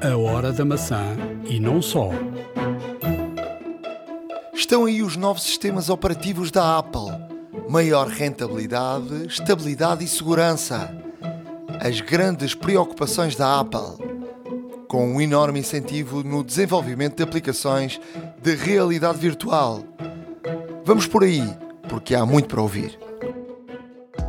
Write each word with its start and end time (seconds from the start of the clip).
A 0.00 0.16
hora 0.16 0.52
da 0.52 0.64
maçã 0.64 1.16
e 1.44 1.58
não 1.58 1.82
só. 1.82 2.10
Estão 4.54 4.84
aí 4.84 5.02
os 5.02 5.16
novos 5.16 5.42
sistemas 5.42 5.88
operativos 5.88 6.50
da 6.50 6.78
Apple. 6.78 7.10
Maior 7.68 8.06
rentabilidade, 8.06 9.26
estabilidade 9.26 10.04
e 10.04 10.08
segurança. 10.08 10.94
As 11.80 12.00
grandes 12.00 12.54
preocupações 12.54 13.34
da 13.34 13.60
Apple. 13.60 14.06
Com 14.88 15.14
um 15.14 15.20
enorme 15.20 15.60
incentivo 15.60 16.22
no 16.22 16.44
desenvolvimento 16.44 17.16
de 17.16 17.22
aplicações 17.22 18.00
de 18.40 18.54
realidade 18.54 19.18
virtual. 19.18 19.82
Vamos 20.84 21.06
por 21.06 21.24
aí, 21.24 21.44
porque 21.88 22.14
há 22.14 22.24
muito 22.24 22.48
para 22.48 22.62
ouvir 22.62 22.98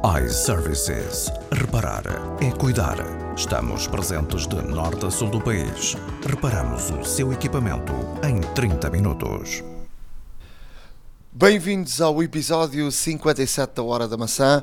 iServices. 0.04 1.31
Reparar 1.51 2.04
é 2.41 2.51
cuidar. 2.51 3.29
Estamos 3.39 3.87
presentes 3.87 4.45
de 4.45 4.61
norte 4.61 5.05
a 5.05 5.09
sul 5.09 5.29
do 5.29 5.39
país. 5.39 5.95
Reparamos 6.27 6.91
o 6.91 7.05
seu 7.05 7.31
equipamento 7.31 7.93
em 8.21 8.41
30 8.53 8.89
minutos. 8.89 9.63
Bem-vindos 11.31 12.02
ao 12.02 12.21
episódio 12.21 12.91
57 12.91 13.75
da 13.75 13.81
Hora 13.81 14.09
da 14.09 14.17
Maçã. 14.17 14.61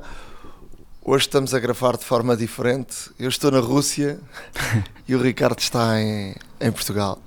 Hoje 1.02 1.22
estamos 1.24 1.54
a 1.54 1.58
gravar 1.58 1.96
de 1.96 2.04
forma 2.04 2.36
diferente. 2.36 3.10
Eu 3.18 3.30
estou 3.30 3.50
na 3.50 3.60
Rússia 3.60 4.20
e 5.08 5.14
o 5.16 5.22
Ricardo 5.22 5.58
está 5.58 5.98
em, 5.98 6.34
em 6.60 6.70
Portugal. 6.70 7.18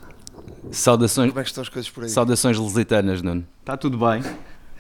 Saudações, 0.71 1.29
Como 1.31 1.39
é 1.39 1.43
que 1.43 1.49
estão 1.49 1.63
as 1.63 1.69
coisas 1.69 1.89
por 1.89 2.03
aí? 2.03 2.11
saudações 2.11 2.59
lusitanas, 2.59 3.23
Nuno. 3.23 3.43
Está 3.61 3.75
tudo 3.75 3.97
bem? 3.97 4.21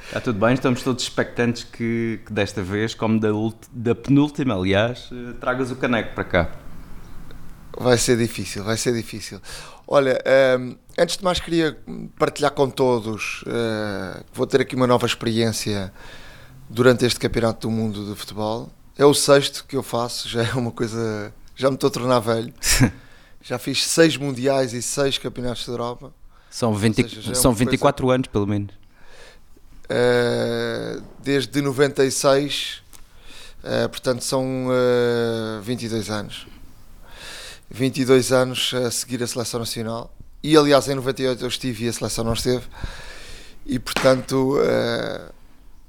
Está 0.05 0.19
tudo 0.19 0.39
bem, 0.39 0.53
estamos 0.53 0.81
todos 0.81 1.03
expectantes 1.03 1.63
que, 1.63 2.19
que 2.25 2.33
desta 2.33 2.61
vez, 2.63 2.93
como 2.95 3.19
da, 3.19 3.29
da 3.71 3.93
penúltima, 3.93 4.55
aliás, 4.55 5.09
eh, 5.11 5.33
tragas 5.39 5.69
o 5.71 5.75
caneco 5.75 6.15
para 6.15 6.23
cá. 6.23 6.51
Vai 7.77 7.97
ser 7.97 8.17
difícil, 8.17 8.63
vai 8.63 8.75
ser 8.75 8.93
difícil. 8.93 9.39
Olha, 9.87 10.19
hum, 10.59 10.75
antes 10.97 11.17
de 11.17 11.23
mais 11.23 11.39
queria 11.39 11.77
partilhar 12.17 12.51
com 12.51 12.69
todos, 12.69 13.43
eh, 13.47 14.23
vou 14.33 14.47
ter 14.47 14.61
aqui 14.61 14.75
uma 14.75 14.87
nova 14.87 15.05
experiência 15.05 15.93
durante 16.69 17.05
este 17.05 17.19
Campeonato 17.19 17.67
do 17.67 17.71
Mundo 17.71 18.05
de 18.05 18.15
Futebol. 18.19 18.69
É 18.97 19.05
o 19.05 19.13
sexto 19.13 19.63
que 19.67 19.75
eu 19.75 19.83
faço, 19.83 20.27
já 20.27 20.43
é 20.43 20.53
uma 20.53 20.71
coisa, 20.71 21.33
já 21.55 21.69
me 21.69 21.75
estou 21.75 21.87
a 21.87 21.91
tornar 21.91 22.19
velho. 22.19 22.53
já 23.41 23.57
fiz 23.57 23.85
seis 23.85 24.17
mundiais 24.17 24.73
e 24.73 24.81
seis 24.81 25.17
campeonatos 25.17 25.65
da 25.65 25.73
Europa. 25.73 26.13
São, 26.49 26.73
20, 26.73 26.95
seja, 26.95 27.31
é 27.31 27.35
são 27.35 27.51
coisa- 27.51 27.65
24 27.71 28.09
anos, 28.09 28.27
pelo 28.27 28.47
menos. 28.47 28.78
Uh, 29.89 31.03
desde 31.23 31.61
96, 31.61 32.83
uh, 33.63 33.89
portanto 33.89 34.23
são 34.23 34.67
uh, 34.67 35.61
22 35.63 36.09
anos. 36.11 36.47
22 37.71 38.31
anos 38.31 38.71
a 38.73 38.91
seguir 38.91 39.23
a 39.23 39.27
seleção 39.27 39.59
nacional. 39.59 40.15
E 40.43 40.55
aliás, 40.55 40.87
em 40.87 40.95
98 40.95 41.43
eu 41.43 41.47
estive 41.47 41.85
e 41.85 41.89
a 41.89 41.93
seleção 41.93 42.23
não 42.23 42.33
esteve. 42.33 42.65
E 43.65 43.79
portanto, 43.79 44.57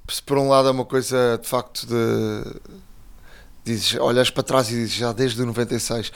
se 0.09 0.23
por 0.23 0.37
um 0.37 0.49
lado 0.49 0.69
é 0.69 0.71
uma 0.71 0.85
coisa 0.85 1.39
de 1.41 1.49
facto 1.49 1.87
de. 1.87 2.61
Dizes, 3.65 3.95
olhas 3.95 4.31
para 4.31 4.43
trás 4.43 4.69
e 4.69 4.75
dizes 4.75 4.95
já 4.95 5.13
desde 5.13 5.45
96. 5.45 6.13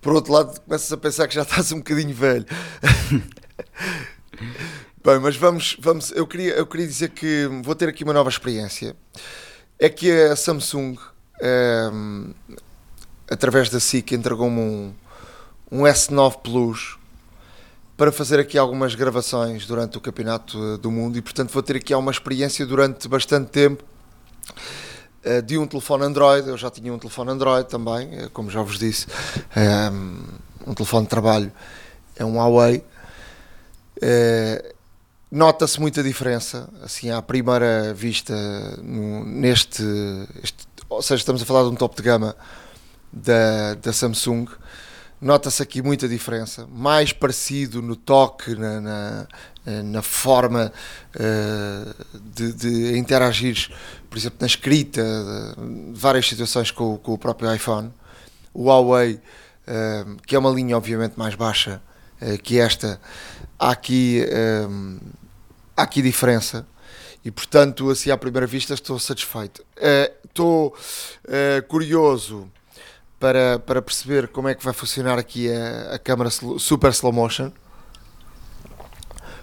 Por 0.00 0.14
outro 0.14 0.32
lado, 0.32 0.60
começas 0.60 0.92
a 0.92 0.96
pensar 0.96 1.28
que 1.28 1.34
já 1.34 1.42
estás 1.42 1.70
um 1.72 1.78
bocadinho 1.78 2.14
velho. 2.14 2.46
Bem, 5.06 5.20
mas 5.20 5.36
vamos, 5.36 5.76
vamos 5.78 6.10
eu, 6.10 6.26
queria, 6.26 6.54
eu 6.54 6.66
queria 6.66 6.84
dizer 6.84 7.10
que 7.10 7.48
vou 7.62 7.76
ter 7.76 7.88
aqui 7.88 8.02
uma 8.02 8.12
nova 8.12 8.28
experiência. 8.28 8.96
É 9.78 9.88
que 9.88 10.10
a 10.10 10.34
Samsung, 10.34 10.98
ehm, 11.40 12.32
através 13.30 13.70
da 13.70 13.78
SIC, 13.78 14.16
entregou-me 14.16 14.58
um, 14.58 14.94
um 15.70 15.82
S9 15.82 16.40
Plus 16.42 16.98
para 17.96 18.10
fazer 18.10 18.40
aqui 18.40 18.58
algumas 18.58 18.96
gravações 18.96 19.64
durante 19.64 19.96
o 19.96 20.00
Campeonato 20.00 20.58
eh, 20.74 20.78
do 20.78 20.90
Mundo 20.90 21.16
e, 21.16 21.22
portanto, 21.22 21.52
vou 21.52 21.62
ter 21.62 21.76
aqui 21.76 21.94
uma 21.94 22.10
experiência 22.10 22.66
durante 22.66 23.06
bastante 23.06 23.50
tempo 23.52 23.84
eh, 25.22 25.40
de 25.40 25.56
um 25.56 25.68
telefone 25.68 26.02
Android. 26.02 26.48
Eu 26.48 26.56
já 26.56 26.68
tinha 26.68 26.92
um 26.92 26.98
telefone 26.98 27.30
Android 27.30 27.68
também, 27.68 28.08
eh, 28.12 28.28
como 28.32 28.50
já 28.50 28.60
vos 28.60 28.76
disse, 28.76 29.06
ehm, 29.54 30.18
um 30.66 30.74
telefone 30.74 31.04
de 31.04 31.10
trabalho 31.10 31.52
é 32.16 32.24
um 32.24 32.38
Huawei. 32.38 32.82
Nota-se 35.40 35.78
muita 35.78 36.02
diferença, 36.02 36.66
assim, 36.82 37.10
à 37.10 37.20
primeira 37.20 37.92
vista, 37.92 38.34
neste, 38.82 39.82
este- 40.42 40.66
ou 40.88 41.02
seja, 41.02 41.20
estamos 41.20 41.42
a 41.42 41.44
falar 41.44 41.64
de 41.64 41.68
um 41.68 41.74
top 41.74 41.94
de 41.94 42.02
gama 42.02 42.34
da, 43.12 43.74
da 43.74 43.92
Samsung. 43.92 44.46
Nota-se 45.20 45.62
aqui 45.62 45.82
muita 45.82 46.08
diferença, 46.08 46.66
mais 46.72 47.12
parecido 47.12 47.82
no 47.82 47.94
toque, 47.94 48.54
na, 48.54 48.80
na, 48.80 49.26
na 49.84 50.00
forma 50.00 50.72
eh, 51.14 51.94
de, 52.34 52.52
de 52.54 52.96
interagir, 52.98 53.70
por 54.08 54.16
exemplo, 54.16 54.38
na 54.40 54.46
escrita, 54.46 55.02
de 55.92 56.00
várias 56.00 56.26
situações 56.26 56.70
com, 56.70 56.94
o- 56.94 56.98
com 56.98 57.12
o 57.12 57.18
próprio 57.18 57.54
iPhone. 57.54 57.92
O 58.54 58.68
Huawei, 58.70 59.20
eh, 59.66 60.06
que 60.26 60.34
é 60.34 60.38
uma 60.38 60.48
linha 60.50 60.78
obviamente 60.78 61.18
mais 61.18 61.34
baixa 61.34 61.82
eh, 62.22 62.38
que 62.38 62.58
esta, 62.58 62.98
há 63.58 63.70
aqui, 63.72 64.24
há 65.76 65.82
aqui 65.82 66.00
diferença. 66.00 66.66
E 67.24 67.30
portanto 67.30 67.90
assim 67.90 68.10
à 68.10 68.16
primeira 68.16 68.46
vista 68.46 68.74
estou 68.74 68.98
satisfeito. 68.98 69.64
Eh, 69.76 70.12
estou 70.24 70.76
eh, 71.28 71.60
curioso 71.68 72.50
para, 73.18 73.58
para 73.58 73.82
perceber 73.82 74.28
como 74.28 74.48
é 74.48 74.54
que 74.54 74.64
vai 74.64 74.72
funcionar 74.72 75.18
aqui 75.18 75.50
a, 75.50 75.94
a 75.94 75.98
câmara 75.98 76.30
super 76.30 76.90
slow 76.90 77.12
motion. 77.12 77.50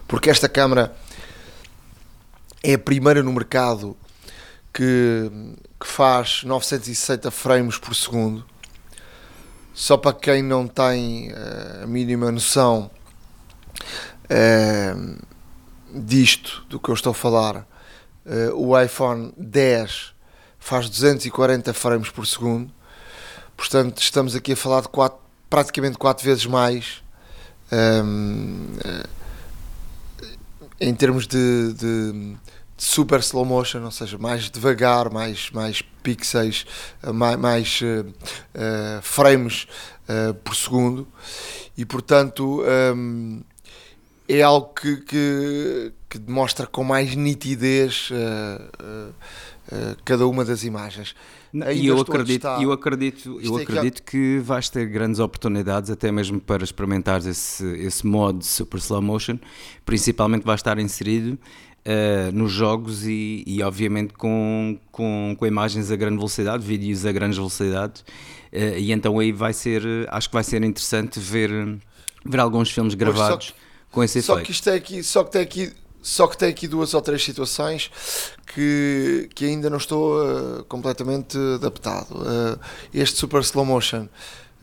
Porque 0.07 0.29
esta 0.29 0.47
câmara 0.47 0.95
é 2.63 2.73
a 2.75 2.79
primeira 2.79 3.21
no 3.21 3.33
mercado 3.33 3.97
que, 4.73 5.29
que 5.79 5.87
faz 5.87 6.43
960 6.43 7.29
frames 7.29 7.77
por 7.77 7.93
segundo. 7.93 8.45
Só 9.73 9.97
para 9.97 10.13
quem 10.13 10.41
não 10.41 10.67
tem 10.67 11.31
eh, 11.31 11.81
a 11.83 11.87
mínima 11.87 12.31
noção 12.31 12.91
eh, 14.29 14.95
disto, 15.93 16.65
do 16.69 16.79
que 16.79 16.89
eu 16.89 16.93
estou 16.95 17.11
a 17.11 17.13
falar, 17.13 17.67
eh, 18.25 18.49
o 18.53 18.79
iPhone 18.79 19.33
10 19.37 20.13
faz 20.59 20.89
240 20.89 21.73
frames 21.73 22.09
por 22.09 22.25
segundo, 22.25 22.71
portanto 23.57 24.01
estamos 24.01 24.35
aqui 24.35 24.53
a 24.53 24.55
falar 24.57 24.81
de 24.81 24.87
quatro, 24.89 25.19
praticamente 25.49 25.97
4 25.97 26.23
vezes 26.25 26.45
mais 26.45 27.03
ehm, 27.71 28.77
eh, 28.83 29.07
em 30.79 30.93
termos 30.93 31.27
de, 31.27 31.73
de- 31.73 32.35
de 32.75 32.83
super 32.83 33.19
slow 33.19 33.45
motion, 33.45 33.83
ou 33.83 33.91
seja, 33.91 34.17
mais 34.17 34.49
devagar, 34.49 35.11
mais, 35.11 35.49
mais 35.51 35.81
pixels, 36.01 36.65
eh, 37.03 37.11
mais, 37.11 37.37
mais 37.37 37.79
eh, 37.83 38.99
frames 39.01 39.67
eh, 40.07 40.33
por 40.43 40.55
segundo. 40.55 41.07
E 41.77 41.85
portanto 41.85 42.63
ehm, 42.65 43.41
é 44.27 44.41
algo 44.41 44.73
que, 44.73 44.97
que, 44.97 45.93
que 46.09 46.17
demonstra 46.17 46.65
com 46.65 46.83
mais 46.83 47.15
nitidez 47.15 48.09
eh, 48.11 48.61
eh, 48.79 49.09
eh, 49.71 49.95
cada 50.05 50.27
uma 50.27 50.45
das 50.45 50.63
imagens. 50.63 51.15
E 51.75 51.85
eu 51.87 51.99
acredito, 51.99 52.41
testar. 52.41 52.61
eu 52.61 52.71
acredito, 52.71 53.39
eu 53.41 53.59
é 53.59 53.65
que 53.65 53.71
acredito 53.71 54.03
que 54.03 54.39
vais 54.39 54.69
ter 54.69 54.87
grandes 54.87 55.19
oportunidades, 55.19 55.91
até 55.91 56.11
mesmo 56.11 56.39
para 56.39 56.63
experimentar 56.63 57.25
esse, 57.27 57.65
esse 57.77 58.05
modo 58.07 58.39
de 58.39 58.45
super 58.45 58.79
slow 58.79 59.01
motion, 59.01 59.37
principalmente 59.85 60.43
vai 60.43 60.55
estar 60.55 60.79
inserido 60.79 61.37
eh, 61.85 62.31
nos 62.33 62.51
jogos 62.51 63.05
e, 63.05 63.43
e, 63.45 63.61
obviamente 63.61 64.13
com, 64.13 64.79
com, 64.91 65.35
com 65.37 65.45
imagens 65.45 65.91
a 65.91 65.95
grande 65.95 66.17
velocidade, 66.17 66.65
vídeos 66.65 67.05
a 67.05 67.11
grandes 67.11 67.37
velocidades, 67.37 68.03
eh, 68.51 68.79
e 68.79 68.91
então 68.91 69.19
aí 69.19 69.31
vai 69.31 69.53
ser, 69.53 69.83
acho 70.09 70.29
que 70.29 70.33
vai 70.33 70.43
ser 70.43 70.63
interessante 70.63 71.19
ver, 71.19 71.77
ver 72.25 72.39
alguns 72.39 72.71
filmes 72.71 72.95
gravados 72.95 73.53
com 73.93 74.03
esse 74.03 74.21
Só 74.23 74.33
efeito. 74.33 74.45
que 74.47 74.51
isto 74.51 74.69
é 74.69 74.73
aqui, 74.73 75.03
só 75.03 75.23
que 75.23 75.31
tem 75.31 75.41
aqui, 75.43 75.71
só 76.01 76.27
que 76.27 76.35
tem 76.35 76.49
aqui 76.49 76.67
duas 76.67 76.95
ou 76.95 77.01
três 77.01 77.23
situações 77.23 77.91
que, 78.47 79.29
que 79.35 79.45
ainda 79.45 79.69
não 79.69 79.77
estou 79.77 80.19
eh, 80.21 80.63
completamente 80.67 81.37
adaptado. 81.55 82.07
Eh, 82.25 82.57
este 82.95 83.19
super 83.19 83.41
slow 83.41 83.63
motion 83.63 84.09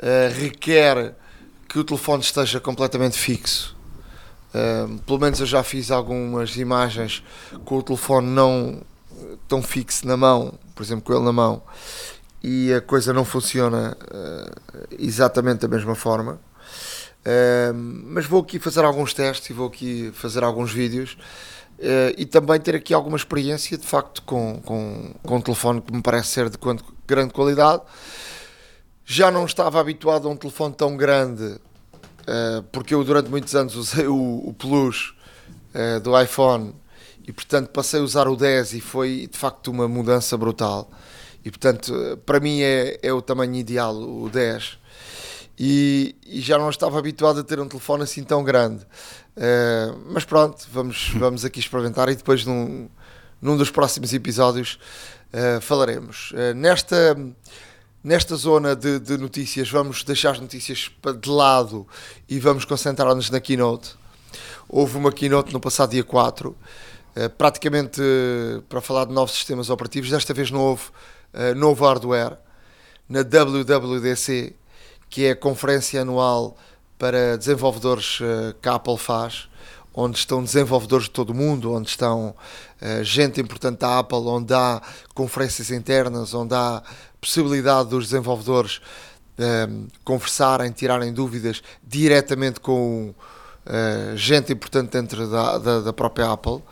eh, 0.00 0.32
requer 0.34 1.14
que 1.68 1.78
o 1.78 1.84
telefone 1.84 2.22
esteja 2.22 2.58
completamente 2.58 3.16
fixo. 3.16 3.78
Pelo 5.06 5.20
menos 5.20 5.38
eu 5.38 5.46
já 5.46 5.62
fiz 5.62 5.92
algumas 5.92 6.56
imagens 6.56 7.22
com 7.64 7.78
o 7.78 7.82
telefone 7.84 8.26
não 8.26 8.82
tão 9.46 9.62
fixo 9.62 10.04
na 10.04 10.16
mão, 10.16 10.54
por 10.74 10.82
exemplo, 10.82 11.04
com 11.04 11.12
ele 11.12 11.24
na 11.24 11.32
mão, 11.32 11.62
e 12.42 12.72
a 12.74 12.80
coisa 12.80 13.12
não 13.12 13.24
funciona 13.24 13.96
exatamente 14.98 15.60
da 15.60 15.68
mesma 15.68 15.94
forma. 15.94 16.40
Uh, 17.20 17.74
mas 17.74 18.24
vou 18.24 18.40
aqui 18.40 18.58
fazer 18.58 18.84
alguns 18.84 19.12
testes 19.12 19.50
e 19.50 19.52
vou 19.52 19.68
aqui 19.68 20.10
fazer 20.14 20.42
alguns 20.42 20.72
vídeos 20.72 21.18
uh, 21.78 22.14
e 22.16 22.24
também 22.24 22.58
ter 22.58 22.74
aqui 22.74 22.94
alguma 22.94 23.16
experiência 23.16 23.76
de 23.76 23.86
facto 23.86 24.22
com, 24.22 24.60
com, 24.64 25.14
com 25.22 25.36
um 25.36 25.40
telefone 25.40 25.82
que 25.82 25.92
me 25.92 26.02
parece 26.02 26.28
ser 26.28 26.48
de 26.48 26.58
grande 27.06 27.32
qualidade. 27.32 27.82
Já 29.04 29.30
não 29.30 29.44
estava 29.44 29.80
habituado 29.80 30.28
a 30.28 30.30
um 30.30 30.36
telefone 30.36 30.74
tão 30.74 30.96
grande 30.96 31.44
uh, 31.44 32.62
porque 32.72 32.94
eu 32.94 33.04
durante 33.04 33.28
muitos 33.28 33.54
anos 33.54 33.74
usei 33.76 34.06
o, 34.06 34.42
o 34.44 34.54
Plus 34.54 35.14
uh, 35.74 36.00
do 36.00 36.18
iPhone 36.20 36.74
e 37.26 37.32
portanto 37.32 37.68
passei 37.68 38.00
a 38.00 38.02
usar 38.02 38.28
o 38.28 38.36
10 38.36 38.74
e 38.74 38.80
foi 38.80 39.28
de 39.30 39.38
facto 39.38 39.68
uma 39.70 39.86
mudança 39.86 40.36
brutal. 40.36 40.90
E 41.44 41.50
portanto, 41.50 42.18
para 42.26 42.38
mim 42.38 42.60
é, 42.60 42.98
é 43.02 43.12
o 43.12 43.22
tamanho 43.22 43.54
ideal, 43.54 43.94
o 43.94 44.28
10. 44.28 44.78
E, 45.62 46.16
e, 46.24 46.40
já 46.40 46.56
não 46.56 46.70
estava 46.70 46.98
habituado 46.98 47.40
a 47.40 47.44
ter 47.44 47.60
um 47.60 47.68
telefone 47.68 48.04
assim 48.04 48.24
tão 48.24 48.42
grande. 48.42 48.82
Uh, 49.36 49.94
mas 50.06 50.24
pronto, 50.24 50.66
vamos, 50.72 51.10
vamos 51.20 51.44
aqui 51.44 51.60
experimentar 51.60 52.08
e 52.08 52.16
depois 52.16 52.46
num, 52.46 52.88
num 53.42 53.58
dos 53.58 53.70
próximos 53.70 54.14
episódios 54.14 54.78
uh, 55.34 55.60
falaremos. 55.60 56.30
Uh, 56.30 56.54
nesta, 56.54 57.14
nesta 58.02 58.36
zona 58.36 58.74
de, 58.74 58.98
de, 59.00 59.18
notícias, 59.18 59.70
vamos 59.70 60.02
deixar 60.02 60.30
as 60.30 60.40
notícias 60.40 60.90
de 61.20 61.28
lado 61.28 61.86
e 62.26 62.40
vamos 62.40 62.64
concentrar-nos 62.64 63.28
na 63.28 63.38
keynote. 63.38 63.96
Houve 64.66 64.96
uma 64.96 65.12
keynote 65.12 65.52
no 65.52 65.60
passado 65.60 65.90
dia 65.90 66.04
4, 66.04 66.56
praticamente 67.36 68.00
para 68.68 68.80
falar 68.80 69.04
de 69.04 69.12
novos 69.12 69.34
sistemas 69.34 69.68
operativos. 69.68 70.08
Desta 70.08 70.32
vez 70.32 70.48
não 70.52 70.60
houve 70.60 70.84
novo 71.56 71.84
hardware 71.84 72.38
na 73.08 73.22
WWDC, 73.22 74.54
que 75.10 75.26
é 75.26 75.32
a 75.32 75.36
conferência 75.36 76.00
anual 76.00 76.56
para 76.96 77.36
desenvolvedores 77.36 78.18
que 78.62 78.68
a 78.68 78.74
Apple 78.76 78.96
faz 78.96 79.50
onde 79.92 80.18
estão 80.18 80.42
desenvolvedores 80.42 81.04
de 81.06 81.10
todo 81.10 81.30
o 81.30 81.34
mundo, 81.34 81.72
onde 81.72 81.88
estão 81.88 82.34
uh, 82.80 83.04
gente 83.04 83.40
importante 83.40 83.80
da 83.80 83.98
Apple, 83.98 84.18
onde 84.18 84.54
há 84.54 84.80
conferências 85.14 85.70
internas, 85.70 86.32
onde 86.32 86.54
há 86.54 86.82
possibilidade 87.20 87.90
dos 87.90 88.04
desenvolvedores 88.04 88.80
uh, 89.38 89.88
conversarem, 90.04 90.70
tirarem 90.70 91.12
dúvidas 91.12 91.62
diretamente 91.82 92.60
com 92.60 93.14
uh, 93.66 94.16
gente 94.16 94.52
importante 94.52 94.92
dentro 94.92 95.28
da, 95.28 95.58
da, 95.58 95.80
da 95.80 95.92
própria 95.92 96.30
Apple. 96.30 96.62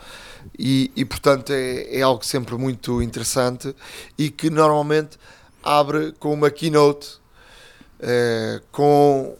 E, 0.58 0.90
e 0.96 1.04
portanto 1.04 1.52
é, 1.52 1.98
é, 1.98 2.00
algo 2.00 2.24
sempre 2.24 2.56
muito 2.56 3.02
interessante 3.02 3.74
e 4.16 4.30
que 4.30 4.48
normalmente 4.48 5.18
abre 5.62 6.12
com 6.12 6.32
uma 6.32 6.50
keynote 6.50 7.18
com 8.70 9.36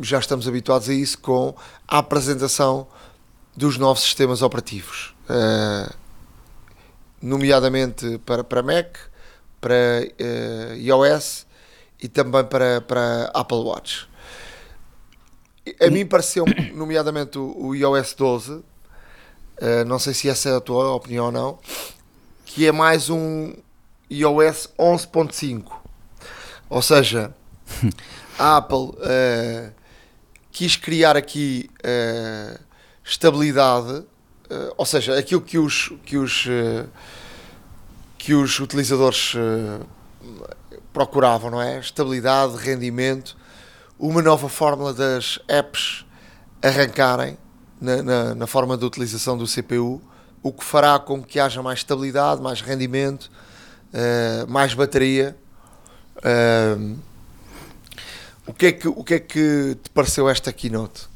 já 0.00 0.18
estamos 0.18 0.46
habituados 0.46 0.88
a 0.88 0.94
isso 0.94 1.18
com 1.18 1.54
a 1.86 1.98
apresentação 1.98 2.86
dos 3.56 3.78
novos 3.78 4.02
sistemas 4.02 4.42
operativos, 4.42 5.14
uh, 5.30 5.94
nomeadamente 7.22 8.18
para, 8.18 8.44
para 8.44 8.62
Mac, 8.62 8.98
para 9.60 9.74
uh, 9.74 10.74
iOS 10.74 11.46
e 12.02 12.08
também 12.08 12.44
para, 12.44 12.82
para 12.82 13.30
Apple 13.32 13.58
Watch. 13.58 14.06
A 15.80 15.90
mim 15.90 16.04
pareceu, 16.04 16.44
nomeadamente, 16.74 17.38
o, 17.38 17.56
o 17.58 17.74
iOS 17.74 18.14
12, 18.14 18.52
uh, 18.52 18.64
não 19.86 19.98
sei 19.98 20.12
se 20.12 20.28
essa 20.28 20.50
é 20.50 20.56
a 20.56 20.60
tua 20.60 20.92
opinião 20.94 21.26
ou 21.26 21.32
não, 21.32 21.58
que 22.44 22.66
é 22.66 22.72
mais 22.72 23.08
um 23.08 23.54
iOS 24.10 24.68
11.5. 24.78 25.64
Ou 26.68 26.82
seja, 26.82 27.34
a 28.38 28.56
Apple 28.58 28.90
uh, 28.96 29.72
quis 30.52 30.76
criar 30.76 31.16
aqui 31.16 31.70
uh, 31.80 32.58
estabilidade, 33.04 33.98
uh, 33.98 34.74
ou 34.76 34.86
seja, 34.86 35.18
aquilo 35.18 35.40
que 35.40 35.58
os, 35.58 35.92
que 36.04 36.16
os, 36.16 36.46
que 38.18 38.34
os 38.34 38.58
utilizadores 38.58 39.34
procuravam, 40.92 41.50
não 41.50 41.60
é? 41.60 41.78
Estabilidade, 41.78 42.56
rendimento, 42.56 43.36
uma 43.98 44.22
nova 44.22 44.48
fórmula 44.48 44.92
das 44.92 45.38
apps 45.48 46.04
arrancarem 46.62 47.38
na, 47.80 48.02
na, 48.02 48.34
na 48.34 48.46
forma 48.46 48.76
de 48.76 48.84
utilização 48.84 49.36
do 49.36 49.46
CPU, 49.46 50.02
o 50.42 50.52
que 50.52 50.64
fará 50.64 50.98
com 50.98 51.22
que 51.22 51.38
haja 51.38 51.62
mais 51.62 51.80
estabilidade, 51.80 52.40
mais 52.40 52.60
rendimento, 52.60 53.30
mais 54.48 54.74
bateria. 54.74 55.36
Uh, 56.18 56.96
o 58.46 58.54
que 58.54 58.66
é 58.66 58.72
que, 58.72 58.88
o 58.88 59.04
que, 59.04 59.14
é 59.14 59.20
que 59.20 59.76
te 59.82 59.90
pareceu 59.90 60.28
esta 60.28 60.52
keynote? 60.52 61.08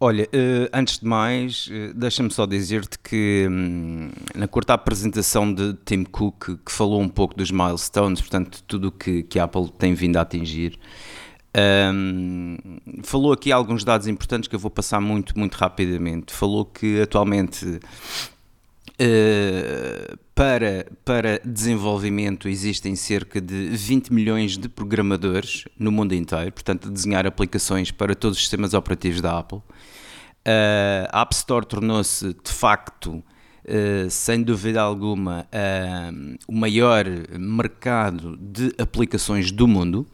Olha, 0.00 0.24
uh, 0.26 0.68
antes 0.72 1.00
de 1.00 1.06
mais, 1.06 1.66
uh, 1.66 1.92
deixa-me 1.92 2.30
só 2.30 2.46
dizer-te 2.46 2.98
que 3.00 3.48
um, 3.50 4.10
na 4.32 4.46
curta 4.46 4.72
apresentação 4.74 5.52
de 5.52 5.74
Tim 5.84 6.04
Cook, 6.04 6.58
que 6.64 6.70
falou 6.70 7.00
um 7.00 7.08
pouco 7.08 7.34
dos 7.34 7.50
milestones, 7.50 8.20
portanto, 8.20 8.62
tudo 8.64 8.88
o 8.88 8.92
que, 8.92 9.24
que 9.24 9.40
a 9.40 9.44
Apple 9.44 9.68
tem 9.76 9.94
vindo 9.94 10.16
a 10.16 10.20
atingir, 10.20 10.78
um, 11.92 12.56
falou 13.02 13.32
aqui 13.32 13.50
alguns 13.50 13.82
dados 13.82 14.06
importantes 14.06 14.48
que 14.48 14.54
eu 14.54 14.60
vou 14.60 14.70
passar 14.70 15.00
muito, 15.00 15.36
muito 15.36 15.54
rapidamente. 15.56 16.32
Falou 16.32 16.64
que 16.64 17.00
atualmente 17.00 17.80
Uh, 19.00 20.18
para, 20.34 20.86
para 21.04 21.40
desenvolvimento 21.44 22.48
existem 22.48 22.96
cerca 22.96 23.40
de 23.40 23.68
20 23.68 24.12
milhões 24.12 24.58
de 24.58 24.68
programadores 24.68 25.66
no 25.78 25.92
mundo 25.92 26.16
inteiro, 26.16 26.50
portanto, 26.50 26.88
a 26.88 26.90
desenhar 26.90 27.24
aplicações 27.24 27.92
para 27.92 28.12
todos 28.16 28.36
os 28.36 28.42
sistemas 28.42 28.74
operativos 28.74 29.20
da 29.20 29.38
Apple. 29.38 29.58
Uh, 29.58 31.06
a 31.12 31.20
App 31.20 31.32
Store 31.32 31.64
tornou-se, 31.64 32.34
de 32.34 32.50
facto, 32.50 33.22
uh, 33.64 34.10
sem 34.10 34.42
dúvida 34.42 34.82
alguma, 34.82 35.46
o 36.48 36.52
maior 36.52 37.04
mercado 37.38 38.36
de 38.36 38.74
aplicações 38.78 39.52
do 39.52 39.68
mundo. 39.68 40.06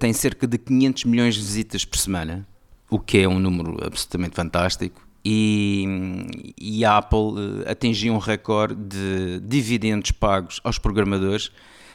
tem 0.00 0.12
cerca 0.12 0.48
de 0.48 0.58
500 0.58 1.04
milhões 1.04 1.34
de 1.36 1.42
visitas 1.42 1.84
por 1.84 1.98
semana, 1.98 2.44
o 2.90 2.98
que 2.98 3.18
é 3.18 3.28
um 3.28 3.38
número 3.38 3.78
absolutamente 3.84 4.34
fantástico 4.34 5.13
e, 5.24 6.54
e 6.60 6.84
a 6.84 6.98
Apple 6.98 7.64
eh, 7.64 7.70
atingiu 7.70 8.14
um 8.14 8.18
recorde 8.18 8.74
de 8.74 9.40
dividendos 9.40 10.10
pagos 10.10 10.60
aos 10.62 10.78
programadores 10.78 11.50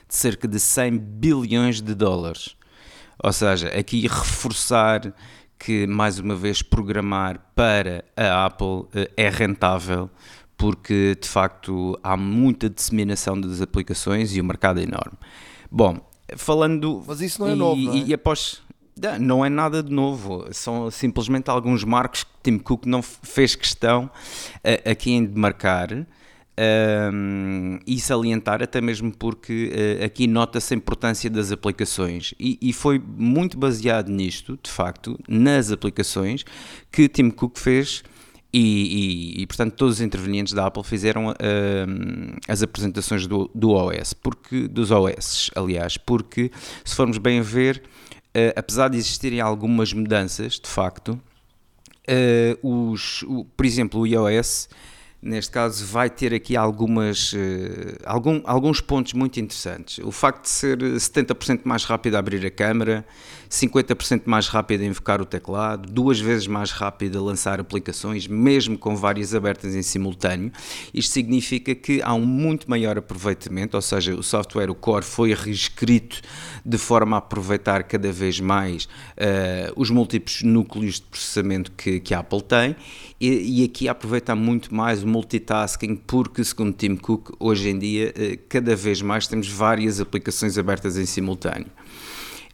de 0.07 0.15
cerca 0.15 0.47
de 0.47 0.59
100 0.59 0.97
bilhões 0.97 1.81
de 1.81 1.93
dólares. 1.93 2.55
Ou 3.23 3.31
seja, 3.31 3.67
aqui 3.67 4.01
reforçar 4.07 5.13
que, 5.59 5.85
mais 5.85 6.17
uma 6.17 6.35
vez, 6.35 6.61
programar 6.61 7.39
para 7.53 8.03
a 8.15 8.45
Apple 8.45 8.85
eh, 8.95 9.11
é 9.15 9.29
rentável, 9.29 10.09
porque 10.57 11.15
de 11.19 11.27
facto 11.27 11.99
há 12.01 12.17
muita 12.17 12.69
disseminação 12.69 13.39
das 13.39 13.61
aplicações 13.61 14.35
e 14.35 14.41
o 14.41 14.43
mercado 14.43 14.79
é 14.79 14.83
enorme. 14.83 15.17
Bom, 15.69 15.99
falando. 16.35 17.03
Mas 17.05 17.21
isso 17.21 17.41
não 17.41 17.49
é 17.49 17.53
e, 17.53 17.55
novo. 17.55 17.81
Não 17.81 17.93
é? 17.93 17.97
E 17.97 18.13
após. 18.13 18.61
Não 19.19 19.45
é 19.45 19.49
nada 19.49 19.81
de 19.81 19.91
novo, 19.91 20.47
são 20.51 20.91
simplesmente 20.91 21.49
alguns 21.49 21.83
marcos 21.83 22.23
que 22.23 22.29
Tim 22.43 22.57
Cook 22.57 22.85
não 22.85 23.01
fez 23.01 23.55
questão 23.55 24.05
uh, 24.05 24.89
aqui 24.89 25.11
em 25.11 25.23
demarcar 25.23 25.93
um, 25.93 26.05
ehm, 26.57 27.79
e 27.87 27.99
salientar, 27.99 28.61
até 28.61 28.81
mesmo 28.81 29.15
porque 29.15 29.71
uh, 30.01 30.05
aqui 30.05 30.27
nota-se 30.27 30.73
a 30.73 30.77
importância 30.77 31.29
das 31.29 31.51
aplicações 31.51 32.33
e, 32.37 32.57
e, 32.61 32.73
foi 32.73 32.99
muito 32.99 33.57
baseado 33.57 34.09
nisto, 34.09 34.59
de 34.61 34.69
facto, 34.69 35.17
nas 35.27 35.71
aplicações 35.71 36.43
que 36.91 37.07
Tim 37.07 37.29
Cook 37.29 37.57
fez. 37.57 38.03
E, 38.51 39.37
e, 39.37 39.43
e, 39.43 39.45
portanto 39.45 39.75
todos 39.75 39.97
os 39.97 40.01
intervenientes 40.01 40.53
da 40.53 40.65
Apple 40.65 40.83
fizeram 40.83 41.27
uh, 41.27 41.35
as 42.47 42.63
apresentações 42.63 43.27
do, 43.27 43.47
do 43.53 43.73
OS, 43.73 44.13
porque 44.13 44.67
dos 44.67 44.89
OS, 44.89 45.51
aliás, 45.55 45.97
porque 45.97 46.49
se 46.83 46.95
formos 46.95 47.19
bem 47.19 47.43
ver, 47.43 47.83
uh, 48.35 48.53
apesar 48.55 48.89
de 48.89 48.97
existirem 48.97 49.41
algumas 49.41 49.93
mudanças, 49.93 50.59
de 50.59 50.67
facto, 50.67 51.19
uh, 52.07 52.91
os, 52.91 53.23
o, 53.23 53.45
por 53.45 53.65
exemplo, 53.65 54.01
o 54.01 54.07
iOS, 54.07 54.69
neste 55.21 55.51
caso, 55.51 55.85
vai 55.85 56.09
ter 56.09 56.33
aqui 56.33 56.55
algumas, 56.55 57.33
uh, 57.33 57.37
algum, 58.05 58.41
alguns 58.45 58.81
pontos 58.81 59.13
muito 59.13 59.39
interessantes. 59.39 59.99
O 60.03 60.11
facto 60.11 60.43
de 60.43 60.49
ser 60.49 60.77
70% 60.77 61.61
mais 61.63 61.83
rápido 61.83 62.15
a 62.15 62.19
abrir 62.19 62.45
a 62.45 62.51
câmera, 62.51 63.05
50% 63.49 64.23
mais 64.25 64.47
rápido 64.47 64.81
a 64.81 64.85
invocar 64.85 65.19
o 65.21 65.25
teclado, 65.25 65.91
duas 65.91 66.19
vezes 66.19 66.45
mais 66.45 66.71
rápido 66.71 67.17
a 67.17 67.21
lançar 67.21 67.59
aplicações, 67.59 68.27
mesmo 68.27 68.77
com 68.77 68.95
várias 68.95 69.33
abertas 69.33 69.73
em 69.73 69.81
simultâneo. 69.81 70.51
Isto 70.93 71.13
significa 71.13 71.73
que 71.73 71.99
há 72.03 72.13
um 72.13 72.25
muito 72.25 72.69
maior 72.69 72.97
aproveitamento, 72.97 73.75
ou 73.75 73.81
seja, 73.81 74.13
o 74.13 74.21
software, 74.21 74.69
o 74.69 74.75
core, 74.75 75.03
foi 75.03 75.33
reescrito 75.33 76.21
de 76.63 76.77
forma 76.77 77.17
a 77.17 77.19
aproveitar 77.19 77.83
cada 77.83 78.11
vez 78.11 78.39
mais 78.39 78.85
uh, 78.85 79.73
os 79.75 79.89
múltiplos 79.89 80.43
núcleos 80.43 80.95
de 80.95 81.01
processamento 81.03 81.71
que, 81.71 81.99
que 81.99 82.13
a 82.13 82.19
Apple 82.19 82.43
tem 82.43 82.75
e, 83.19 83.61
e, 83.61 83.65
aqui 83.65 83.89
aproveita 83.89 84.35
muito 84.35 84.73
mais 84.73 85.03
o 85.03 85.07
multitasking, 85.07 85.95
porque, 85.95 86.43
segundo 86.43 86.73
Tim 86.73 86.95
Cook, 86.95 87.31
hoje 87.39 87.69
em 87.69 87.79
dia, 87.79 88.13
uh, 88.15 88.39
cada 88.47 88.75
vez 88.75 89.01
mais 89.01 89.27
temos 89.27 89.47
várias 89.49 89.99
aplicações 89.99 90.57
abertas 90.57 90.97
em 90.97 91.05
simultâneo. 91.05 91.67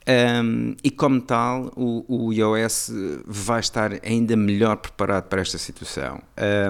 Um, 0.08 0.76
e 0.84 0.92
como 0.92 1.20
tal, 1.20 1.72
o, 1.76 2.06
o, 2.08 2.32
iOS 2.32 2.92
vai 3.26 3.60
estar 3.60 3.92
ainda 4.04 4.36
melhor 4.36 4.78
preparado 4.78 5.24
para 5.24 5.42
esta 5.42 5.58
situação. 5.58 6.22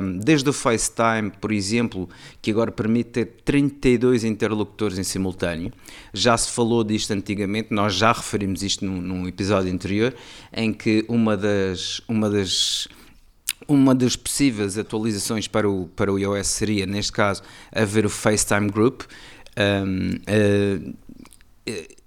Um, 0.02 0.20
desde 0.20 0.50
o 0.50 0.54
FaceTime, 0.54 1.32
por 1.42 1.52
exemplo, 1.52 2.08
que 2.42 2.50
agora 2.50 2.72
permite 2.72 3.10
ter 3.10 3.26
32 3.44 4.24
interlocutores 4.24 4.98
em 4.98 5.04
simultâneo, 5.04 5.74
já 6.14 6.38
se 6.38 6.50
falou 6.50 6.82
disto 6.82 7.12
antigamente, 7.12 7.74
nós 7.74 7.94
já 7.94 8.14
referimos 8.14 8.64
isto 8.64 8.86
num, 8.86 9.02
num 9.02 9.28
episódio 9.28 9.72
anterior, 9.72 10.16
em 10.54 10.72
que 10.72 11.04
uma 11.10 11.36
das, 11.36 12.02
uma 12.08 12.30
das 12.30 12.88
uma 13.68 13.96
das 13.96 14.16
possíveis 14.16 14.78
atualizações 14.78 15.48
para 15.48 15.70
o, 15.70 15.88
para 15.88 16.14
o 16.14 16.20
iOS 16.20 16.48
seria, 16.48 16.86
neste 16.86 17.12
caso, 17.12 17.42
haver 17.74 18.06
o 18.06 18.10
FaceTime 18.10 18.70
Group. 18.70 19.02
Um, 19.58 20.16
uh, 20.16 20.96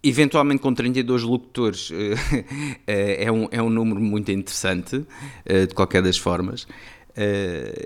eventualmente 0.03 0.61
com 0.61 0.73
32 0.73 1.23
locutores 1.23 1.91
é, 2.87 3.31
um, 3.31 3.49
é 3.51 3.63
um 3.63 3.71
número 3.71 4.01
muito 4.01 4.31
interessante, 4.31 5.05
de 5.45 5.75
qualquer 5.75 6.03
das 6.03 6.17
formas. 6.17 6.67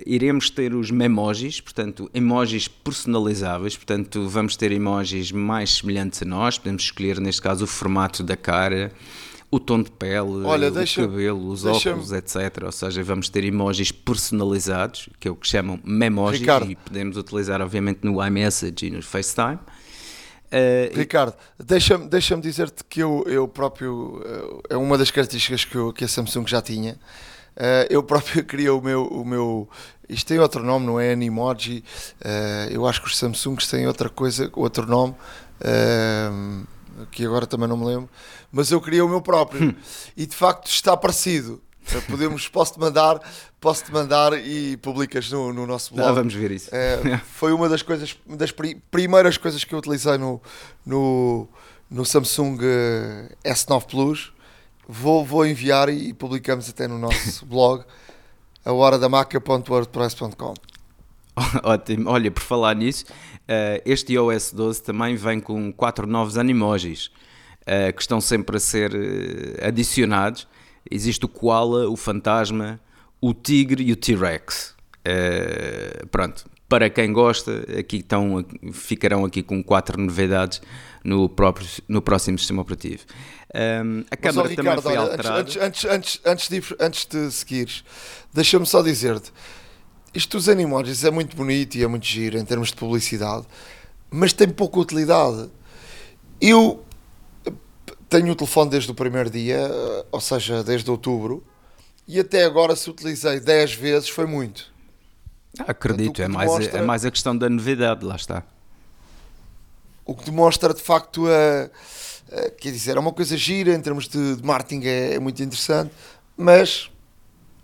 iremos 0.05 0.51
ter 0.51 0.75
os 0.75 0.91
memojis, 0.91 1.61
portanto, 1.61 2.11
emojis 2.13 2.69
personalizáveis, 2.69 3.77
portanto, 3.77 4.29
vamos 4.29 4.57
ter 4.57 4.73
emojis 4.73 5.33
mais 5.33 5.77
semelhantes 5.77 6.23
a 6.23 6.27
nós, 6.27 6.59
podemos 6.59 6.83
escolher, 6.83 7.19
neste 7.21 7.41
caso, 7.41 7.65
o 7.65 7.67
formato 7.67 8.23
da 8.23 8.37
cara, 8.37 8.93
o 9.53 9.61
tom 9.61 9.83
de 9.83 9.91
pele, 9.91 10.45
Olha, 10.45 10.69
o 10.69 10.71
deixa, 10.71 11.03
cabelo, 11.03 11.49
os 11.49 11.67
óculos, 11.67 12.11
etc. 12.11 12.63
Ou 12.65 12.73
seja, 12.73 13.05
vamos 13.05 13.29
ter 13.29 13.45
emojis 13.45 13.93
personalizados, 13.93 15.11
que 15.21 15.29
é 15.29 15.31
o 15.31 15.37
que 15.37 15.47
chamam 15.47 15.79
memojis, 15.85 16.41
Ricardo. 16.41 16.71
e 16.71 16.75
podemos 16.75 17.19
utilizar, 17.19 17.61
obviamente, 17.61 17.99
no 18.03 18.25
iMessage 18.27 18.87
e 18.87 18.91
no 18.91 19.03
FaceTime. 19.03 19.59
Uh, 20.53 20.95
Ricardo, 20.95 21.35
deixa-me 21.59 22.07
deixa 22.09 22.37
dizer-te 22.37 22.85
que 22.85 23.03
eu, 23.03 23.25
eu 23.27 23.49
próprio, 23.49 24.23
é 24.69 24.77
uma 24.77 24.99
das 24.99 25.11
características 25.11 25.65
que, 25.65 25.75
eu, 25.75 25.93
que 25.93 26.05
a 26.05 26.09
Samsung 26.09 26.47
já 26.47 26.61
tinha. 26.61 26.99
Uh, 27.57 27.89
eu 27.89 28.03
próprio 28.03 28.45
queria 28.47 28.75
o 28.75 28.81
meu, 28.81 29.07
o 29.07 29.25
meu. 29.25 29.69
Isto 30.09 30.29
tem 30.29 30.39
outro 30.39 30.63
nome, 30.63 30.85
não 30.85 31.01
é 31.01 31.13
Animoji. 31.13 31.83
Uh, 32.21 32.71
eu 32.71 32.87
acho 32.87 33.01
que 33.01 33.09
os 33.09 33.17
Samsungs 33.17 33.67
têm 33.67 33.87
outra 33.87 34.11
coisa, 34.11 34.51
outro 34.55 34.87
nome. 34.87 35.15
Que 37.11 37.25
agora 37.25 37.47
também 37.47 37.67
não 37.67 37.77
me 37.77 37.87
lembro, 37.87 38.11
mas 38.51 38.71
eu 38.71 38.81
queria 38.81 39.05
o 39.05 39.09
meu 39.09 39.23
próprio 39.23 39.71
hum. 39.71 39.75
e 40.15 40.27
de 40.27 40.37
facto 40.37 40.67
está 40.67 40.95
parecido. 40.95 41.63
Podemos, 42.09 42.49
posso-te 42.49 42.79
mandar, 42.79 43.21
posso-te 43.61 43.93
mandar 43.93 44.33
e 44.35 44.77
publicas 44.79 45.31
no, 45.31 45.53
no 45.53 45.67
nosso 45.67 45.95
blog. 45.95 46.09
Ah, 46.09 46.13
vamos 46.13 46.33
ver 46.33 46.51
isso. 46.51 46.71
É, 46.73 47.19
foi 47.19 47.53
uma 47.53 47.69
das 47.69 47.83
coisas, 47.83 48.17
das 48.27 48.53
primeiras 48.91 49.37
coisas 49.37 49.65
que 49.65 49.75
eu 49.75 49.79
utilizei 49.79 50.17
no, 50.17 50.41
no, 50.87 51.49
no 51.91 52.05
Samsung 52.05 52.59
eh, 52.63 53.35
S9 53.45 53.87
Plus. 53.87 54.33
Vou, 54.89 55.25
vou 55.25 55.47
enviar 55.47 55.89
e 55.89 56.13
publicamos 56.13 56.69
até 56.69 56.89
no 56.89 56.99
nosso 56.99 57.45
blog, 57.47 57.85
a 58.65 58.73
hora 58.73 58.99
da 58.99 59.09
maca.wordpress.com. 59.09 60.55
Ótimo, 61.63 62.11
olha, 62.11 62.31
por 62.31 62.43
falar 62.43 62.75
nisso, 62.75 63.05
uh, 63.09 63.83
este 63.85 64.15
iOS 64.15 64.53
12 64.53 64.83
também 64.83 65.17
vem 65.17 65.41
com 65.41 65.73
quatro 65.73 66.07
novos 66.07 66.37
animojis 66.37 67.11
uh, 67.63 67.93
que 67.95 68.03
estão 68.03 68.21
sempre 68.21 68.57
a 68.57 68.61
ser 68.61 68.93
adicionados. 69.67 70.47
Existe 70.91 71.25
o 71.25 71.29
Koala, 71.29 71.89
o 71.89 71.97
Fantasma, 71.97 72.81
o 73.21 73.33
Tigre 73.33 73.83
e 73.85 73.93
o 73.93 73.97
T-Rex. 73.97 74.75
pronto, 76.11 76.45
para 76.69 76.89
quem 76.89 77.13
gosta, 77.13 77.65
aqui 77.79 77.99
estão, 77.99 78.45
ficarão 78.73 79.25
aqui 79.25 79.43
com 79.43 79.63
quatro 79.63 80.01
novidades 80.01 80.63
no, 81.05 81.29
próprio, 81.29 81.67
no 81.87 82.01
próximo 82.01 82.39
sistema 82.39 82.63
operativo. 82.63 83.03
Um, 83.55 84.05
a 84.11 84.17
câmera 84.17 84.49
também 84.49 84.57
Ricardo, 84.57 84.83
foi 84.83 84.97
alterada. 84.97 85.41
Antes, 85.41 85.57
antes, 85.57 85.85
antes, 85.85 86.21
antes, 86.25 86.49
de, 86.49 86.63
antes 86.81 87.07
de 87.07 87.31
seguires, 87.31 87.85
deixa-me 88.33 88.65
só 88.65 88.83
dizer-te 88.83 89.31
isto 90.15 90.37
dos 90.37 90.49
animojis 90.49 91.05
é 91.05 91.11
muito 91.11 91.35
bonito 91.35 91.77
e 91.77 91.83
é 91.83 91.87
muito 91.87 92.05
giro 92.05 92.37
em 92.39 92.45
termos 92.45 92.69
de 92.69 92.77
publicidade, 92.77 93.47
mas 94.11 94.33
tem 94.33 94.49
pouca 94.49 94.79
utilidade. 94.79 95.49
Eu 96.41 96.85
tenho 98.13 98.31
o 98.31 98.37
telefone 98.37 98.71
desde 98.71 98.91
o 98.91 98.95
primeiro 98.95 99.31
dia, 99.31 99.59
ou 100.13 100.21
seja, 100.21 100.63
desde 100.63 100.91
outubro, 100.91 101.43
e 102.07 102.21
até 102.21 102.45
agora 102.45 102.77
se 102.77 102.91
utilizei 102.91 103.41
10 103.41 103.75
vezes 103.75 104.09
foi 104.11 104.27
muito. 104.27 104.71
Ah, 105.59 105.65
acredito, 105.69 106.17
Portanto, 106.17 106.23
é, 106.23 106.29
mais, 106.29 106.51
demonstra, 106.51 106.79
é 106.79 106.83
mais 106.83 107.05
a 107.07 107.11
questão 107.11 107.37
da 107.37 107.49
novidade, 107.49 108.05
lá 108.05 108.17
está. 108.17 108.43
O 110.05 110.15
que 110.15 110.27
demonstra 110.27 110.75
de 110.75 110.83
facto 110.83 111.27
a, 111.27 111.71
a 112.37 112.51
quer 112.51 112.71
dizer, 112.71 112.99
é 112.99 113.01
uma 113.01 113.13
coisa 113.13 113.35
gira 113.35 113.73
em 113.73 113.81
termos 113.81 114.09
de, 114.09 114.37
de 114.37 114.45
marketing 114.45 114.87
é, 114.87 115.15
é 115.15 115.19
muito 115.19 115.43
interessante, 115.43 115.93
mas 116.37 116.91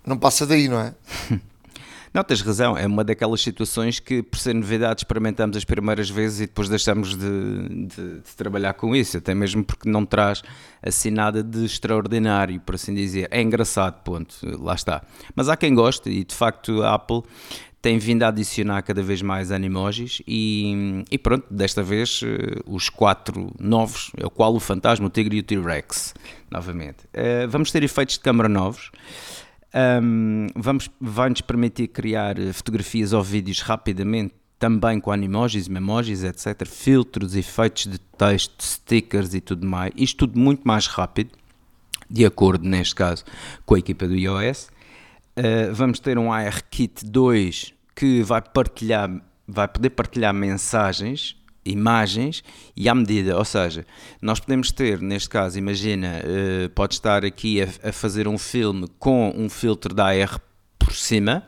não 0.07 0.17
passa 0.17 0.47
daí, 0.47 0.67
não 0.67 0.81
é? 0.81 0.95
Não, 2.13 2.25
tens 2.25 2.41
razão, 2.41 2.77
é 2.77 2.87
uma 2.87 3.05
daquelas 3.05 3.41
situações 3.41 4.01
que, 4.01 4.23
por 4.23 4.39
ser 4.39 4.55
novidade, 4.55 5.01
experimentamos 5.01 5.57
as 5.57 5.65
primeiras 5.65 6.09
vezes 6.09 6.41
e 6.41 6.47
depois 6.47 6.69
deixamos 6.69 7.17
de, 7.17 7.69
de, 7.69 8.21
de, 8.21 8.37
trabalhar 8.37 8.75
com 8.75 8.95
isso, 8.95 9.19
até 9.19 9.35
mesmo 9.35 9.65
porque 9.65 9.89
não 9.89 10.05
traz 10.05 10.43
assim 10.83 11.11
nada 11.11 11.43
de 11.43 11.65
extraordinário, 11.65 12.61
por 12.61 12.75
assim 12.75 12.95
dizer. 12.95 13.29
É 13.31 13.41
engraçado, 13.41 14.03
ponto, 14.03 14.37
lá 14.61 14.75
está. 14.75 15.03
Mas 15.35 15.49
há 15.49 15.57
quem 15.57 15.75
goste 15.75 16.09
e, 16.09 16.25
de 16.25 16.35
facto, 16.35 16.83
a 16.83 16.95
Apple 16.95 17.23
tem 17.81 17.99
vindo 17.99 18.25
a 18.25 18.29
adicionar 18.29 18.83
cada 18.83 19.03
vez 19.03 19.23
mais 19.23 19.53
animojis 19.53 20.21
e, 20.27 21.05
e 21.11 21.17
pronto, 21.17 21.47
desta 21.51 21.83
vez 21.83 22.23
uh, 22.23 22.27
os 22.67 22.89
quatro 22.89 23.53
novos, 23.59 24.11
é 24.17 24.27
o 24.27 24.31
qual 24.31 24.55
o 24.55 24.61
Fantasma, 24.61 25.07
o 25.07 25.11
Tigre 25.11 25.37
e 25.37 25.41
o 25.41 25.43
T-Rex, 25.43 26.15
novamente. 26.51 27.05
Uh, 27.15 27.49
vamos 27.49 27.71
ter 27.71 27.83
efeitos 27.83 28.17
de 28.17 28.21
câmara 28.21 28.49
novos. 28.49 28.91
Um, 29.75 30.47
vamos, 30.57 30.91
vai-nos 31.01 31.41
permitir 31.43 31.89
criar 31.89 32.39
eh, 32.39 32.53
fotografias 32.53 33.13
ou 33.13 33.23
vídeos 33.23 33.61
rapidamente, 33.61 34.35
também 34.59 34.99
com 34.99 35.13
animojis, 35.13 35.69
memojis, 35.69 36.25
etc. 36.25 36.67
Filtros, 36.67 37.37
efeitos 37.37 37.87
de 37.87 37.99
texto, 37.99 38.63
stickers 38.63 39.35
e 39.35 39.41
tudo 39.41 39.67
mais. 39.67 39.93
Isto 39.97 40.27
tudo 40.27 40.41
muito 40.41 40.67
mais 40.67 40.87
rápido, 40.87 41.31
de 42.11 42.25
acordo, 42.25 42.67
neste 42.67 42.95
caso, 42.95 43.25
com 43.65 43.75
a 43.75 43.79
equipa 43.79 44.09
do 44.09 44.17
iOS. 44.17 44.71
Uh, 45.37 45.73
vamos 45.73 46.01
ter 46.01 46.19
um 46.19 46.33
ARKit 46.33 47.05
2 47.05 47.75
que 47.95 48.23
vai 48.23 48.43
partilhar, 48.43 49.11
vai 49.47 49.69
poder 49.69 49.91
partilhar 49.91 50.35
mensagens 50.35 51.37
imagens 51.65 52.43
e 52.77 52.89
à 52.89 52.95
medida, 52.95 53.37
ou 53.37 53.45
seja, 53.45 53.85
nós 54.21 54.41
podemos 54.41 54.71
ter, 54.71 55.01
neste 55.01 55.29
caso, 55.29 55.59
imagina, 55.59 56.21
uh, 56.25 56.69
pode 56.71 56.95
estar 56.95 57.25
aqui 57.25 57.63
a, 57.63 57.69
a, 57.89 57.93
fazer 57.93 58.27
um 58.27 58.39
filme 58.39 58.87
com 58.99 59.33
um 59.37 59.49
filtro 59.49 59.95
da 59.95 60.07
AR 60.07 60.41
por 60.79 60.95
cima, 60.95 61.45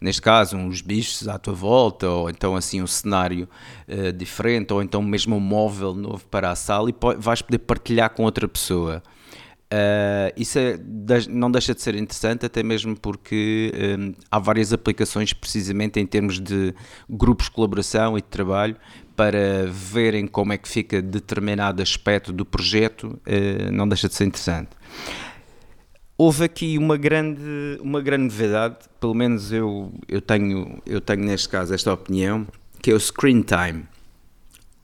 neste 0.00 0.22
caso, 0.22 0.56
uns 0.56 0.80
bichos 0.80 1.28
à 1.28 1.38
tua 1.38 1.54
volta, 1.54 2.08
ou 2.08 2.30
então 2.30 2.56
assim 2.56 2.80
um 2.80 2.86
cenário 2.86 3.48
uh, 3.88 4.12
diferente, 4.12 4.72
ou 4.72 4.82
então 4.82 5.02
mesmo 5.02 5.36
um 5.36 5.40
móvel 5.40 5.94
novo 5.94 6.26
para 6.28 6.50
a 6.50 6.56
sala 6.56 6.90
e 6.90 6.94
vais 7.18 7.42
poder 7.42 7.58
partilhar 7.58 8.10
com 8.10 8.24
outra 8.24 8.48
pessoa. 8.48 9.02
Uh, 9.70 10.32
isso 10.34 10.58
é, 10.58 10.78
não 11.28 11.50
deixa 11.50 11.74
de 11.74 11.82
ser 11.82 11.94
interessante, 11.94 12.46
até 12.46 12.62
mesmo 12.62 12.98
porque 12.98 13.70
um, 13.98 14.14
há 14.30 14.38
várias 14.38 14.72
aplicações, 14.72 15.34
precisamente 15.34 16.00
em 16.00 16.06
termos 16.06 16.40
de 16.40 16.74
grupos 17.08 17.46
de 17.46 17.52
colaboração 17.52 18.16
e 18.16 18.22
de 18.22 18.28
trabalho, 18.28 18.76
para 19.18 19.66
verem 19.66 20.28
como 20.28 20.52
é 20.52 20.56
que 20.56 20.68
fica 20.68 21.02
determinado 21.02 21.82
aspecto 21.82 22.32
do 22.32 22.44
projeto, 22.44 23.18
eh, 23.26 23.68
não 23.72 23.88
deixa 23.88 24.08
de 24.08 24.14
ser 24.14 24.26
interessante. 24.26 24.68
Houve 26.16 26.44
aqui 26.44 26.78
uma 26.78 26.96
grande, 26.96 27.40
uma 27.80 28.00
grande 28.00 28.26
novidade, 28.26 28.76
pelo 29.00 29.14
menos 29.14 29.52
eu, 29.52 29.92
eu, 30.06 30.20
tenho, 30.20 30.80
eu 30.86 31.00
tenho 31.00 31.24
neste 31.24 31.48
caso 31.48 31.74
esta 31.74 31.92
opinião, 31.92 32.46
que 32.80 32.92
é 32.92 32.94
o 32.94 33.00
Screen 33.00 33.42
Time. 33.42 33.88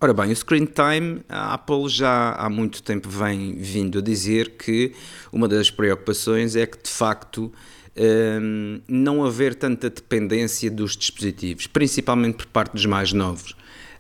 Ora 0.00 0.12
bem, 0.12 0.33
o 0.33 0.37
Screen 0.37 0.67
Time, 0.67 1.21
a 1.29 1.55
Apple 1.55 1.88
já 1.88 2.33
há 2.33 2.50
muito 2.50 2.83
tempo 2.83 3.09
vem 3.09 3.55
vindo 3.55 4.00
a 4.00 4.03
dizer 4.03 4.57
que 4.57 4.93
uma 5.33 5.47
das 5.47 5.71
preocupações 5.71 6.57
é 6.57 6.67
que 6.67 6.83
de 6.83 6.91
facto 6.91 7.53
um, 7.97 8.81
não 8.88 9.25
haver 9.25 9.55
tanta 9.55 9.88
dependência 9.88 10.69
dos 10.73 10.97
dispositivos, 10.97 11.69
principalmente 11.69 12.38
por 12.38 12.47
parte 12.47 12.73
dos 12.73 12.85
mais 12.85 13.12
novos. 13.12 13.55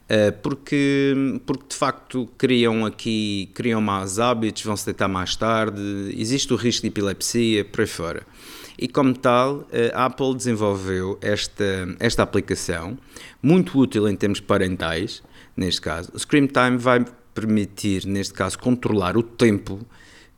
Eh, 0.06 0.30
porque, 0.32 1.40
porque 1.46 1.64
de 1.70 1.76
facto 1.76 2.28
criam 2.36 2.84
aqui 2.84 3.48
criam 3.54 3.80
maus 3.80 4.18
hábitos, 4.18 4.62
vão 4.62 4.76
se 4.76 4.84
deitar 4.84 5.08
mais 5.08 5.34
tarde, 5.34 5.80
existe 6.14 6.52
o 6.52 6.56
risco 6.56 6.82
de 6.82 6.88
epilepsia, 6.88 7.64
por 7.64 7.80
aí 7.80 7.86
fora. 7.86 8.26
E 8.78 8.88
como 8.88 9.14
tal, 9.14 9.66
eh, 9.72 9.92
a 9.94 10.06
Apple 10.06 10.34
desenvolveu 10.34 11.18
esta, 11.22 11.96
esta 12.00 12.22
aplicação, 12.22 12.98
muito 13.42 13.78
útil 13.78 14.08
em 14.08 14.16
termos 14.16 14.40
parentais, 14.40 15.22
neste 15.56 15.80
caso. 15.80 16.10
O 16.12 16.18
Screen 16.18 16.48
Time 16.48 16.76
vai 16.76 17.04
permitir, 17.32 18.04
neste 18.04 18.34
caso, 18.34 18.58
controlar 18.58 19.16
o 19.16 19.22
tempo 19.22 19.80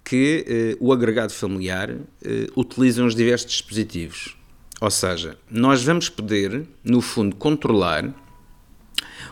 que 0.04 0.44
eh, 0.46 0.76
o 0.78 0.92
agregado 0.92 1.32
familiar 1.32 1.90
eh, 2.22 2.46
utiliza 2.54 3.04
os 3.04 3.14
diversos 3.14 3.50
dispositivos. 3.50 4.36
Ou 4.80 4.90
seja, 4.90 5.36
nós 5.50 5.82
vamos 5.82 6.08
poder, 6.08 6.66
no 6.84 7.00
fundo, 7.00 7.34
controlar 7.34 8.14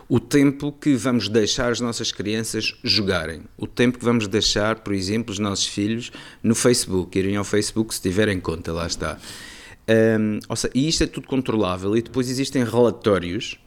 o 0.09 0.21
tempo 0.21 0.73
que 0.73 0.95
vamos 0.95 1.29
deixar 1.29 1.73
as 1.73 1.81
nossas 1.81 2.13
crianças 2.13 2.75
jogarem, 2.83 3.43
o 3.57 3.67
tempo 3.67 3.99
que 3.99 4.05
vamos 4.05 4.29
deixar, 4.29 4.81
por 4.81 4.93
exemplo, 4.93 5.33
os 5.33 5.39
nossos 5.39 5.67
filhos 5.67 6.11
no 6.43 6.55
Facebook, 6.55 7.19
irem 7.19 7.37
ao 7.37 7.45
Facebook 7.45 7.95
se 7.95 8.03
tiverem 8.03 8.41
conta, 8.41 8.73
lá 8.73 8.87
está. 8.87 9.19
Um, 9.89 10.57
seja, 10.57 10.71
e 10.75 10.89
isto 10.89 11.05
é 11.05 11.07
tudo 11.07 11.27
controlável 11.27 11.97
e 11.97 12.03
depois 12.03 12.31
existem 12.31 12.65
relatórios, 12.65 13.59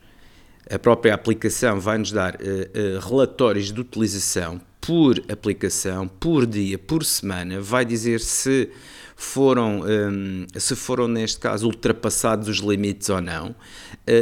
a 0.70 0.78
própria 0.78 1.14
aplicação 1.14 1.80
vai-nos 1.80 2.12
dar 2.12 2.36
uh, 2.36 2.38
uh, 2.38 3.08
relatórios 3.08 3.72
de 3.72 3.80
utilização 3.80 4.60
por 4.82 5.22
aplicação, 5.30 6.08
por 6.08 6.46
dia, 6.46 6.78
por 6.78 7.04
semana, 7.04 7.60
vai 7.60 7.84
dizer 7.84 8.20
se 8.22 8.70
foram, 9.20 9.82
um, 9.82 10.46
se 10.56 10.76
foram 10.76 11.08
neste 11.08 11.40
caso 11.40 11.66
ultrapassados 11.66 12.48
os 12.48 12.58
limites 12.60 13.10
ou 13.10 13.20
não, 13.20 13.50
uh, 13.50 13.56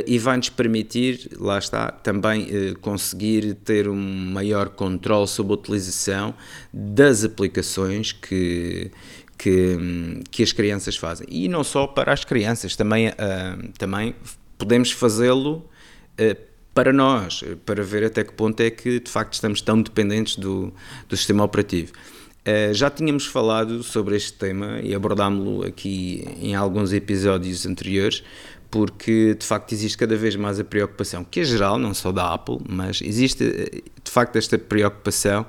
e 0.07 0.17
vai-nos 0.17 0.47
permitir, 0.47 1.31
lá 1.37 1.59
está, 1.59 1.91
também 1.91 2.43
uh, 2.43 2.79
conseguir 2.79 3.55
ter 3.55 3.89
um 3.89 4.31
maior 4.31 4.69
controle 4.69 5.27
sobre 5.27 5.51
a 5.51 5.55
utilização 5.55 6.33
das 6.73 7.25
aplicações 7.25 8.13
que, 8.13 8.89
que, 9.37 9.75
hum, 9.77 10.21
que 10.31 10.41
as 10.41 10.53
crianças 10.53 10.95
fazem. 10.95 11.27
E 11.29 11.49
não 11.49 11.63
só 11.63 11.85
para 11.85 12.13
as 12.13 12.23
crianças, 12.23 12.77
também, 12.77 13.09
uh, 13.09 13.71
também 13.77 14.15
podemos 14.57 14.91
fazê-lo 14.91 15.69
para 16.73 16.93
nós, 16.93 17.43
para 17.65 17.83
ver 17.83 18.05
até 18.05 18.23
que 18.23 18.31
ponto 18.31 18.61
é 18.61 18.69
que 18.69 19.01
de 19.01 19.11
facto 19.11 19.33
estamos 19.33 19.59
tão 19.59 19.81
dependentes 19.81 20.37
do, 20.37 20.73
do 21.09 21.17
sistema 21.17 21.43
operativo. 21.43 21.91
Uh, 22.47 22.73
já 22.73 22.91
tínhamos 22.91 23.25
falado 23.25 23.81
sobre 23.81 24.15
este 24.15 24.33
tema 24.33 24.79
e 24.81 24.93
abordámo-lo 24.93 25.65
aqui 25.65 26.23
em 26.39 26.53
alguns 26.53 26.93
episódios 26.93 27.65
anteriores, 27.65 28.23
porque 28.69 29.33
de 29.33 29.45
facto 29.45 29.71
existe 29.73 29.97
cada 29.97 30.15
vez 30.15 30.35
mais 30.35 30.59
a 30.59 30.63
preocupação, 30.63 31.23
que 31.23 31.39
é 31.39 31.43
geral, 31.43 31.79
não 31.79 31.93
só 31.93 32.11
da 32.11 32.33
Apple, 32.33 32.59
mas 32.67 33.01
existe 33.01 33.43
eh, 33.43 33.81
de 34.03 34.11
facto 34.11 34.35
esta 34.35 34.59
preocupação 34.59 35.45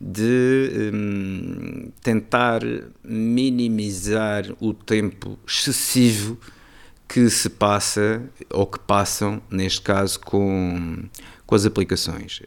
de 0.00 0.90
um, 0.92 1.90
tentar 2.02 2.60
minimizar 3.02 4.44
o 4.60 4.74
tempo 4.74 5.38
excessivo 5.46 6.38
que 7.08 7.30
se 7.30 7.48
passa 7.48 8.22
ou 8.50 8.66
que 8.66 8.78
passam, 8.78 9.40
neste 9.50 9.80
caso, 9.80 10.20
com, 10.20 11.04
com 11.46 11.54
as 11.54 11.64
aplicações. 11.64 12.42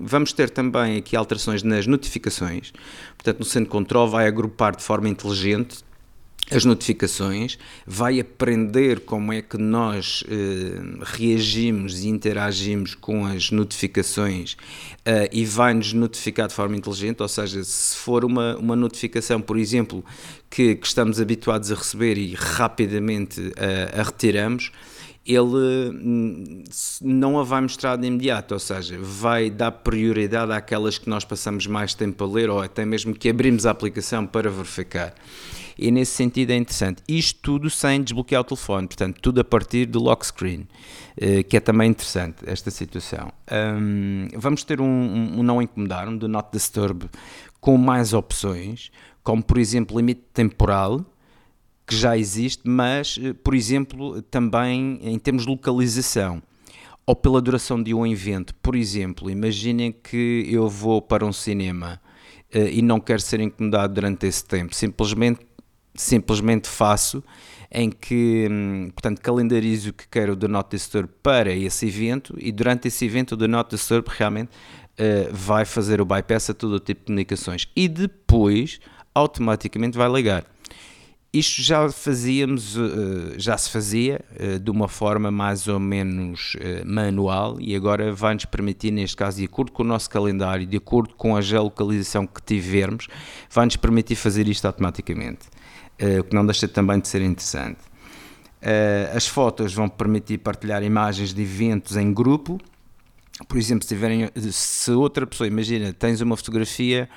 Vamos 0.00 0.32
ter 0.32 0.50
também 0.50 0.96
aqui 0.96 1.14
alterações 1.16 1.62
nas 1.62 1.86
notificações, 1.86 2.72
portanto, 3.16 3.38
no 3.38 3.44
Centro 3.44 3.70
Control 3.70 4.08
vai 4.08 4.26
agrupar 4.26 4.74
de 4.74 4.82
forma 4.82 5.08
inteligente 5.08 5.84
as 6.50 6.64
notificações, 6.64 7.58
vai 7.86 8.20
aprender 8.20 9.00
como 9.00 9.32
é 9.32 9.40
que 9.40 9.56
nós 9.56 10.22
eh, 10.28 11.04
reagimos 11.16 12.02
e 12.02 12.08
interagimos 12.08 12.94
com 12.94 13.24
as 13.24 13.50
notificações 13.50 14.56
eh, 15.04 15.30
e 15.32 15.46
vai-nos 15.46 15.92
notificar 15.92 16.48
de 16.48 16.54
forma 16.54 16.76
inteligente, 16.76 17.22
ou 17.22 17.28
seja, 17.28 17.62
se 17.64 17.96
for 17.96 18.24
uma, 18.24 18.56
uma 18.56 18.76
notificação, 18.76 19.40
por 19.40 19.56
exemplo, 19.56 20.04
que, 20.50 20.74
que 20.74 20.86
estamos 20.86 21.20
habituados 21.20 21.72
a 21.72 21.74
receber 21.74 22.18
e 22.18 22.34
rapidamente 22.34 23.52
eh, 23.56 23.90
a 23.98 24.02
retiramos, 24.02 24.72
ele 25.26 25.90
hum, 25.90 26.64
não 27.00 27.38
a 27.38 27.44
vai 27.44 27.60
mostrar 27.60 27.96
de 27.96 28.06
imediato, 28.06 28.54
ou 28.54 28.60
seja, 28.60 28.98
vai 29.00 29.50
dar 29.50 29.70
prioridade 29.70 30.52
àquelas 30.52 30.98
que 30.98 31.08
nós 31.08 31.24
passamos 31.24 31.66
mais 31.66 31.94
tempo 31.94 32.24
a 32.24 32.26
ler 32.26 32.50
ou 32.50 32.60
até 32.60 32.84
mesmo 32.84 33.14
que 33.14 33.28
abrimos 33.28 33.64
a 33.64 33.70
aplicação 33.70 34.26
para 34.26 34.50
verificar. 34.50 35.14
E 35.78 35.90
nesse 35.90 36.12
sentido 36.12 36.50
é 36.50 36.56
interessante. 36.56 37.02
Isto 37.08 37.40
tudo 37.40 37.70
sem 37.70 38.02
desbloquear 38.02 38.42
o 38.42 38.44
telefone, 38.44 38.86
portanto, 38.86 39.18
tudo 39.20 39.40
a 39.40 39.44
partir 39.44 39.86
do 39.86 40.00
lock 40.00 40.26
screen, 40.26 40.66
eh, 41.16 41.42
que 41.42 41.56
é 41.56 41.60
também 41.60 41.90
interessante 41.90 42.36
esta 42.46 42.70
situação. 42.70 43.32
Um, 43.50 44.28
vamos 44.36 44.64
ter 44.64 44.80
um, 44.80 45.38
um 45.38 45.42
não 45.42 45.62
incomodar, 45.62 46.08
um 46.08 46.16
do 46.16 46.28
not 46.28 46.48
disturb, 46.52 47.08
com 47.60 47.76
mais 47.78 48.12
opções, 48.12 48.90
como 49.22 49.42
por 49.42 49.56
exemplo 49.56 49.96
limite 49.96 50.22
temporal, 50.34 51.04
que 51.86 51.96
já 51.96 52.16
existe, 52.16 52.62
mas, 52.64 53.18
eh, 53.22 53.32
por 53.32 53.54
exemplo, 53.54 54.22
também 54.22 54.98
em 55.02 55.18
termos 55.18 55.44
de 55.44 55.50
localização 55.50 56.42
ou 57.06 57.16
pela 57.16 57.40
duração 57.40 57.82
de 57.82 57.92
um 57.92 58.06
evento. 58.06 58.54
Por 58.56 58.76
exemplo, 58.76 59.30
imaginem 59.30 59.92
que 59.92 60.46
eu 60.48 60.68
vou 60.68 61.02
para 61.02 61.24
um 61.26 61.32
cinema 61.32 62.00
uh, 62.54 62.58
e 62.58 62.80
não 62.80 63.00
quero 63.00 63.20
ser 63.20 63.40
incomodado 63.40 63.94
durante 63.94 64.26
esse 64.26 64.44
tempo, 64.44 64.74
simplesmente, 64.74 65.40
simplesmente 65.94 66.68
faço 66.68 67.22
em 67.70 67.90
que, 67.90 68.46
hum, 68.50 68.90
portanto, 68.94 69.20
calendarizo 69.20 69.90
o 69.90 69.92
que 69.92 70.06
quero 70.06 70.36
do 70.36 70.46
Not 70.46 70.70
Disturb 70.70 71.08
para 71.22 71.52
esse 71.52 71.86
evento 71.86 72.36
e 72.38 72.52
durante 72.52 72.88
esse 72.88 73.04
evento 73.04 73.32
o 73.32 73.36
do 73.36 73.48
Not 73.48 73.70
Disturb 73.70 74.08
realmente 74.10 74.50
uh, 74.50 75.32
vai 75.32 75.64
fazer 75.64 76.00
o 76.00 76.04
bypass 76.04 76.50
a 76.50 76.54
todo 76.54 76.74
o 76.74 76.80
tipo 76.80 77.00
de 77.00 77.06
comunicações 77.06 77.68
e 77.74 77.88
depois 77.88 78.78
automaticamente 79.14 79.96
vai 79.96 80.10
ligar. 80.10 80.44
Isto 81.34 81.62
já 81.62 81.88
fazíamos, 81.88 82.76
eh, 82.76 83.38
já 83.38 83.56
se 83.56 83.70
fazia 83.70 84.20
eh, 84.38 84.58
de 84.58 84.70
uma 84.70 84.86
forma 84.86 85.30
mais 85.30 85.66
ou 85.66 85.80
menos 85.80 86.54
eh, 86.60 86.84
manual 86.84 87.58
e 87.58 87.74
agora 87.74 88.12
vai-nos 88.12 88.44
permitir, 88.44 88.90
neste 88.90 89.16
caso, 89.16 89.38
de 89.38 89.46
acordo 89.46 89.72
com 89.72 89.82
o 89.82 89.86
nosso 89.86 90.10
calendário, 90.10 90.66
de 90.66 90.76
acordo 90.76 91.14
com 91.14 91.34
a 91.34 91.40
geolocalização 91.40 92.26
que 92.26 92.42
tivermos, 92.42 93.08
vai-nos 93.50 93.76
permitir 93.76 94.14
fazer 94.14 94.46
isto 94.46 94.66
automaticamente, 94.66 95.46
o 96.20 96.24
que 96.24 96.34
não 96.34 96.44
deixa 96.44 96.68
também 96.68 97.00
de 97.00 97.08
ser 97.08 97.22
interessante. 97.22 97.80
As 99.14 99.26
fotos 99.26 99.72
vão 99.72 99.88
permitir 99.88 100.38
partilhar 100.38 100.82
imagens 100.82 101.32
de 101.32 101.40
eventos 101.40 101.96
em 101.96 102.12
grupo, 102.12 102.60
por 103.48 103.56
exemplo, 103.56 103.84
se, 103.84 103.88
tiverem, 103.88 104.28
se 104.36 104.90
outra 104.90 105.26
pessoa, 105.26 105.48
imagina, 105.48 105.94
tens 105.94 106.20
uma 106.20 106.36
fotografia 106.36 107.08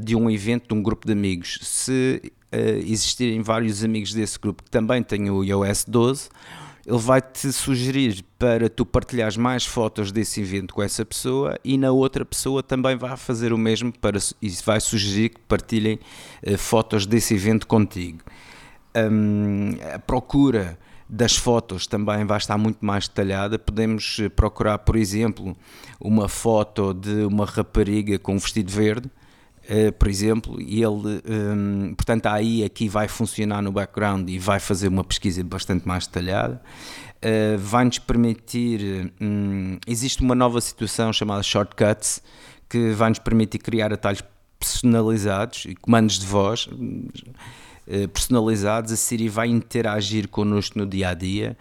de 0.00 0.14
um 0.14 0.30
evento 0.30 0.68
de 0.68 0.74
um 0.74 0.82
grupo 0.82 1.06
de 1.06 1.12
amigos, 1.12 1.58
se 1.62 2.32
existirem 2.58 3.42
vários 3.42 3.82
amigos 3.82 4.12
desse 4.12 4.38
grupo 4.38 4.62
que 4.62 4.70
também 4.70 5.02
têm 5.02 5.30
o 5.30 5.42
iOS 5.42 5.84
12, 5.86 6.28
ele 6.86 6.98
vai-te 6.98 7.52
sugerir 7.52 8.24
para 8.38 8.68
tu 8.68 8.84
partilhares 8.84 9.36
mais 9.36 9.64
fotos 9.64 10.10
desse 10.10 10.40
evento 10.40 10.74
com 10.74 10.82
essa 10.82 11.04
pessoa 11.04 11.56
e 11.64 11.78
na 11.78 11.92
outra 11.92 12.24
pessoa 12.24 12.62
também 12.62 12.96
vai 12.96 13.16
fazer 13.16 13.52
o 13.52 13.58
mesmo 13.58 13.92
para, 13.92 14.18
e 14.40 14.48
vai 14.64 14.80
sugerir 14.80 15.30
que 15.30 15.40
partilhem 15.42 15.98
uh, 16.44 16.58
fotos 16.58 17.06
desse 17.06 17.34
evento 17.34 17.66
contigo. 17.66 18.18
Um, 18.96 19.76
a 19.94 19.98
procura 19.98 20.76
das 21.08 21.36
fotos 21.36 21.86
também 21.86 22.24
vai 22.24 22.38
estar 22.38 22.58
muito 22.58 22.84
mais 22.84 23.06
detalhada. 23.06 23.58
Podemos 23.58 24.18
eh, 24.18 24.30
procurar, 24.30 24.78
por 24.78 24.96
exemplo, 24.96 25.54
uma 26.00 26.26
foto 26.26 26.94
de 26.94 27.26
uma 27.26 27.44
rapariga 27.44 28.18
com 28.18 28.34
um 28.34 28.38
vestido 28.38 28.72
verde 28.72 29.10
Uh, 29.62 29.92
por 29.92 30.08
exemplo, 30.08 30.60
e 30.60 30.82
ele, 30.82 31.22
um, 31.24 31.88
ehm, 31.88 31.94
portanto, 31.94 32.26
aí 32.26 32.64
aqui 32.64 32.88
vai 32.88 33.06
funcionar 33.06 33.62
no 33.62 33.70
background 33.70 34.28
e 34.28 34.36
vai 34.36 34.58
fazer 34.58 34.88
uma 34.88 35.04
pesquisa 35.04 35.42
bastante 35.44 35.86
mais 35.86 36.06
detalhada. 36.06 36.60
Uh, 37.24 37.56
vai-nos 37.58 38.00
permitir, 38.00 39.12
um, 39.20 39.78
existe 39.86 40.20
uma 40.20 40.34
nova 40.34 40.60
situação 40.60 41.12
chamada 41.12 41.44
Shortcuts, 41.44 42.20
que 42.68 42.90
vai-nos 42.90 43.20
permitir 43.20 43.60
criar 43.60 43.92
atalhos 43.92 44.24
personalizados 44.58 45.64
e 45.66 45.76
comandos 45.76 46.18
de 46.18 46.26
voz 46.26 46.66
uh, 46.66 48.08
personalizados. 48.08 48.90
A 48.90 48.96
Siri 48.96 49.28
vai 49.28 49.46
interagir 49.46 50.26
connosco 50.26 50.76
no 50.76 50.86
dia 50.86 51.10
a 51.10 51.14
dia. 51.14 51.56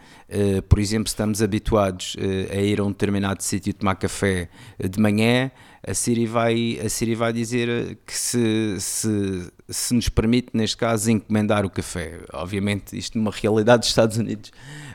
por 0.67 0.79
exemplo, 0.79 1.07
estamos 1.07 1.41
habituados 1.41 2.15
a 2.49 2.55
ir 2.55 2.79
a 2.79 2.83
um 2.83 2.89
determinado 2.89 3.43
sítio 3.43 3.73
tomar 3.73 3.95
café 3.95 4.49
de 4.79 4.99
manhã 4.99 5.51
a 5.85 5.93
Siri 5.93 6.27
vai, 6.27 6.79
a 6.83 6.89
Siri 6.89 7.15
vai 7.15 7.33
dizer 7.33 7.97
que 8.05 8.15
se, 8.15 8.79
se, 8.79 9.51
se 9.67 9.93
nos 9.93 10.09
permite, 10.09 10.49
neste 10.53 10.77
caso, 10.77 11.09
encomendar 11.09 11.65
o 11.65 11.69
café. 11.69 12.19
Obviamente, 12.33 12.97
isto 12.97 13.17
numa 13.17 13.31
realidade 13.31 13.79
dos 13.79 13.89
Estados 13.89 14.17
Unidos 14.17 14.51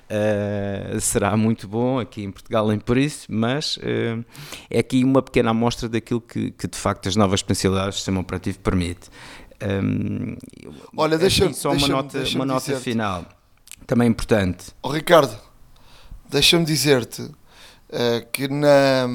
uh, 0.06 1.00
será 1.00 1.36
muito 1.36 1.66
bom, 1.66 1.98
aqui 1.98 2.22
em 2.22 2.30
Portugal 2.30 2.68
nem 2.68 2.78
por 2.78 2.96
isso, 2.96 3.26
mas 3.28 3.76
uh, 3.78 4.24
é 4.70 4.78
aqui 4.78 5.02
uma 5.02 5.22
pequena 5.22 5.50
amostra 5.50 5.88
daquilo 5.88 6.20
que, 6.20 6.52
que 6.52 6.68
de 6.68 6.78
facto 6.78 7.08
as 7.08 7.16
novas 7.16 7.42
potencialidades 7.42 7.94
do 7.94 7.98
sistema 7.98 8.20
operativo 8.20 8.60
permite. 8.60 9.10
Um, 9.60 10.36
Olha, 10.96 11.18
deixa-me 11.18 11.54
só 11.54 11.72
uma 11.72 11.88
nota, 11.88 12.18
deixa 12.18 12.36
uma 12.36 12.46
nota 12.46 12.78
final, 12.78 13.26
também 13.86 14.08
importante. 14.08 14.66
Oh, 14.82 14.90
Ricardo, 14.90 15.36
deixa-me 16.30 16.64
dizer-te 16.64 17.22
uh, 17.22 17.32
que 18.32 18.46
na 18.46 19.08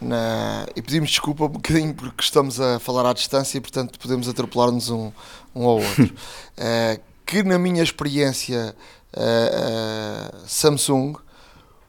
na... 0.00 0.66
e 0.74 0.82
pedimos 0.82 1.10
desculpa 1.10 1.44
um 1.44 1.48
bocadinho 1.48 1.94
porque 1.94 2.22
estamos 2.22 2.60
a 2.60 2.78
falar 2.78 3.08
à 3.08 3.12
distância 3.12 3.58
e 3.58 3.60
portanto 3.60 3.98
podemos 3.98 4.28
atropelar-nos 4.28 4.90
um, 4.90 5.10
um 5.54 5.64
ao 5.64 5.78
outro. 5.78 6.04
uh, 6.04 7.00
que 7.24 7.42
na 7.42 7.58
minha 7.58 7.82
experiência 7.82 8.74
uh, 9.14 10.34
uh, 10.34 10.38
Samsung 10.46 11.14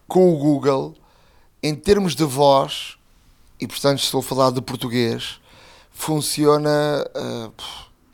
com 0.07 0.33
o 0.33 0.37
Google, 0.37 0.95
em 1.61 1.75
termos 1.75 2.15
de 2.15 2.23
voz, 2.23 2.97
e 3.59 3.67
portanto 3.67 3.99
estou 3.99 4.21
a 4.21 4.23
falar 4.23 4.51
de 4.51 4.61
português, 4.61 5.41
funciona, 5.91 6.69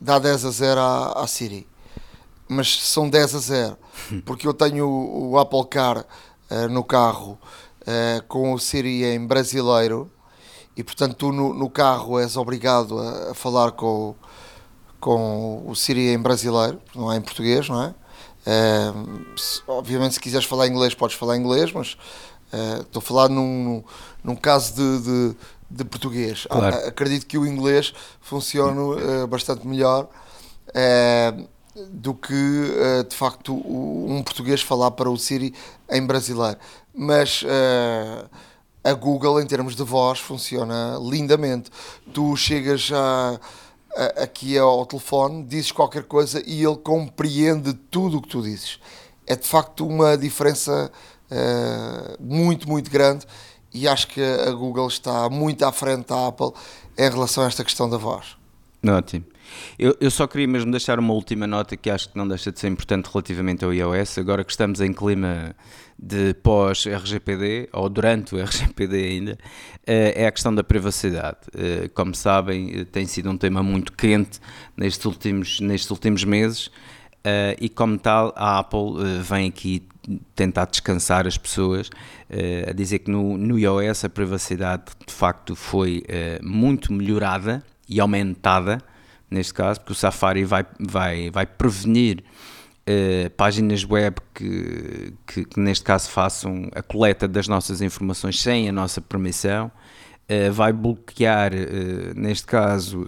dá 0.00 0.18
10 0.18 0.44
a 0.44 0.50
0 0.50 0.80
à, 0.80 1.22
à 1.22 1.26
Siri. 1.28 1.68
Mas 2.48 2.82
são 2.82 3.08
10 3.08 3.34
a 3.36 3.38
0, 3.38 3.78
porque 4.26 4.48
eu 4.48 4.52
tenho 4.52 4.88
o, 4.88 5.30
o 5.30 5.38
Apple 5.38 5.64
Car 5.66 6.04
no 6.68 6.82
carro 6.82 7.38
com 8.28 8.52
o 8.52 8.58
Siri 8.58 9.04
em 9.04 9.26
brasileiro 9.26 10.10
e 10.76 10.82
portanto 10.82 11.14
tu 11.14 11.32
no, 11.32 11.52
no 11.54 11.70
carro 11.70 12.18
és 12.18 12.36
obrigado 12.36 12.98
a, 12.98 13.30
a, 13.30 13.34
falar 13.34 13.72
com, 13.72 14.14
com 15.00 15.62
o 15.66 15.74
Siri 15.74 16.08
em 16.08 16.18
brasileiro, 16.18 16.80
não 16.94 17.12
é 17.12 17.16
em 17.16 17.20
português, 17.20 17.68
não 17.68 17.82
é? 17.82 17.94
se, 19.36 19.62
obviamente 19.66 20.14
se 20.14 20.20
quiseres 20.20 20.46
falar 20.46 20.66
inglês 20.66 20.94
podes 20.94 21.16
falar 21.16 21.36
inglês, 21.36 21.72
mas 21.72 21.96
estou 22.80 23.00
a 23.00 23.02
falar 23.02 23.28
num, 23.28 23.82
num 24.22 24.36
caso 24.36 24.74
de, 24.74 25.00
de, 25.00 25.36
de 25.70 25.84
português. 25.84 26.46
Claro. 26.50 26.76
acredito 26.86 27.26
que 27.26 27.38
o 27.38 27.46
inglês 27.46 27.94
funcione 28.20 29.26
bastante 29.28 29.66
melhor 29.66 30.08
do 31.90 32.14
que 32.14 32.32
uh, 32.32 33.04
de 33.08 33.16
facto 33.16 33.52
um 33.54 34.22
português 34.22 34.62
falar 34.62 34.92
para 34.92 35.10
o 35.10 35.16
Siri 35.16 35.54
em 35.90 36.06
brasileiro. 36.06 36.58
Mas 36.94 37.42
uh, 37.42 38.28
a 38.84 38.92
Google, 38.92 39.40
em 39.40 39.46
termos 39.46 39.74
de 39.74 39.82
voz, 39.82 40.18
funciona 40.18 40.98
lindamente. 41.00 41.70
Tu 42.12 42.36
chegas 42.36 42.90
a, 42.92 43.40
a, 43.96 44.22
aqui 44.22 44.56
ao 44.56 44.86
telefone, 44.86 45.44
dizes 45.44 45.72
qualquer 45.72 46.04
coisa 46.04 46.42
e 46.46 46.62
ele 46.62 46.76
compreende 46.76 47.72
tudo 47.72 48.18
o 48.18 48.22
que 48.22 48.28
tu 48.28 48.42
dizes. 48.42 48.78
É 49.26 49.34
de 49.34 49.46
facto 49.46 49.86
uma 49.86 50.16
diferença 50.16 50.92
uh, 51.30 52.22
muito, 52.22 52.68
muito 52.68 52.90
grande 52.90 53.26
e 53.72 53.88
acho 53.88 54.06
que 54.06 54.22
a 54.22 54.52
Google 54.52 54.86
está 54.86 55.28
muito 55.28 55.64
à 55.64 55.72
frente 55.72 56.08
da 56.08 56.28
Apple 56.28 56.52
em 56.96 57.10
relação 57.10 57.42
a 57.42 57.46
esta 57.48 57.64
questão 57.64 57.90
da 57.90 57.96
voz. 57.96 58.36
Ótimo. 58.86 59.33
Eu, 59.78 59.96
eu, 60.00 60.10
só 60.10 60.26
queria 60.26 60.48
mesmo 60.48 60.70
deixar 60.70 60.98
uma 60.98 61.12
última 61.12 61.46
nota 61.46 61.76
que 61.76 61.90
acho 61.90 62.10
que 62.10 62.16
não 62.16 62.26
deixa 62.26 62.52
de 62.52 62.60
ser 62.60 62.68
importante 62.68 63.08
relativamente 63.12 63.64
ao 63.64 63.72
iOS, 63.72 64.18
agora 64.18 64.44
que 64.44 64.50
estamos 64.50 64.80
em 64.80 64.92
clima 64.92 65.54
de 65.98 66.34
pós-RGPD, 66.34 67.68
ou 67.72 67.88
durante 67.88 68.34
o 68.34 68.38
RGPD 68.38 68.96
ainda, 68.96 69.38
eh, 69.86 70.22
é 70.22 70.26
a 70.26 70.32
questão 70.32 70.54
da 70.54 70.64
privacidade. 70.64 71.38
Eh, 71.56 71.88
como 71.94 72.14
sabem, 72.14 72.80
eh, 72.80 72.84
tem 72.84 73.06
sido 73.06 73.30
um 73.30 73.36
tema 73.36 73.62
muito 73.62 73.92
quente 73.92 74.40
nestes 74.76 75.04
últimos, 75.04 75.60
nestes 75.60 75.90
últimos 75.90 76.24
meses, 76.24 76.70
e 77.58 77.70
como 77.70 77.98
tal, 77.98 78.34
a 78.36 78.58
Apple 78.58 79.02
vem 79.22 79.48
aqui 79.48 79.82
tentar 80.34 80.66
descansar 80.66 81.26
as 81.26 81.38
pessoas, 81.38 81.88
a 82.68 82.72
dizer 82.74 82.98
que 82.98 83.10
no, 83.10 83.38
no 83.38 83.58
iOS 83.58 84.04
a 84.04 84.10
privacidade 84.10 84.82
de 85.06 85.10
facto 85.10 85.56
foi 85.56 86.02
muito 86.42 86.92
melhorada 86.92 87.64
e 87.88 87.98
aumentada 87.98 88.76
neste 89.30 89.54
caso, 89.54 89.80
porque 89.80 89.92
o 89.92 89.96
Safari 89.96 90.44
vai, 90.44 90.64
vai, 90.78 91.30
vai 91.30 91.46
prevenir 91.46 92.22
uh, 92.88 93.30
páginas 93.30 93.84
web 93.84 94.16
que, 94.34 95.14
que, 95.26 95.44
que, 95.44 95.60
neste 95.60 95.84
caso, 95.84 96.10
façam 96.10 96.68
a 96.74 96.82
coleta 96.82 97.26
das 97.26 97.48
nossas 97.48 97.80
informações 97.80 98.40
sem 98.40 98.68
a 98.68 98.72
nossa 98.72 99.00
permissão. 99.00 99.70
Uh, 100.28 100.52
vai 100.52 100.72
bloquear, 100.72 101.52
uh, 101.52 102.18
neste 102.18 102.46
caso, 102.46 103.06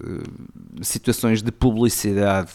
situações 0.82 1.42
de 1.42 1.52
publicidade 1.52 2.52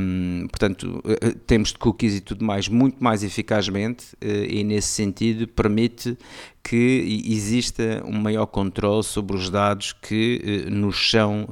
um, 0.00 0.46
portanto, 0.48 1.02
temos 1.46 1.72
de 1.72 1.78
cookies 1.78 2.14
e 2.14 2.20
tudo 2.20 2.42
mais 2.42 2.68
muito 2.68 3.02
mais 3.04 3.22
eficazmente 3.22 4.06
e 4.22 4.64
nesse 4.64 4.88
sentido 4.88 5.46
permite 5.46 6.16
que 6.62 7.22
exista 7.26 8.02
um 8.06 8.18
maior 8.18 8.46
controle 8.46 9.02
sobre 9.02 9.36
os 9.36 9.50
dados 9.50 9.92
que 9.92 10.64
nos 10.70 11.10
são 11.10 11.46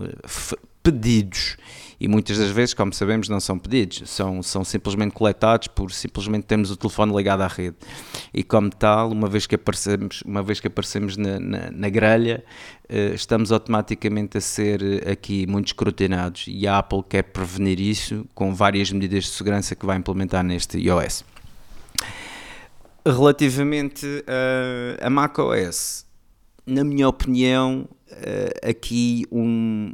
pedidos 0.86 1.56
e 1.98 2.06
muitas 2.06 2.38
das 2.38 2.50
vezes, 2.50 2.74
como 2.74 2.92
sabemos, 2.92 3.28
não 3.28 3.40
são 3.40 3.58
pedidos, 3.58 4.08
são, 4.08 4.40
são 4.40 4.62
simplesmente 4.62 5.12
coletados 5.12 5.66
por 5.66 5.90
simplesmente 5.90 6.44
termos 6.44 6.70
o 6.70 6.76
telefone 6.76 7.16
ligado 7.16 7.40
à 7.40 7.48
rede. 7.48 7.74
E 8.32 8.44
como 8.44 8.70
tal, 8.70 9.10
uma 9.10 9.28
vez 9.28 9.48
que 9.48 9.56
aparecemos, 9.56 10.22
uma 10.22 10.44
vez 10.44 10.60
que 10.60 10.68
aparecemos 10.68 11.16
na, 11.16 11.40
na, 11.40 11.70
na 11.72 11.88
grelha, 11.88 12.44
eh, 12.88 13.14
estamos 13.14 13.50
automaticamente 13.50 14.38
a 14.38 14.40
ser 14.40 14.80
eh, 14.80 15.10
aqui 15.10 15.44
muito 15.48 15.68
escrutinados 15.68 16.44
e 16.46 16.68
a 16.68 16.78
Apple 16.78 17.02
quer 17.08 17.22
prevenir 17.22 17.80
isso 17.80 18.26
com 18.32 18.54
várias 18.54 18.92
medidas 18.92 19.24
de 19.24 19.30
segurança 19.30 19.74
que 19.74 19.84
vai 19.84 19.96
implementar 19.96 20.44
neste 20.44 20.78
iOS. 20.78 21.24
Relativamente 23.04 24.06
a, 25.00 25.06
a 25.06 25.10
macOS, 25.10 26.06
na 26.64 26.84
minha 26.84 27.08
opinião, 27.08 27.88
eh, 28.10 28.70
aqui 28.70 29.24
um, 29.32 29.92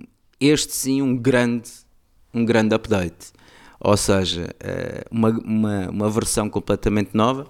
este 0.49 0.73
sim 0.73 1.01
um 1.01 1.17
grande, 1.17 1.71
um 2.35 2.45
grande 2.45 2.75
update. 2.75 3.33
Ou 3.79 3.97
seja, 3.97 4.55
eh, 4.61 5.05
uma, 5.11 5.31
uma, 5.31 5.91
uma 5.91 6.11
versão 6.11 6.49
completamente 6.49 7.11
nova. 7.15 7.47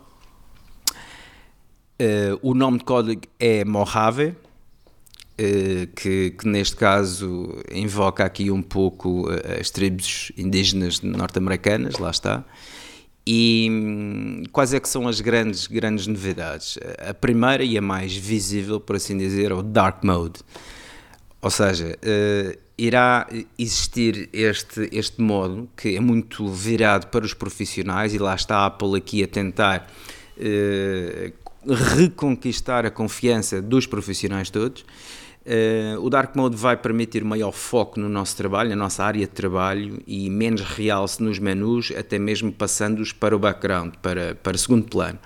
Eh, 1.99 2.39
o 2.41 2.55
nome 2.55 2.79
de 2.79 2.85
código 2.85 3.23
é 3.39 3.65
Mojave, 3.67 4.35
eh, 5.37 5.89
que, 5.95 6.31
que, 6.31 6.49
neste 6.49 6.77
caso 6.77 7.63
invoca 7.71 8.25
aqui 8.25 8.51
um 8.51 8.63
pouco 8.63 9.27
as 9.61 9.71
tribos 9.71 10.33
indígenas 10.39 11.03
norte-americanas, 11.03 11.99
lá 11.99 12.11
está. 12.11 12.45
E 13.27 13.69
hum, 13.71 14.43
quais 14.51 14.73
é 14.73 14.81
que 14.81 14.89
são 14.89 15.07
as 15.07 15.21
grandes, 15.21 15.67
grandes 15.67 16.07
novidades? 16.07 16.79
A 16.99 17.13
primeira 17.13 17.63
e 17.63 17.77
a 17.77 17.83
mais 17.83 18.17
visível, 18.17 18.81
por 18.81 18.97
assim 18.97 19.19
dizer, 19.19 19.51
é 19.51 19.55
o 19.55 19.63
Dark 19.63 20.03
Mode. 20.03 20.41
Ou 21.43 21.51
seja, 21.51 21.99
irá 22.83 23.29
existir 23.57 24.29
este, 24.33 24.89
este 24.91 25.23
modo 25.23 25.69
que 25.77 25.97
é 25.97 26.01
muito 26.01 26.49
virado 26.49 27.07
para 27.07 27.25
os 27.25 27.33
profissionais 27.33 28.13
e 28.13 28.19
lá 28.19 28.35
está 28.35 28.57
a 28.57 28.67
Apple 28.67 28.97
aqui 28.97 29.23
a 29.23 29.29
tentar 29.29 29.89
eh, 30.37 31.33
reconquistar 31.97 32.85
a 32.85 32.91
confiança 32.91 33.63
dos 33.63 33.87
profissionais 33.87 34.51
todos. 34.51 34.85
Uh, 35.45 35.99
o 36.01 36.09
Dark 36.09 36.37
Mode 36.37 36.57
vai 36.57 36.77
permitir 36.77 37.25
maior 37.25 37.51
foco 37.51 37.99
no 37.99 38.09
nosso 38.09 38.37
trabalho, 38.37 38.71
na 38.71 38.77
nossa 38.77 39.03
área 39.05 39.27
de 39.27 39.33
trabalho 39.33 40.01
e 40.07 40.31
menos 40.31 40.61
realce 40.61 41.21
nos 41.21 41.41
menus, 41.41 41.93
até 41.97 42.17
mesmo 42.17 42.53
passando-os 42.53 43.13
para 43.13 43.35
o 43.35 43.41
background, 43.41 43.95
para, 44.01 44.37
para 44.37 44.57
segundo 44.57 44.85
plano 44.85 45.19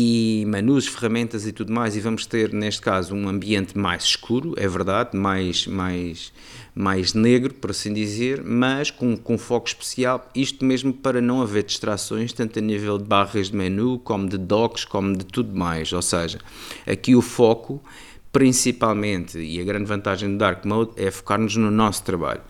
e 0.00 0.44
menus, 0.46 0.86
ferramentas 0.86 1.44
e 1.44 1.50
tudo 1.50 1.72
mais, 1.72 1.96
e 1.96 2.00
vamos 2.00 2.24
ter 2.24 2.52
neste 2.52 2.80
caso 2.80 3.16
um 3.16 3.28
ambiente 3.28 3.76
mais 3.76 4.04
escuro, 4.04 4.54
é 4.56 4.68
verdade, 4.68 5.16
mais, 5.16 5.66
mais, 5.66 6.32
mais 6.72 7.14
negro, 7.14 7.52
por 7.52 7.72
assim 7.72 7.92
dizer, 7.92 8.40
mas 8.44 8.92
com, 8.92 9.16
com 9.16 9.36
foco 9.36 9.66
especial, 9.66 10.30
isto 10.36 10.64
mesmo 10.64 10.92
para 10.92 11.20
não 11.20 11.42
haver 11.42 11.64
distrações, 11.64 12.32
tanto 12.32 12.60
a 12.60 12.62
nível 12.62 12.96
de 12.96 13.02
barras 13.02 13.50
de 13.50 13.56
menu, 13.56 13.98
como 13.98 14.28
de 14.28 14.38
docks, 14.38 14.84
como 14.84 15.16
de 15.16 15.24
tudo 15.24 15.52
mais, 15.58 15.92
ou 15.92 16.00
seja, 16.00 16.38
aqui 16.86 17.16
o 17.16 17.20
foco 17.20 17.82
principalmente, 18.30 19.36
e 19.40 19.60
a 19.60 19.64
grande 19.64 19.86
vantagem 19.86 20.30
do 20.30 20.38
Dark 20.38 20.64
Mode 20.64 20.92
é 20.94 21.10
focar-nos 21.10 21.56
no 21.56 21.72
nosso 21.72 22.04
trabalho. 22.04 22.42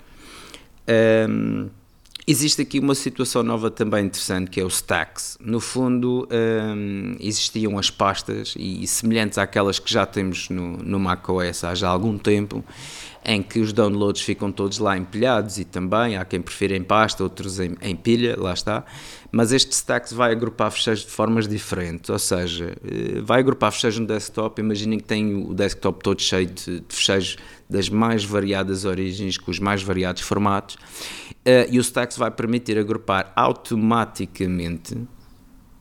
Um, 0.87 1.71
Existe 2.31 2.61
aqui 2.61 2.79
uma 2.79 2.95
situação 2.95 3.43
nova 3.43 3.71
também 3.71 4.05
interessante 4.05 4.51
que 4.51 4.61
é 4.61 4.63
o 4.63 4.69
Stacks. 4.69 5.39
No 5.41 5.61
fundo, 5.61 6.29
um, 6.31 7.17
existiam 7.19 7.79
as 7.79 7.91
pastas 7.91 8.53
e 8.59 8.87
semelhantes 8.87 9.39
àquelas 9.39 9.79
que 9.79 9.91
já 9.91 10.05
temos 10.05 10.51
no, 10.51 10.77
no 10.77 11.01
macOS 11.01 11.65
há 11.65 11.75
já 11.75 11.89
algum 11.89 12.19
tempo, 12.19 12.63
em 13.25 13.43
que 13.43 13.61
os 13.61 13.73
downloads 13.73 14.21
ficam 14.21 14.53
todos 14.53 14.79
lá 14.79 14.99
empilhados 14.99 15.57
e 15.57 15.65
também 15.65 16.19
há 16.19 16.25
quem 16.27 16.43
prefira 16.43 16.77
em 16.77 16.83
pasta, 16.83 17.23
outros 17.23 17.61
em, 17.61 17.75
em 17.81 17.97
pilha, 17.97 18.37
lá 18.39 18.53
está. 18.53 18.85
Mas 19.33 19.51
este 19.51 19.73
Stacks 19.73 20.13
vai 20.13 20.31
agrupar 20.33 20.71
fecheiros 20.71 21.07
de 21.07 21.11
formas 21.11 21.49
diferentes, 21.49 22.11
ou 22.11 22.19
seja, 22.19 22.77
eh, 22.85 23.23
vai 23.23 23.41
agrupar 23.41 23.73
fecheiros 23.73 23.99
no 23.99 24.07
desktop. 24.07 24.61
Imaginem 24.61 24.99
que 24.99 25.05
tem 25.05 25.35
o 25.35 25.55
desktop 25.55 26.03
todo 26.03 26.21
cheio 26.21 26.47
de, 26.47 26.81
de 26.81 26.95
fecheiros 26.95 27.37
das 27.71 27.89
mais 27.89 28.25
variadas 28.25 28.85
origens, 28.85 29.37
com 29.39 29.51
os 29.51 29.59
mais 29.59 29.83
variados 29.83 30.23
formatos 30.23 30.77
Uh, 31.47 31.71
e 31.71 31.79
o 31.79 31.81
Stacks 31.81 32.19
vai 32.19 32.31
permitir 32.31 32.77
agrupar 32.79 33.33
automaticamente 33.35 34.97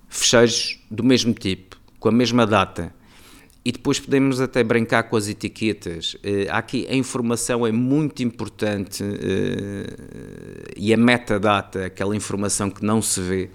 fecheiros 0.08 0.80
do 0.90 1.04
mesmo 1.04 1.34
tipo, 1.34 1.78
com 2.00 2.08
a 2.08 2.12
mesma 2.12 2.46
data. 2.46 2.94
E 3.66 3.72
depois 3.74 4.00
podemos 4.00 4.40
até 4.40 4.64
brincar 4.64 5.04
com 5.04 5.18
as 5.18 5.28
etiquetas. 5.28 6.14
Uh, 6.16 6.48
aqui 6.52 6.88
a 6.90 6.96
informação 6.96 7.68
é 7.68 7.72
muito 7.72 8.24
importante 8.24 9.04
uh, 9.04 9.08
e 10.78 10.94
a 10.94 10.98
metadata, 10.98 11.86
aquela 11.88 12.16
informação 12.16 12.70
que 12.70 12.86
não 12.86 13.02
se 13.02 13.20
vê, 13.20 13.50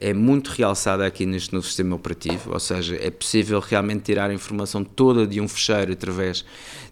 é 0.00 0.14
muito 0.14 0.50
realçada 0.50 1.04
aqui 1.04 1.26
neste 1.26 1.52
novo 1.52 1.66
sistema 1.66 1.96
operativo, 1.96 2.52
ou 2.52 2.60
seja, 2.60 2.96
é 3.00 3.10
possível 3.10 3.58
realmente 3.58 4.02
tirar 4.02 4.30
a 4.30 4.34
informação 4.34 4.84
toda 4.84 5.26
de 5.26 5.40
um 5.40 5.48
fecheiro 5.48 5.92
através 5.92 6.44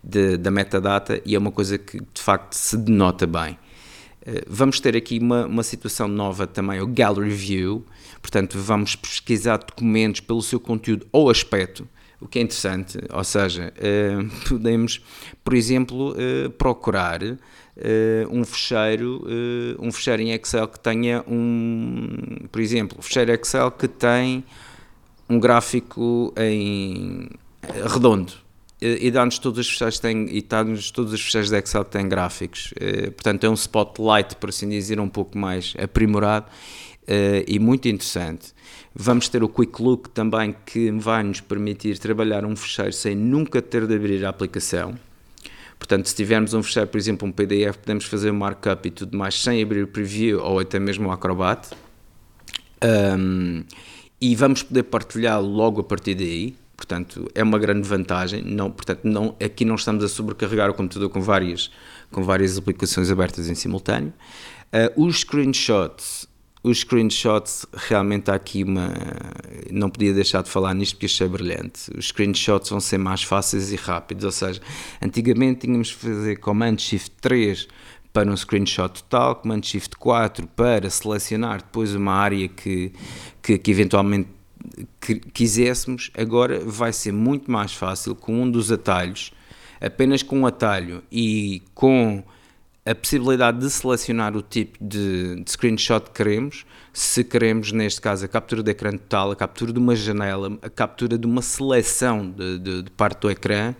de, 0.02 0.36
da 0.38 0.50
metadata 0.50 1.22
e 1.24 1.36
é 1.36 1.38
uma 1.38 1.52
coisa 1.52 1.78
que 1.78 1.98
de 1.98 2.20
facto 2.20 2.54
se 2.54 2.76
denota 2.76 3.28
bem. 3.28 3.56
Eh, 4.24 4.44
vamos 4.46 4.78
ter 4.78 4.96
aqui 4.96 5.18
uma, 5.18 5.46
uma 5.46 5.62
situação 5.62 6.06
nova 6.06 6.46
também, 6.46 6.80
o 6.80 6.86
Gallery 6.86 7.30
View, 7.30 7.84
portanto, 8.20 8.58
vamos 8.58 8.94
pesquisar 8.94 9.56
documentos 9.58 10.20
pelo 10.20 10.42
seu 10.42 10.60
conteúdo 10.60 11.06
ou 11.10 11.28
aspecto, 11.28 11.88
o 12.20 12.28
que 12.28 12.38
é 12.38 12.42
interessante, 12.42 12.98
ou 13.12 13.24
seja, 13.24 13.72
uh, 13.76 14.30
podemos, 14.48 15.02
por 15.42 15.54
exemplo, 15.54 16.12
uh, 16.12 16.50
procurar 16.50 17.20
um 18.30 18.44
fecheiro, 18.44 19.24
um 19.78 19.90
fecheiro 19.90 20.20
em 20.20 20.32
Excel 20.32 20.68
que 20.68 20.78
tenha 20.78 21.24
um, 21.26 22.46
por 22.52 22.60
exemplo, 22.60 22.98
um 22.98 23.02
fecheiro 23.02 23.32
Excel 23.32 23.70
que 23.70 23.88
tem 23.88 24.44
um 25.26 25.40
gráfico 25.40 26.34
em 26.36 27.30
redondo 27.90 28.41
e 28.82 29.10
dá-nos 29.10 29.38
todos 29.38 29.60
os 29.60 29.68
fecheiros 29.70 29.98
têm, 29.98 30.26
e 30.30 30.42
dá-nos 30.42 30.90
todos 30.90 31.12
os 31.12 31.20
fecheiros 31.20 31.50
de 31.50 31.58
Excel 31.58 31.84
têm 31.84 32.08
gráficos. 32.08 32.74
Portanto, 33.14 33.44
é 33.44 33.50
um 33.50 33.54
spotlight, 33.54 34.36
por 34.36 34.50
assim 34.50 34.68
dizer, 34.68 34.98
um 34.98 35.08
pouco 35.08 35.38
mais 35.38 35.74
aprimorado 35.78 36.46
e 37.46 37.58
muito 37.58 37.88
interessante. 37.88 38.52
Vamos 38.94 39.28
ter 39.28 39.42
o 39.42 39.48
Quick 39.48 39.82
Look 39.82 40.10
também 40.10 40.54
que 40.66 40.90
vai 40.90 41.22
nos 41.22 41.40
permitir 41.40 41.98
trabalhar 41.98 42.44
um 42.44 42.54
fecheiro 42.54 42.92
sem 42.92 43.14
nunca 43.14 43.62
ter 43.62 43.86
de 43.86 43.94
abrir 43.94 44.24
a 44.24 44.28
aplicação. 44.28 44.94
Portanto, 45.78 46.06
se 46.06 46.14
tivermos 46.14 46.54
um 46.54 46.62
fecheiro, 46.62 46.88
por 46.88 46.98
exemplo, 46.98 47.26
um 47.26 47.32
PDF, 47.32 47.76
podemos 47.78 48.04
fazer 48.04 48.30
o 48.30 48.34
markup 48.34 48.86
e 48.86 48.90
tudo 48.90 49.16
mais 49.16 49.40
sem 49.40 49.60
abrir 49.60 49.82
o 49.82 49.88
preview 49.88 50.40
ou 50.40 50.60
até 50.60 50.78
mesmo 50.78 51.08
o 51.08 51.10
Acrobat. 51.10 51.70
Um, 52.84 53.64
e 54.20 54.36
vamos 54.36 54.62
poder 54.62 54.84
partilhar 54.84 55.42
logo 55.42 55.80
a 55.80 55.84
partir 55.84 56.14
daí. 56.14 56.54
Portanto, 56.82 57.30
é 57.32 57.44
uma 57.44 57.60
grande 57.60 57.88
vantagem. 57.88 58.42
Não, 58.42 58.68
portanto, 58.68 59.04
não, 59.04 59.36
aqui 59.40 59.64
não 59.64 59.76
estamos 59.76 60.02
a 60.02 60.08
sobrecarregar 60.08 60.68
o 60.68 60.74
computador 60.74 61.08
com 61.10 61.20
várias, 61.20 61.70
com 62.10 62.24
várias 62.24 62.58
aplicações 62.58 63.08
abertas 63.08 63.48
em 63.48 63.54
simultâneo. 63.54 64.12
Uh, 64.74 65.06
os 65.06 65.20
screenshots 65.20 66.26
os 66.64 66.78
screenshots, 66.78 67.66
realmente 67.74 68.30
há 68.30 68.34
aqui 68.34 68.62
uma. 68.62 68.92
Não 69.68 69.90
podia 69.90 70.12
deixar 70.12 70.44
de 70.44 70.48
falar 70.48 70.72
nisto 70.74 70.94
porque 70.94 71.06
achei 71.06 71.26
brilhante. 71.26 71.90
Os 71.96 72.08
screenshots 72.08 72.70
vão 72.70 72.78
ser 72.78 72.98
mais 72.98 73.24
fáceis 73.24 73.72
e 73.72 73.76
rápidos, 73.76 74.24
ou 74.24 74.30
seja, 74.30 74.60
antigamente 75.02 75.66
tínhamos 75.66 75.88
de 75.88 75.94
fazer 75.94 76.36
Command 76.36 76.78
Shift 76.78 77.16
3 77.20 77.66
para 78.12 78.30
um 78.30 78.36
screenshot 78.36 79.02
total, 79.02 79.36
Command 79.36 79.62
Shift 79.64 79.96
4 79.96 80.46
para 80.48 80.88
selecionar 80.88 81.62
depois 81.62 81.96
uma 81.96 82.12
área 82.12 82.46
que, 82.46 82.92
que, 83.42 83.58
que 83.58 83.70
eventualmente 83.70 84.28
quiséssemos. 85.32 86.10
Agora 86.16 86.60
vai 86.60 86.92
ser 86.92 87.12
muito 87.12 87.50
mais 87.50 87.72
fácil 87.72 88.14
com 88.14 88.42
um 88.42 88.50
dos 88.50 88.70
atalhos, 88.70 89.32
apenas 89.80 90.22
com 90.22 90.40
um 90.40 90.46
atalho 90.46 91.02
e 91.10 91.62
com 91.74 92.22
a 92.84 92.94
possibilidade 92.94 93.58
de 93.60 93.70
selecionar 93.70 94.36
o 94.36 94.42
tipo 94.42 94.76
de, 94.80 95.42
de, 95.42 95.50
screenshot 95.50 96.00
que 96.00 96.10
queremos, 96.10 96.66
se 96.92 97.22
queremos, 97.22 97.70
neste 97.70 98.00
caso, 98.00 98.24
a 98.24 98.28
captura 98.28 98.62
de 98.62 98.70
ecrã 98.70 98.90
total, 98.90 99.30
a 99.30 99.36
captura 99.36 99.72
de 99.72 99.78
uma 99.78 99.94
janela, 99.94 100.58
a 100.60 100.68
captura 100.68 101.16
de 101.16 101.26
uma 101.26 101.42
seleção 101.42 102.28
de, 102.28 102.58
de, 102.58 102.82
de 102.82 102.90
parte 102.90 103.20
do 103.20 103.30
ecrã. 103.30 103.74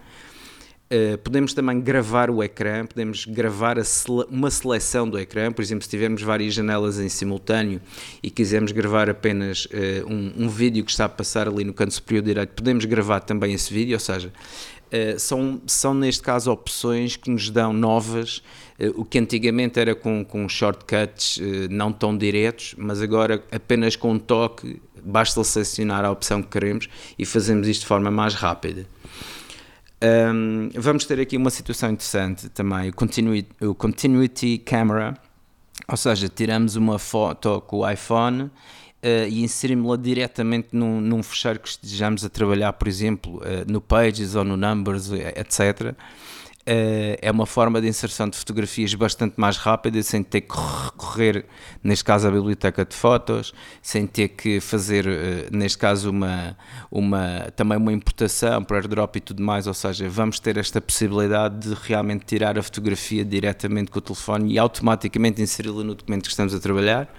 Uh, 0.93 1.17
podemos 1.19 1.55
também 1.55 1.81
gravar 1.81 2.29
o 2.29 2.43
ecrã, 2.43 2.85
podemos 2.85 3.25
gravar 3.25 3.83
sele 3.83 4.27
uma 4.29 4.51
seleção 4.51 5.09
do 5.09 5.19
ecrã, 5.19 5.51
por 5.51 5.63
exemplo, 5.63 5.85
se 5.85 5.89
tivermos 5.89 6.21
várias 6.21 6.53
janelas 6.53 6.99
em 6.99 7.09
simultâneo 7.09 7.81
e 8.23 8.31
quisermos 8.31 8.73
gravar 8.73 9.09
apenas 9.09 9.65
uh, 9.67 10.07
um, 10.07 10.45
um 10.45 10.49
vídeo 10.51 10.85
que 10.85 10.91
está 10.91 11.07
a 11.07 11.09
passar 11.09 11.49
ali 11.49 11.65
no 11.65 11.73
canto 11.73 11.95
superior 11.95 12.23
direito, 12.23 12.51
podemos 12.51 12.85
gravar 12.85 13.21
também 13.21 13.55
esse 13.55 13.73
vídeo, 13.73 13.95
ou 13.95 14.01
seja, 14.01 14.29
uh, 14.29 15.19
são, 15.19 15.63
são 15.67 15.95
neste 15.95 16.23
caso 16.23 16.53
opções 16.53 17.17
que 17.17 17.31
nos 17.31 17.49
dão 17.49 17.73
novas 17.73 18.43
eh, 18.83 18.91
o 18.97 19.05
que 19.05 19.19
antigamente 19.19 19.79
era 19.79 19.95
com, 19.95 20.25
com 20.25 20.49
shortcuts 20.49 21.39
eh, 21.41 21.69
não 21.71 21.93
tão 21.93 22.17
diretos, 22.17 22.75
mas 22.77 23.01
agora 23.01 23.43
apenas 23.53 23.95
com 23.95 24.13
um 24.13 24.19
toque 24.19 24.83
basta 25.05 25.43
selecionar 25.45 26.05
a 26.05 26.11
opção 26.11 26.43
que 26.43 26.49
queremos 26.49 26.89
e 27.17 27.25
fazemos 27.25 27.69
isto 27.69 27.83
de 27.83 27.87
forma 27.87 28.11
mais 28.11 28.35
rápida. 28.35 28.87
Um, 30.03 30.69
vamos 30.75 31.05
ter 31.05 31.21
aqui 31.21 31.37
uma 31.37 31.51
situação 31.51 31.89
interessante 31.91 32.49
também, 32.49 32.89
o 32.89 32.93
continuity, 32.93 33.49
o 33.61 33.73
continuity 33.73 34.59
Camera, 34.59 35.17
ou 35.87 35.97
seja, 35.97 36.29
tiramos 36.29 36.75
uma 36.75 36.99
foto 36.99 37.61
com 37.61 37.79
o 37.79 37.89
iPhone 37.89 38.43
uh, 38.43 38.51
e 39.29 39.45
inserimos-la 39.45 39.97
diretamente 39.97 40.71
num, 40.73 41.01
num 41.01 41.23
fecheiro 41.23 41.61
que 41.61 41.69
estejamos 41.69 42.25
a 42.25 42.29
trabalhar, 42.29 42.73
por 42.73 42.89
exemplo, 42.89 43.37
uh, 43.37 43.71
no 43.71 43.81
Pages 43.81 44.35
ou 44.35 44.43
no 44.43 44.57
Numbers, 44.57 45.13
etc. 45.13 45.95
Eh, 46.65 47.19
é 47.21 47.31
uma 47.31 47.45
forma 47.45 47.81
de 47.81 47.89
inserção 47.89 48.29
de 48.29 48.37
fotografias 48.39 48.95
bastante 48.95 49.35
mais 49.37 49.57
rápida, 49.57 50.01
sem 50.01 50.23
ter 50.23 50.43
que 50.43 50.55
recorrer, 50.57 51.45
neste 51.83 52.05
caso, 52.05 52.29
à 52.29 52.31
biblioteca 52.31 52.85
de 52.85 52.95
fotos, 52.95 53.53
sem 53.83 54.07
ter 54.07 54.29
que 54.29 54.61
fazer, 54.61 55.07
eh, 55.09 55.49
neste 55.51 55.77
caso, 55.77 56.11
uma, 56.11 56.57
uma, 56.89 57.51
também 57.57 57.77
uma 57.77 57.93
importação 57.93 58.63
para 58.63 58.77
airdrop 58.77 59.17
e 59.17 59.21
tudo 59.21 59.43
mais, 59.43 59.67
ou 59.67 59.75
seja, 59.75 60.09
vamos 60.09 60.39
ter 60.39 60.57
esta 60.57 60.81
possibilidade 60.81 61.69
de 61.69 61.75
realmente 61.75 62.25
tirar 62.27 62.57
a 62.57 62.63
fotografia 62.63 63.25
diretamente 63.25 63.91
com 63.91 63.99
o 63.99 64.03
telefone 64.03 64.53
e 64.55 64.59
automaticamente 64.59 65.43
inseri-la 65.43 65.83
no 65.83 65.97
documento 65.97 66.23
que 66.23 66.31
estamos 66.31 66.55
a 66.55 66.61
trabalhar, 66.61 67.13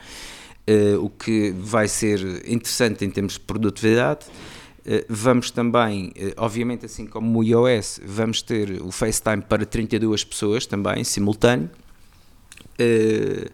eh, 0.65 0.95
o 0.97 1.09
que 1.09 1.51
vai 1.51 1.89
ser 1.89 2.49
interessante 2.49 3.03
em 3.03 3.09
termos 3.09 3.33
de 3.33 3.41
produtividade. 3.41 4.25
Eh, 4.85 5.05
vamos 5.07 5.49
também, 5.49 6.11
eh, 6.15 6.33
obviamente, 6.37 6.85
assim 6.85 7.05
como 7.05 7.39
o 7.39 7.43
iOS, 7.43 8.01
vamos 8.05 8.41
ter 8.41 8.81
o 8.81 8.91
FaceTime 8.91 9.41
para 9.41 9.65
32 9.65 10.23
pessoas 10.23 10.65
também, 10.65 11.03
simultâneo. 11.03 11.69
Eh, 12.77 13.49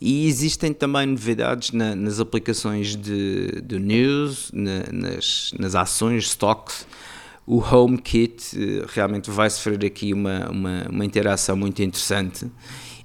e 0.00 0.26
existem 0.26 0.72
também 0.72 1.06
novidades 1.06 1.70
na, 1.72 1.94
nas 1.94 2.20
aplicações 2.20 2.94
de, 2.94 3.62
de 3.62 3.78
news, 3.78 4.50
na, 4.52 4.84
nas, 4.92 5.54
nas 5.58 5.74
ações, 5.74 6.24
stocks. 6.26 6.86
O 7.46 7.58
HomeKit 7.58 8.84
realmente 8.88 9.30
vai 9.30 9.48
sofrer 9.48 9.84
aqui 9.84 10.12
uma, 10.12 10.50
uma, 10.50 10.86
uma 10.90 11.04
interação 11.04 11.56
muito 11.56 11.82
interessante 11.82 12.46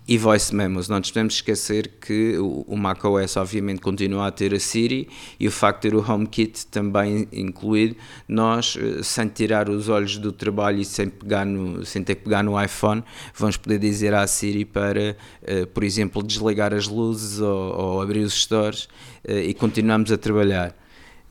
e 0.09 0.17
voice 0.17 0.55
memos. 0.55 0.89
Não 0.89 0.97
nos 0.97 1.11
podemos 1.11 1.35
esquecer 1.35 1.87
que 2.01 2.35
o, 2.39 2.75
macOS 2.75 3.37
obviamente 3.37 3.79
continua 3.79 4.25
a 4.25 4.31
ter 4.31 4.55
a 4.55 4.59
Siri 4.59 5.07
e 5.39 5.47
o 5.47 5.51
facto 5.51 5.83
de 5.83 5.89
ter 5.91 5.95
o 5.95 6.03
HomeKit 6.03 6.65
também 6.65 7.27
incluído, 7.31 7.95
nós, 8.27 8.75
eh, 8.75 9.03
sem 9.03 9.27
tirar 9.27 9.69
os 9.69 9.87
olhos 9.87 10.17
do 10.17 10.31
trabalho 10.31 10.79
e 10.79 10.85
sem, 10.85 11.09
pegar 11.09 11.45
no, 11.45 11.85
sem 11.85 12.03
ter 12.03 12.15
que 12.15 12.23
pegar 12.23 12.41
no 12.41 12.59
iPhone, 12.59 13.03
vamos 13.35 13.55
poder 13.55 13.77
dizer 13.77 14.15
à 14.15 14.25
Siri 14.25 14.65
para, 14.65 15.15
uh, 15.43 15.67
por 15.67 15.83
exemplo, 15.83 16.23
desligar 16.23 16.73
as 16.73 16.87
luzes 16.87 17.39
ou, 17.39 17.79
ou 17.79 18.01
abrir 18.01 18.21
os 18.21 18.33
stores 18.33 18.85
uh, 19.27 19.31
e 19.31 19.53
continuamos 19.53 20.11
a 20.11 20.17
trabalhar. 20.17 20.75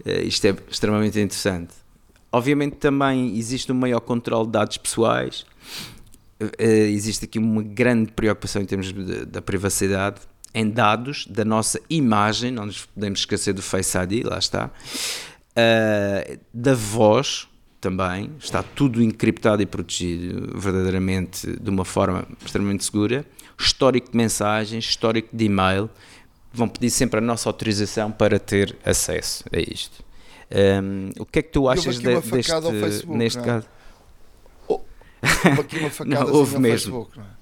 Isto 0.06 0.46
é 0.46 0.56
extremamente 0.70 1.18
interessante. 1.18 1.74
Obviamente 2.30 2.76
também 2.76 3.36
existe 3.36 3.72
um 3.72 3.74
maior 3.74 3.98
controle 3.98 4.46
de 4.46 4.52
dados 4.52 4.76
pessoais, 4.76 5.44
existe 6.58 7.24
aqui 7.24 7.38
uma 7.38 7.62
grande 7.62 8.12
preocupação 8.12 8.62
em 8.62 8.64
termos 8.64 8.92
de, 8.92 9.24
da 9.26 9.42
privacidade 9.42 10.20
em 10.54 10.68
dados 10.68 11.26
da 11.26 11.44
nossa 11.44 11.80
imagem, 11.88 12.50
não 12.50 12.66
nos 12.66 12.86
podemos 12.86 13.20
esquecer 13.20 13.52
do 13.52 13.62
Face 13.62 13.96
ID, 13.96 14.24
lá 14.24 14.38
está, 14.38 14.66
uh, 14.66 16.38
da 16.52 16.74
voz 16.74 17.46
também, 17.80 18.32
está 18.40 18.62
tudo 18.62 19.02
encriptado 19.02 19.62
e 19.62 19.66
protegido 19.66 20.58
verdadeiramente 20.58 21.46
de 21.60 21.70
uma 21.70 21.84
forma 21.84 22.26
extremamente 22.44 22.84
segura, 22.84 23.24
histórico 23.58 24.10
de 24.10 24.16
mensagens, 24.16 24.84
histórico 24.84 25.28
de 25.32 25.44
e-mail, 25.44 25.88
vão 26.52 26.68
pedir 26.68 26.90
sempre 26.90 27.18
a 27.18 27.20
nossa 27.20 27.48
autorização 27.48 28.10
para 28.10 28.38
ter 28.38 28.76
acesso 28.84 29.44
a 29.52 29.58
isto. 29.58 30.02
Um, 30.50 31.10
o 31.18 31.26
que 31.26 31.40
é 31.40 31.42
que 31.42 31.50
tu 31.50 31.68
achas 31.68 31.98
de, 31.98 32.04
deste, 32.04 32.30
Facebook, 32.30 33.16
neste 33.16 33.38
é? 33.38 33.42
caso? 33.42 33.66
Houve 35.46 35.60
aqui 35.60 35.78
uma 35.78 35.90
facada 35.90 36.24
não, 36.24 36.32
houve 36.32 36.58
mesmo. 36.58 36.92
Facebook, 36.92 37.18
não 37.18 37.24
é? 37.24 37.38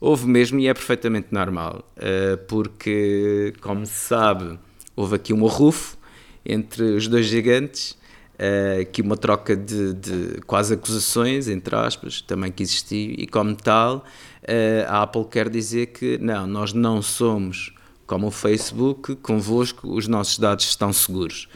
Houve 0.00 0.26
mesmo 0.26 0.58
e 0.58 0.66
é 0.66 0.72
perfeitamente 0.72 1.28
normal, 1.30 1.84
uh, 1.98 2.38
porque, 2.48 3.52
como 3.60 3.84
se 3.84 3.92
sabe, 3.92 4.58
houve 4.96 5.16
aqui 5.16 5.34
um 5.34 5.46
arrufo 5.46 5.98
entre 6.44 6.82
os 6.82 7.06
dois 7.06 7.26
gigantes, 7.26 7.98
uh, 8.34 8.90
que 8.90 9.02
uma 9.02 9.14
troca 9.14 9.54
de, 9.54 9.92
de, 9.92 10.40
quase 10.46 10.72
acusações, 10.72 11.48
entre 11.48 11.76
aspas, 11.76 12.22
também 12.22 12.50
que 12.50 12.62
existiu, 12.62 13.14
e 13.18 13.26
como 13.26 13.54
tal, 13.54 13.98
uh, 14.42 14.88
a 14.88 15.02
Apple 15.02 15.26
quer 15.30 15.50
dizer 15.50 15.88
que 15.88 16.16
não, 16.16 16.46
nós 16.46 16.72
não 16.72 17.02
somos 17.02 17.74
como 18.06 18.26
o 18.26 18.30
Facebook, 18.30 19.16
convosco 19.16 19.86
os 19.94 20.08
nossos 20.08 20.38
dados 20.38 20.64
estão 20.64 20.92
seguros. 20.92 21.46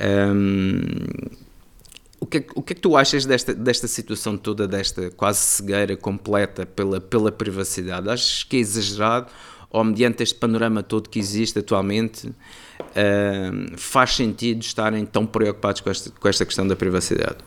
Um, 0.00 0.88
o 2.20 2.26
que, 2.26 2.38
é, 2.38 2.44
o 2.54 2.62
que 2.62 2.74
é 2.74 2.76
que 2.76 2.82
tu 2.82 2.96
achas 2.96 3.24
desta, 3.24 3.54
desta 3.54 3.88
situação 3.88 4.36
toda, 4.36 4.68
desta 4.68 5.10
quase 5.10 5.38
cegueira 5.38 5.96
completa 5.96 6.66
pela, 6.66 7.00
pela 7.00 7.32
privacidade? 7.32 8.10
Achas 8.10 8.42
que 8.44 8.58
é 8.58 8.60
exagerado 8.60 9.28
ou, 9.70 9.82
mediante 9.82 10.22
este 10.22 10.34
panorama 10.34 10.82
todo 10.82 11.08
que 11.08 11.18
existe 11.18 11.58
atualmente, 11.58 12.28
uh, 12.28 13.76
faz 13.78 14.16
sentido 14.16 14.60
estarem 14.60 15.06
tão 15.06 15.24
preocupados 15.24 15.80
com 15.80 15.88
esta, 15.88 16.10
com 16.10 16.28
esta 16.28 16.44
questão 16.44 16.68
da 16.68 16.76
privacidade? 16.76 17.38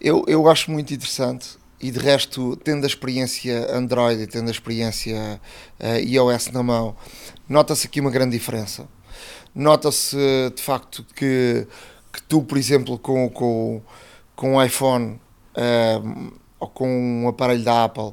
Eu, 0.00 0.24
eu 0.26 0.48
acho 0.48 0.70
muito 0.70 0.94
interessante 0.94 1.58
e 1.80 1.90
de 1.90 1.98
resto, 1.98 2.56
tendo 2.56 2.84
a 2.84 2.86
experiência 2.86 3.76
Android 3.76 4.22
e 4.22 4.26
tendo 4.26 4.48
a 4.48 4.50
experiência 4.50 5.40
uh, 5.78 5.98
iOS 5.98 6.50
na 6.52 6.62
mão, 6.62 6.96
nota-se 7.48 7.86
aqui 7.86 8.00
uma 8.00 8.10
grande 8.10 8.38
diferença 8.38 8.88
nota-se 9.54 10.16
de 10.54 10.62
facto 10.62 11.04
que, 11.14 11.66
que 12.12 12.22
tu, 12.22 12.42
por 12.42 12.58
exemplo, 12.58 12.98
com, 12.98 13.28
com, 13.30 13.82
com 14.34 14.56
um 14.56 14.62
iPhone 14.62 15.20
uh, 15.56 16.32
ou 16.58 16.68
com 16.68 16.88
um 16.88 17.28
aparelho 17.28 17.64
da 17.64 17.84
Apple, 17.84 18.12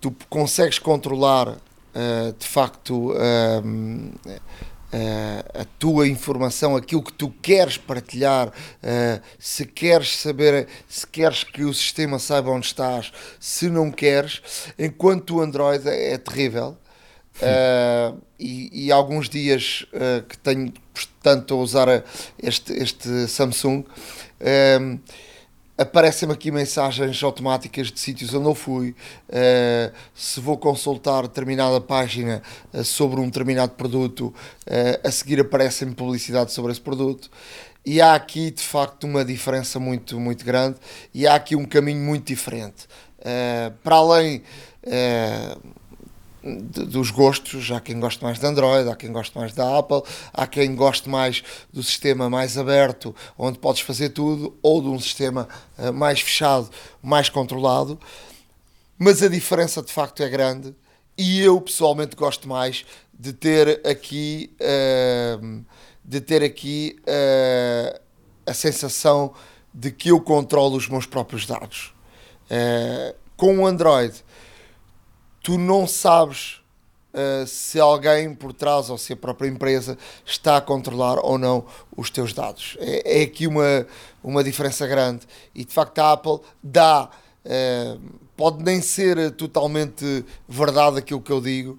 tu 0.00 0.14
consegues 0.28 0.78
controlar 0.78 1.48
uh, 1.48 2.32
de 2.38 2.46
facto 2.46 3.12
uh, 3.12 4.36
a 5.54 5.64
tua 5.78 6.08
informação, 6.08 6.76
aquilo 6.76 7.02
que 7.02 7.12
tu 7.12 7.28
queres 7.42 7.76
partilhar, 7.76 8.50
se 9.38 9.66
queres 9.66 10.16
saber, 10.16 10.68
se 10.88 11.06
queres 11.06 11.44
que 11.44 11.64
o 11.64 11.74
sistema 11.74 12.18
saiba 12.18 12.50
onde 12.50 12.66
estás, 12.66 13.12
se 13.38 13.68
não 13.68 13.90
queres, 13.90 14.40
enquanto 14.78 15.36
o 15.36 15.40
Android 15.42 15.86
é 15.86 16.16
terrível. 16.16 16.78
Uh, 17.36 18.18
e, 18.38 18.86
e, 18.86 18.92
alguns 18.92 19.28
dias 19.28 19.86
que 20.28 20.38
tenho 20.38 20.72
portanto 20.94 21.52
a 21.52 21.56
usar 21.58 22.04
este, 22.42 22.72
este 22.72 23.28
Samsung 23.28 23.84
aparecem-me 25.78 26.32
aqui 26.32 26.50
mensagens 26.50 27.22
automáticas 27.22 27.92
de 27.92 28.00
sítios 28.00 28.32
onde 28.32 28.48
eu 28.48 28.54
fui, 28.54 28.90
uh, 29.28 29.92
se 30.14 30.40
vou 30.40 30.56
consultar 30.56 31.22
determinada 31.22 31.80
página 31.80 32.42
uh, 32.72 32.82
sobre 32.82 33.20
um 33.20 33.26
determinado 33.26 33.72
produto, 33.72 34.34
uh, 34.66 35.06
a 35.06 35.10
seguir 35.10 35.40
aparecem-me 35.40 35.94
publicidade 35.94 36.52
sobre 36.52 36.72
esse 36.72 36.80
produto. 36.80 37.30
E 37.84 38.00
há 38.00 38.14
aqui 38.14 38.50
de 38.50 38.62
facto 38.62 39.04
uma 39.04 39.24
diferença 39.24 39.78
muito, 39.78 40.18
muito 40.18 40.44
grande 40.44 40.76
e 41.14 41.24
há 41.24 41.36
aqui 41.36 41.54
um 41.54 41.64
caminho 41.64 42.00
muito 42.00 42.26
diferente. 42.26 42.88
para 43.84 43.94
além 43.94 44.42
dos 46.46 47.10
gostos, 47.10 47.70
há 47.70 47.80
quem 47.80 47.98
goste 47.98 48.22
mais 48.22 48.38
de 48.38 48.46
Android, 48.46 48.88
há 48.88 48.94
quem 48.94 49.10
goste 49.10 49.36
mais 49.36 49.52
da 49.52 49.78
Apple, 49.78 50.02
há 50.32 50.46
quem 50.46 50.74
goste 50.74 51.08
mais 51.08 51.42
do 51.72 51.82
sistema 51.82 52.30
mais 52.30 52.56
aberto, 52.56 53.14
onde 53.36 53.58
podes 53.58 53.82
fazer 53.82 54.10
tudo, 54.10 54.56
ou 54.62 54.80
de 54.80 54.88
um 54.88 54.98
sistema 54.98 55.48
uh, 55.78 55.92
mais 55.92 56.20
fechado, 56.20 56.70
mais 57.02 57.28
controlado. 57.28 57.98
Mas 58.98 59.22
a 59.22 59.28
diferença 59.28 59.82
de 59.82 59.92
facto 59.92 60.22
é 60.22 60.28
grande 60.28 60.74
e 61.18 61.40
eu 61.42 61.60
pessoalmente 61.60 62.14
gosto 62.14 62.48
mais 62.48 62.84
de 63.12 63.32
ter 63.32 63.80
aqui 63.86 64.54
uh, 64.60 65.64
de 66.04 66.20
ter 66.20 66.42
aqui 66.42 66.96
uh, 67.02 68.00
a 68.46 68.54
sensação 68.54 69.34
de 69.74 69.90
que 69.90 70.10
eu 70.10 70.20
controlo 70.20 70.76
os 70.76 70.88
meus 70.88 71.04
próprios 71.04 71.44
dados. 71.44 71.92
com 73.36 73.58
o 73.58 73.66
Android 73.66 74.24
tu 75.46 75.56
não 75.56 75.86
sabes 75.86 76.60
uh, 77.14 77.46
se 77.46 77.78
alguém 77.78 78.34
por 78.34 78.52
trás 78.52 78.90
ou 78.90 78.98
se 78.98 79.12
a 79.12 79.16
própria 79.16 79.46
empresa 79.46 79.96
está 80.24 80.56
a 80.56 80.60
controlar 80.60 81.20
ou 81.24 81.38
não 81.38 81.64
os 81.96 82.10
teus 82.10 82.32
dados. 82.32 82.76
É, 82.80 83.20
é 83.20 83.22
aqui 83.22 83.46
uma, 83.46 83.86
uma 84.24 84.42
diferença 84.42 84.88
grande 84.88 85.24
e 85.54 85.64
de 85.64 85.72
facto 85.72 86.00
a 86.00 86.14
Apple 86.14 86.40
dá. 86.60 87.08
Uh, 87.44 88.00
pode 88.36 88.60
nem 88.64 88.82
ser 88.82 89.30
totalmente 89.36 90.24
verdade 90.48 90.98
aquilo 90.98 91.20
que 91.20 91.30
eu 91.30 91.40
digo, 91.40 91.78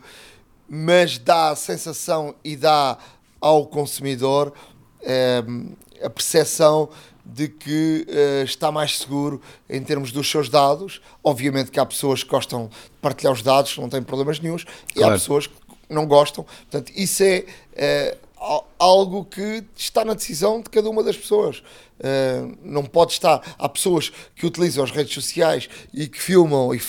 mas 0.69 1.17
dá 1.17 1.49
a 1.49 1.55
sensação 1.57 2.33
e 2.45 2.55
dá 2.55 2.97
ao 3.41 3.67
consumidor 3.67 4.53
uh, 5.01 5.75
a 6.01 6.09
percepção 6.09 6.87
de 7.33 7.49
que 7.49 8.07
uh, 8.07 8.43
está 8.43 8.71
mais 8.71 8.97
seguro 8.97 9.41
em 9.69 9.83
termos 9.83 10.11
dos 10.11 10.29
seus 10.29 10.47
dados. 10.47 11.01
Obviamente 11.23 11.69
que 11.69 11.79
há 11.79 11.85
pessoas 11.85 12.23
que 12.23 12.29
gostam 12.29 12.67
de 12.67 12.97
partilhar 13.01 13.33
os 13.33 13.41
dados, 13.41 13.77
não 13.77 13.89
têm 13.89 14.01
problemas 14.01 14.39
nenhums, 14.39 14.65
e 14.95 15.03
há 15.03 15.11
pessoas 15.11 15.47
que 15.47 15.53
não 15.89 16.05
gostam. 16.05 16.43
Portanto, 16.43 16.91
isso 16.95 17.23
é 17.23 18.15
uh, 18.39 18.63
algo 18.79 19.25
que 19.25 19.63
está 19.75 20.05
na 20.05 20.13
decisão 20.13 20.61
de 20.61 20.69
cada 20.69 20.89
uma 20.89 21.03
das 21.03 21.17
pessoas. 21.17 21.61
Uh, 21.99 22.57
não 22.63 22.85
pode 22.85 23.13
estar. 23.13 23.41
Há 23.57 23.67
pessoas 23.67 24.11
que 24.35 24.45
utilizam 24.45 24.83
as 24.83 24.91
redes 24.91 25.13
sociais 25.13 25.67
e 25.93 26.07
que 26.07 26.21
filmam 26.21 26.73
e, 26.73 26.81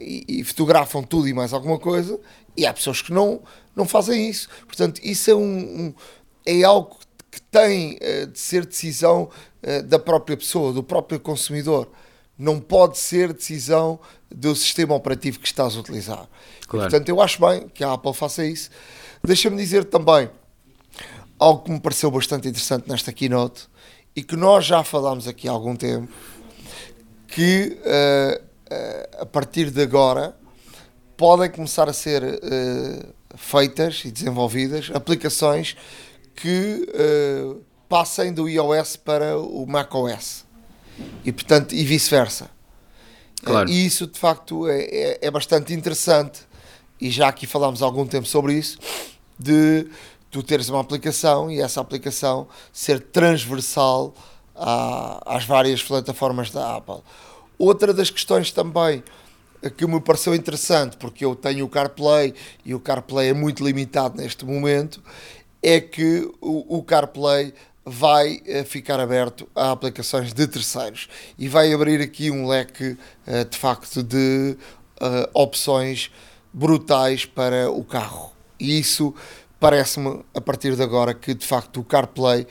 e, 0.00 0.24
e 0.28 0.44
fotografam 0.44 1.02
tudo 1.02 1.26
e 1.26 1.34
mais 1.34 1.52
alguma 1.52 1.78
coisa, 1.78 2.20
e 2.56 2.66
há 2.66 2.72
pessoas 2.72 3.02
que 3.02 3.12
não, 3.12 3.40
não 3.74 3.84
fazem 3.84 4.28
isso. 4.28 4.48
Portanto, 4.66 5.00
isso 5.02 5.30
é 5.30 5.34
um, 5.34 5.40
um 5.40 5.94
é 6.46 6.62
algo 6.62 6.96
que 7.30 7.40
tem 7.40 7.96
uh, 7.96 8.26
de 8.26 8.38
ser 8.38 8.66
decisão 8.66 9.30
uh, 9.62 9.82
da 9.84 9.98
própria 9.98 10.36
pessoa, 10.36 10.72
do 10.72 10.82
próprio 10.82 11.20
consumidor. 11.20 11.88
Não 12.36 12.58
pode 12.58 12.98
ser 12.98 13.32
decisão 13.32 14.00
do 14.34 14.54
sistema 14.54 14.94
operativo 14.94 15.38
que 15.38 15.46
estás 15.46 15.76
a 15.76 15.80
utilizar. 15.80 16.26
Claro. 16.66 16.88
E, 16.88 16.90
portanto, 16.90 17.08
eu 17.08 17.20
acho 17.20 17.40
bem 17.40 17.68
que 17.68 17.84
a 17.84 17.92
Apple 17.92 18.14
faça 18.14 18.44
isso. 18.44 18.70
Deixa-me 19.22 19.56
dizer 19.56 19.84
também 19.84 20.30
algo 21.38 21.62
que 21.62 21.70
me 21.70 21.80
pareceu 21.80 22.10
bastante 22.10 22.48
interessante 22.48 22.88
nesta 22.88 23.12
keynote 23.12 23.68
e 24.16 24.22
que 24.22 24.36
nós 24.36 24.64
já 24.64 24.82
falámos 24.82 25.28
aqui 25.28 25.48
há 25.48 25.52
algum 25.52 25.76
tempo, 25.76 26.10
que 27.28 27.78
uh, 27.80 29.20
a 29.20 29.26
partir 29.26 29.70
de 29.70 29.82
agora 29.82 30.34
podem 31.16 31.50
começar 31.50 31.88
a 31.88 31.92
ser 31.92 32.22
feitas 33.36 34.02
e 34.04 34.10
desenvolvidas 34.10 34.90
aplicações 34.94 35.76
que 36.34 36.86
uh, 36.88 37.62
passem 37.88 38.32
do 38.32 38.48
iOS 38.48 38.96
para 38.96 39.38
o 39.38 39.66
macOS 39.66 40.44
e 41.24 41.32
portanto 41.32 41.74
e 41.74 41.84
vice-versa. 41.84 42.50
Claro. 43.42 43.68
Uh, 43.68 43.72
e 43.72 43.86
isso 43.86 44.06
de 44.06 44.18
facto 44.18 44.68
é, 44.68 44.82
é, 44.82 45.18
é, 45.22 45.30
bastante 45.30 45.72
interessante 45.72 46.40
e 47.00 47.10
já 47.10 47.28
aqui 47.28 47.46
falámos 47.46 47.82
há 47.82 47.86
algum 47.86 48.06
tempo 48.06 48.26
sobre 48.26 48.54
isso 48.54 48.78
de 49.38 49.86
tu 50.30 50.42
teres 50.42 50.68
uma 50.68 50.80
aplicação 50.80 51.50
e 51.50 51.60
essa 51.60 51.80
aplicação 51.80 52.46
ser 52.72 53.00
transversal 53.00 54.14
à, 54.54 55.36
às 55.36 55.44
várias 55.44 55.82
plataformas 55.82 56.50
da 56.50 56.76
Apple. 56.76 57.02
Outra 57.58 57.92
das 57.92 58.10
questões 58.10 58.52
também 58.52 59.02
que 59.76 59.86
me 59.86 60.00
pareceu 60.00 60.34
interessante, 60.34 60.96
porque 60.96 61.24
eu 61.24 61.34
tenho 61.34 61.66
o 61.66 61.68
CarPlay 61.68 62.32
e 62.64 62.74
o 62.74 62.80
CarPlay 62.80 63.28
é 63.28 63.34
muito 63.34 63.62
limitado 63.62 64.16
neste 64.16 64.46
momento, 64.46 65.02
é 65.62 65.80
que 65.80 66.30
o, 66.40 66.78
o 66.78 66.82
CarPlay 66.82 67.52
vai 67.84 68.36
uh, 68.36 68.64
ficar 68.64 69.00
aberto 69.00 69.48
a 69.54 69.72
aplicações 69.72 70.32
de 70.32 70.46
terceiros 70.46 71.08
e 71.38 71.48
vai 71.48 71.72
abrir 71.72 72.00
aqui 72.00 72.30
um 72.30 72.46
leque 72.46 72.96
uh, 73.26 73.44
de 73.48 73.58
facto 73.58 74.02
de 74.02 74.56
uh, 75.00 75.30
opções 75.34 76.10
brutais 76.52 77.24
para 77.24 77.70
o 77.70 77.84
carro. 77.84 78.32
E 78.58 78.78
isso 78.78 79.14
parece-me 79.58 80.22
a 80.34 80.40
partir 80.40 80.76
de 80.76 80.82
agora 80.82 81.14
que 81.14 81.34
de 81.34 81.46
facto 81.46 81.80
o 81.80 81.84
CarPlay 81.84 82.46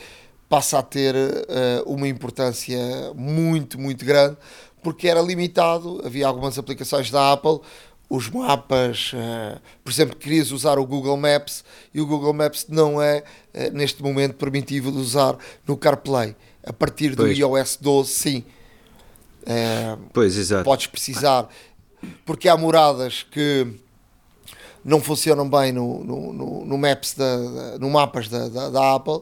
passa 0.48 0.80
a 0.80 0.84
ter 0.84 1.14
uma 1.86 2.08
importância 2.08 2.80
muito, 3.14 3.80
muito 3.80 4.04
grande 4.04 4.36
porque 4.82 5.08
era 5.08 5.22
limitado, 5.22 6.02
havia 6.06 6.28
algumas 6.28 6.58
aplicações 6.58 7.12
da 7.12 7.34
Apple 7.34 7.60
os 8.10 8.28
mapas, 8.28 9.12
uh, 9.14 9.62
por 9.84 9.92
exemplo, 9.92 10.16
querias 10.16 10.52
usar 10.52 10.80
o 10.80 10.86
Google 10.86 11.16
Maps 11.16 11.64
e 11.94 12.02
o 12.02 12.08
Google 12.08 12.34
Maps 12.34 12.66
não 12.68 13.00
é, 13.00 13.24
uh, 13.54 13.72
neste 13.72 14.02
momento, 14.02 14.34
permitido 14.34 14.92
de 14.92 14.98
usar 14.98 15.38
no 15.68 15.78
CarPlay. 15.78 16.36
A 16.66 16.74
partir 16.74 17.12
do 17.12 17.18
pois. 17.24 17.38
iOS 17.38 17.78
12, 17.80 18.10
sim. 18.10 18.44
Uh, 19.44 20.02
pois, 20.12 20.36
exato. 20.38 20.64
Podes 20.64 20.88
precisar, 20.88 21.48
porque 22.26 22.50
há 22.50 22.58
moradas 22.58 23.22
que 23.22 23.68
não 24.84 25.00
funcionam 25.00 25.48
bem 25.48 25.72
no, 25.72 26.04
no, 26.04 26.34
no, 26.34 26.66
no 26.66 26.78
Maps, 26.80 27.14
da, 27.14 27.78
no 27.80 27.92
mapas 27.92 28.28
da, 28.28 28.50
da, 28.50 28.70
da, 28.72 28.96
Apple 28.96 29.22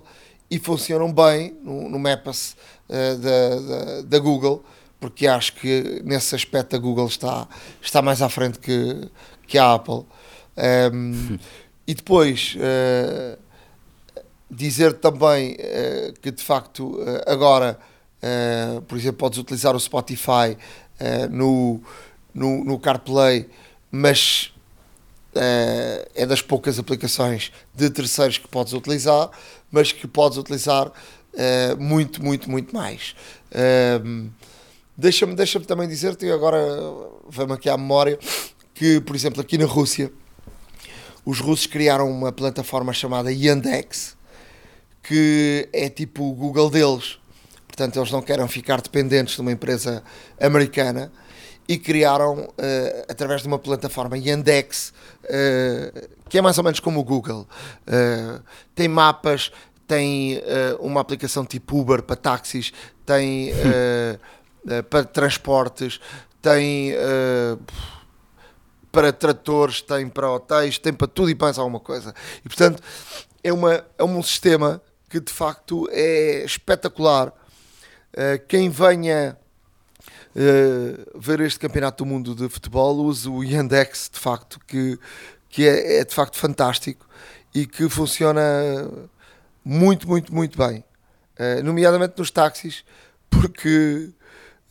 e 0.50 0.60
funcionam 0.60 1.12
bem 1.12 1.58
no, 1.62 1.90
no 1.90 2.00
Maps 2.00 2.56
da, 2.88 4.02
da 4.04 4.20
Google 4.20 4.64
porque 5.00 5.28
acho 5.28 5.54
que 5.54 6.02
nesse 6.04 6.36
aspecto 6.36 6.76
a 6.76 6.80
Google 6.80 7.08
está, 7.08 7.48
está 7.82 8.02
mais 8.02 8.22
à 8.22 8.30
frente 8.30 8.60
que, 8.60 9.10
que 9.46 9.58
a 9.58 9.74
Apple. 9.74 10.06
Um, 10.94 11.38
e 11.88 11.94
depois 11.94 12.56
uh, 12.56 13.38
dizer 14.50 14.94
também 14.96 15.54
uh, 15.54 16.14
que 16.22 16.32
de 16.32 16.44
facto 16.44 16.96
uh, 16.98 17.24
agora, 17.26 17.80
por 18.88 18.98
exemplo, 18.98 19.20
podes 19.20 19.38
utilizar 19.38 19.76
o 19.76 19.80
Spotify 19.80 20.58
no, 21.30 21.80
no, 22.34 22.66
no, 22.66 22.80
CarPlay, 22.80 23.48
mas 23.92 24.52
é 26.16 26.26
das 26.26 26.42
poucas 26.42 26.80
aplicações 26.80 27.52
de 27.76 27.90
terceiros 27.92 28.40
que 28.40 28.48
podes 28.48 28.74
utilizar, 28.74 29.30
mas 29.72 29.92
que 29.92 30.08
podes 30.08 30.38
utilizar 30.38 30.92
muito, 31.78 32.22
muito, 32.22 32.50
muito 32.50 32.76
mais. 32.76 33.16
Um, 34.04 34.30
Deixa-me 34.98 35.36
deixa 35.36 35.60
também 35.60 35.88
dizer-te, 35.88 36.26
e 36.26 36.32
agora 36.32 36.58
vamos 37.30 37.56
aqui 37.56 37.70
à 37.70 37.78
memória, 37.78 38.18
que, 38.74 39.00
por 39.02 39.16
exemplo, 39.16 39.42
aqui 39.42 39.56
na 39.56 39.66
Rússia, 39.66 40.12
os 41.24 41.40
russos 41.40 41.68
criaram 41.68 42.10
uma 42.10 42.32
plataforma 42.32 42.92
chamada 42.94 43.32
Yandex, 43.32 44.18
que 45.04 45.70
é 45.72 45.88
tipo 45.88 46.24
o 46.24 46.34
Google 46.34 46.72
deles. 46.72 47.20
Portanto, 47.68 48.00
eles 48.00 48.12
não 48.12 48.24
querem 48.24 48.48
ficar 48.48 48.82
dependentes 48.82 49.36
de 49.36 49.42
uma 49.42 49.52
empresa 49.52 50.04
americana 50.42 51.12
e 51.68 51.78
criaram, 51.78 52.46
uh, 52.46 53.06
através 53.08 53.42
de 53.42 53.48
uma 53.48 53.60
plataforma 53.60 54.18
Yandex, 54.18 54.94
uh, 55.26 56.10
que 56.28 56.40
é 56.40 56.42
mais 56.42 56.58
ou 56.58 56.64
menos 56.64 56.80
como 56.80 57.00
o 57.00 57.04
Google. 57.04 57.48
Uh, 57.86 58.42
tem 58.74 58.88
mapas, 58.88 59.52
tem 59.86 60.42
uma 60.80 61.00
aplicação 61.00 61.46
tipo 61.46 61.80
Uber 61.80 62.02
para 62.02 62.16
táxis, 62.16 62.74
tem. 63.06 63.52
Uh, 64.68 64.84
para 64.84 65.06
transportes, 65.06 65.98
tem 66.42 66.92
uh, 66.94 67.58
para 68.92 69.14
tratores, 69.14 69.82
tem 69.82 70.10
para 70.10 70.30
hotéis, 70.30 70.78
tem 70.78 70.92
para 70.92 71.08
tudo 71.08 71.30
e 71.30 71.36
mais 71.36 71.58
alguma 71.58 71.80
coisa. 71.80 72.14
E 72.44 72.50
portanto 72.50 72.84
é, 73.42 73.54
uma, 73.54 73.86
é 73.98 74.04
um 74.04 74.22
sistema 74.22 74.82
que 75.10 75.22
de 75.22 75.32
facto 75.32 75.88
é 75.90 76.44
espetacular. 76.44 77.30
Uh, 77.30 78.46
quem 78.48 78.70
venha 78.70 79.38
ver 81.16 81.40
este 81.40 81.60
campeonato 81.60 82.04
do 82.04 82.08
mundo 82.08 82.36
de 82.36 82.48
futebol 82.48 82.98
use 82.98 83.28
o 83.28 83.44
Yandex 83.44 84.08
de 84.14 84.20
facto, 84.20 84.60
que, 84.68 85.00
que 85.50 85.68
é, 85.68 86.02
é 86.02 86.06
de 86.06 86.14
facto 86.14 86.38
fantástico 86.38 87.08
e 87.56 87.66
que 87.66 87.90
funciona 87.90 88.42
muito, 89.66 90.08
muito, 90.08 90.32
muito 90.32 90.56
bem. 90.56 90.84
Nomeadamente 91.64 92.14
nos 92.20 92.30
táxis, 92.30 92.86
porque 93.32 94.14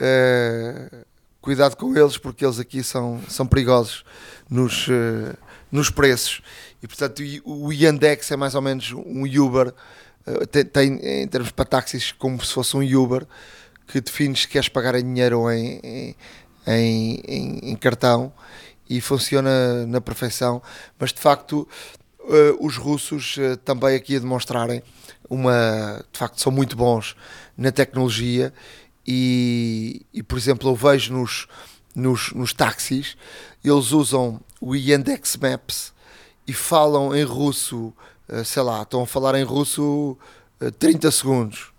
uh, 0.01 1.05
cuidado 1.41 1.77
com 1.77 1.97
eles, 1.97 2.19
porque 2.19 2.45
eles 2.45 2.59
aqui 2.59 2.83
são, 2.83 3.21
são 3.29 3.47
perigosos 3.47 4.05
nos, 4.49 4.89
uh, 4.89 5.37
nos 5.71 5.91
preços. 5.91 6.43
E 6.83 6.87
portanto, 6.87 7.23
o 7.45 7.73
Yandex 7.73 8.31
é 8.31 8.37
mais 8.37 8.55
ou 8.55 8.63
menos 8.63 8.93
um 8.93 9.25
Uber, 9.25 9.73
tem, 10.51 10.65
tem, 10.65 11.23
em 11.23 11.29
termos 11.29 11.51
para 11.51 11.65
táxis, 11.65 12.13
como 12.13 12.45
se 12.45 12.53
fosse 12.53 12.77
um 12.77 13.03
Uber, 13.03 13.27
que 13.87 14.01
defines 14.01 14.43
se 14.43 14.49
queres 14.49 14.69
pagar 14.69 14.95
em 14.95 15.03
dinheiro 15.03 15.41
ou 15.41 15.51
em, 15.51 15.81
em, 16.67 17.23
em, 17.27 17.71
em 17.71 17.77
cartão 17.77 18.33
e 18.89 19.01
funciona 19.01 19.87
na 19.87 20.01
perfeição. 20.01 20.63
Mas 20.99 21.13
de 21.13 21.21
facto, 21.21 21.67
os 22.61 22.77
russos 22.77 23.37
também 23.65 23.97
aqui 23.97 24.17
a 24.17 24.21
demonstrarem 24.21 24.83
uma, 25.29 26.05
de 26.13 26.19
facto, 26.19 26.41
são 26.41 26.53
muito 26.53 26.77
bons 26.77 27.17
na 27.57 27.73
tecnologia 27.73 28.53
e, 29.07 30.05
e 30.13 30.23
por 30.23 30.37
exemplo, 30.37 30.71
eu 30.71 30.75
vejo 30.75 31.13
nos, 31.13 31.47
nos, 31.95 32.33
nos 32.33 32.53
táxis, 32.53 33.17
eles 33.65 33.93
usam 33.93 34.41
o 34.61 34.75
Yandex 34.75 35.37
Maps 35.37 35.93
e 36.47 36.53
falam 36.53 37.15
em 37.15 37.25
russo, 37.25 37.93
eh, 38.29 38.45
sei 38.45 38.63
lá, 38.63 38.83
estão 38.83 39.03
a 39.03 39.07
falar 39.07 39.35
em 39.35 39.45
russo 39.45 40.17
30 40.79 41.07
eh, 41.07 41.11
segundos 41.11 41.73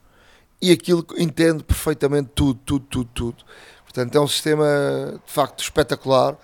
e 0.61 0.71
aquilo 0.71 1.05
entende 1.17 1.63
perfeitamente 1.63 2.30
tudo, 2.34 2.59
tudo, 2.65 2.86
tudo, 2.89 3.09
tudo. 3.13 3.43
Portanto, 3.84 4.15
é 4.15 4.21
um 4.21 4.28
sistema 4.28 5.19
de 5.25 5.32
facto 5.32 5.63
espetacular 5.63 6.38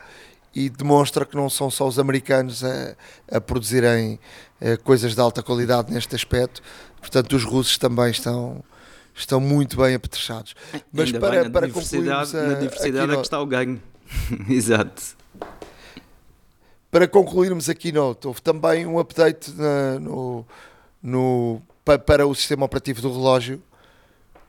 e 0.56 0.70
demonstra 0.70 1.26
que 1.26 1.36
não 1.36 1.50
são 1.50 1.70
só 1.70 1.88
os 1.88 1.98
americanos 1.98 2.64
a, 2.64 2.96
a 3.32 3.42
produzirem 3.42 4.20
a, 4.62 4.70
eh, 4.70 4.78
coisas 4.78 5.16
de 5.16 5.22
alta 5.22 5.42
qualidade 5.42 5.92
neste 5.92 6.16
aspecto, 6.16 6.62
portanto, 7.00 7.36
os 7.36 7.44
russos 7.44 7.78
também 7.78 8.12
estão. 8.12 8.64
Estão 9.16 9.40
muito 9.40 9.78
bem 9.78 9.96
apetrechados. 9.96 10.56
Mas 10.92 11.08
Ainda 11.08 11.20
para, 11.20 11.44
bem, 11.44 11.52
para 11.52 11.70
concluirmos. 11.70 12.36
A, 12.36 12.48
na 12.48 12.54
diversidade 12.56 13.12
é 13.12 13.16
que 13.16 13.22
está 13.22 13.40
o 13.40 13.46
ganho. 13.46 13.82
Exato. 14.50 15.16
Para 16.90 17.08
concluirmos 17.08 17.70
aqui, 17.70 17.92
Keynote, 17.92 18.28
houve 18.28 18.42
também 18.42 18.86
um 18.86 19.00
update 19.00 19.52
na, 19.52 20.00
no, 20.00 20.46
no, 21.02 21.62
para, 21.84 21.98
para 21.98 22.28
o 22.28 22.36
sistema 22.36 22.66
operativo 22.66 23.02
do 23.02 23.12
relógio, 23.12 23.62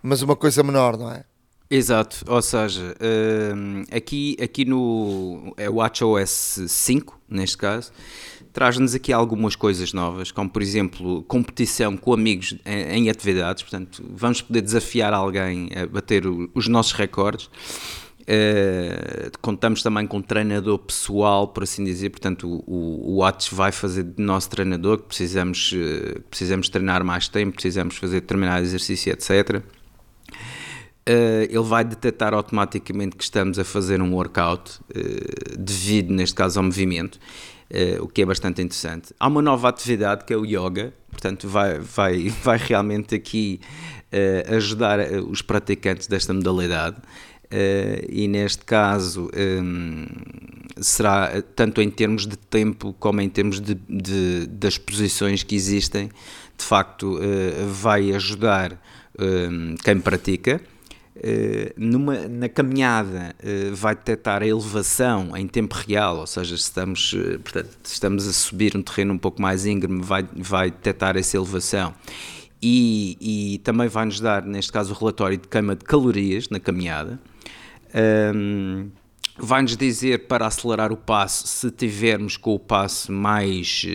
mas 0.03 0.21
uma 0.21 0.37
coisa 0.37 0.63
menor, 0.63 0.99
não 0.99 1.11
é? 1.11 1.25
Exato, 1.71 2.23
ou 2.29 2.43
seja, 2.43 2.95
uh, 3.01 3.97
aqui, 3.97 4.37
aqui 4.41 4.67
no 4.67 5.55
é 5.57 5.71
o 5.71 5.77
WatchOS 5.77 6.61
5, 6.69 7.19
neste 7.27 7.57
caso, 7.57 7.91
traz-nos 8.55 8.95
aqui 8.95 9.13
algumas 9.13 9.57
coisas 9.57 9.93
novas, 9.93 10.31
como 10.31 10.49
por 10.49 10.63
exemplo 10.63 11.25
competição 11.25 11.97
com 11.97 12.15
amigos 12.15 12.55
em, 12.65 12.99
em, 12.99 13.11
atividades, 13.11 13.65
portanto 13.65 14.03
vamos 14.09 14.41
poder 14.41 14.63
desafiar 14.63 15.13
alguém 15.13 15.69
a 15.77 15.85
bater 15.87 16.25
o, 16.25 16.49
os 16.55 16.69
nossos 16.69 16.93
recordes. 16.93 17.51
Uh, 18.23 19.37
contamos 19.43 19.83
também 19.83 20.07
com 20.07 20.17
um 20.17 20.23
treinador 20.23 20.79
pessoal, 20.79 21.49
por 21.49 21.65
assim 21.65 21.85
dizer, 21.85 22.09
portanto 22.09 22.49
o, 22.67 23.11
o 23.11 23.17
Watch 23.17 23.55
vai 23.55 23.71
fazer 23.73 24.05
de 24.05 24.23
nosso 24.23 24.49
treinador, 24.49 24.99
que 24.99 25.09
precisamos, 25.09 25.73
uh, 25.73 26.21
precisamos 26.31 26.69
treinar 26.69 27.05
mais 27.05 27.27
tempo, 27.29 27.55
precisamos 27.55 27.97
fazer 27.97 28.21
determinado 28.21 28.65
exercício, 28.65 29.13
etc. 29.13 29.63
Uh, 31.07 31.43
ele 31.51 31.65
vai 31.65 31.85
detectar 31.85 32.33
automaticamente 32.33 33.17
que 33.17 33.25
estamos 33.25 33.59
a 33.59 33.65
fazer 33.65 34.01
um 34.01 34.15
workout 34.15 34.81
devido, 35.59 36.11
neste 36.11 36.35
caso, 36.35 36.59
ao 36.59 36.65
movimento, 36.65 37.19
o 38.01 38.09
que 38.09 38.23
é 38.23 38.27
bastante 38.27 38.63
interessante. 38.63 39.15
Há 39.19 39.27
uma 39.27 39.43
nova 39.43 39.69
atividade 39.69 40.25
que 40.25 40.33
é 40.33 40.37
o 40.37 40.45
yoga, 40.45 40.93
portanto, 41.11 41.49
vai, 41.49 41.79
vai, 41.79 42.29
vai 42.43 42.59
realmente 42.59 43.15
aqui 43.15 43.61
ajudar 44.47 45.01
os 45.29 45.43
praticantes 45.43 46.07
desta 46.07 46.33
modalidade. 46.33 46.97
e 48.09 48.29
neste 48.29 48.65
caso 48.65 49.29
um, 49.37 50.07
será 50.81 51.43
tanto 51.57 51.83
em 51.83 51.91
termos 51.91 52.25
de 52.27 52.37
tempo 52.37 52.95
como 53.01 53.21
em 53.21 53.29
termos 53.29 53.61
de, 53.61 53.75
de 53.75 54.47
das 54.47 54.79
posições 54.79 55.43
que 55.43 55.57
existem, 55.57 56.11
de 56.57 56.65
facto 56.65 57.19
vai 57.67 58.13
ajudar 58.13 58.81
um, 59.19 59.75
quem 59.83 60.01
pratica 60.01 60.61
eh, 60.61 60.74
numa, 61.77 62.27
na 62.29 62.49
caminhada 62.49 63.37
uh, 63.39 63.75
vai 63.75 63.95
detectar 63.95 64.43
a 64.43 64.47
elevação 64.47 65.37
em 65.37 65.47
tempo 65.47 65.75
real, 65.75 66.19
ou 66.19 66.27
seja, 66.27 66.57
se 66.57 66.65
estamos, 66.65 67.13
uh, 67.13 67.39
portanto, 67.39 67.79
estamos 67.85 68.27
a 68.27 68.33
subir 68.33 68.77
um 68.77 68.83
terreno 68.83 69.15
um 69.15 69.19
pouco 69.19 69.41
mais 69.41 69.65
íngreme, 69.65 70.03
vai, 70.03 70.29
vai 70.35 70.71
detectar 70.71 71.17
essa 71.17 71.37
elevação. 71.37 71.95
E, 72.61 73.17
e 73.21 73.59
também 73.59 73.89
vai 73.89 74.07
nos 74.07 74.21
dar, 74.21 74.43
neste 74.45 74.73
caso, 74.73 74.93
o 74.93 74.97
relatório 74.97 75.37
de 75.37 75.47
queima 75.47 75.77
de 75.77 75.85
calorias 75.85 76.49
na 76.49 76.59
caminhada. 76.59 77.21
Um, 78.35 78.91
vai-nos 79.37 79.77
dizer 79.77 80.27
para 80.27 80.47
acelerar 80.47 80.91
o 80.91 80.97
passo 80.97 81.47
se 81.47 81.71
tivermos 81.71 82.37
com 82.37 82.55
o 82.55 82.59
passo 82.59 83.13
mais 83.13 83.87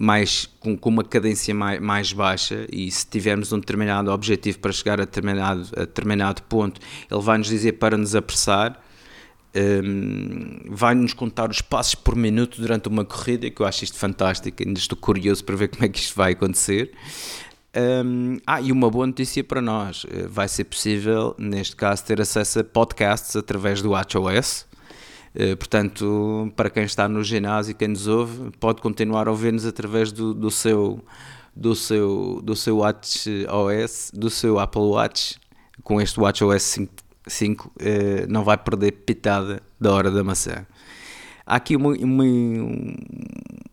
mais 0.00 0.48
com, 0.60 0.78
com, 0.78 0.90
uma 0.90 1.02
cadência 1.02 1.52
mais, 1.52 1.80
mais, 1.80 2.12
baixa 2.12 2.68
e 2.72 2.88
se 2.88 3.04
tivermos 3.04 3.52
um 3.52 3.58
determinado 3.58 4.12
objetivo 4.12 4.60
para 4.60 4.70
chegar 4.70 5.00
a 5.00 5.04
determinado, 5.04 5.68
a 5.76 5.80
determinado 5.80 6.40
ponto, 6.42 6.80
ele 7.10 7.20
vai 7.20 7.36
nos 7.36 7.48
dizer 7.48 7.72
para 7.72 7.96
nos 7.96 8.14
apressar, 8.14 8.80
um, 9.56 10.60
vai 10.68 10.94
nos 10.94 11.12
contar 11.12 11.50
os 11.50 11.60
passos 11.60 11.96
por 11.96 12.14
minuto 12.14 12.60
durante 12.60 12.86
uma 12.86 13.04
corrida, 13.04 13.50
que 13.50 13.60
eu 13.60 13.66
acho 13.66 13.82
isto 13.82 13.98
fantástico, 13.98 14.62
ainda 14.62 14.78
estou 14.78 14.96
curioso 14.96 15.44
para 15.44 15.56
ver 15.56 15.66
como 15.66 15.84
é 15.84 15.88
que 15.88 15.98
isto 15.98 16.14
vai 16.14 16.30
acontecer. 16.30 16.92
Um, 17.76 18.38
ah, 18.46 18.60
e 18.60 18.70
uma 18.70 18.88
boa 18.88 19.06
notícia 19.06 19.42
para 19.42 19.60
nós: 19.60 20.06
eh, 20.10 20.26
vai 20.28 20.48
ser 20.48 20.64
possível, 20.64 21.34
neste 21.36 21.74
caso, 21.74 22.04
ter 22.04 22.20
acesso 22.20 22.60
a 22.60 22.64
podcasts 22.64 23.34
através 23.34 23.82
do 23.82 23.90
WatchOS. 23.90 24.64
Eh, 25.40 25.54
portanto, 25.54 26.52
para 26.56 26.68
quem 26.68 26.82
está 26.82 27.08
no 27.08 27.22
ginásio 27.22 27.70
e 27.70 27.74
quem 27.74 27.86
nos 27.86 28.08
ouve, 28.08 28.50
pode 28.58 28.82
continuar 28.82 29.28
a 29.28 29.30
ouvir-nos 29.30 29.64
através 29.64 30.10
do, 30.10 30.34
do, 30.34 30.50
seu, 30.50 31.00
do, 31.54 31.76
seu, 31.76 32.40
do 32.42 32.56
seu 32.56 32.78
Watch 32.78 33.46
OS, 33.46 34.10
do 34.12 34.28
seu 34.30 34.58
Apple 34.58 34.82
Watch, 34.82 35.38
com 35.84 36.00
este 36.00 36.18
Watch 36.18 36.42
OS 36.42 36.62
5, 36.64 36.92
5 37.24 37.72
não 38.28 38.42
vai 38.42 38.58
perder 38.58 38.90
pitada 38.90 39.62
da 39.80 39.92
hora 39.92 40.10
da 40.10 40.24
maçã. 40.24 40.66
Há 41.46 41.54
aqui, 41.54 41.76
um, 41.76 42.96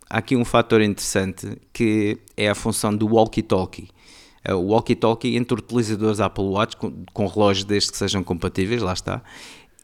há 0.08 0.20
aqui 0.20 0.36
um 0.36 0.46
fator 0.46 0.82
interessante 0.82 1.58
que 1.74 2.20
é 2.38 2.48
a 2.48 2.54
função 2.54 2.96
do 2.96 3.08
walkie-talkie. 3.08 3.90
Eh, 4.44 4.54
o 4.54 4.68
walkie-talkie 4.68 5.36
entre 5.36 5.58
utilizadores 5.58 6.20
Apple 6.20 6.46
Watch 6.46 6.78
com, 6.78 7.04
com 7.12 7.26
relógios 7.26 7.66
desde 7.66 7.92
que 7.92 7.98
sejam 7.98 8.24
compatíveis, 8.24 8.84
lá 8.84 8.94
está, 8.94 9.24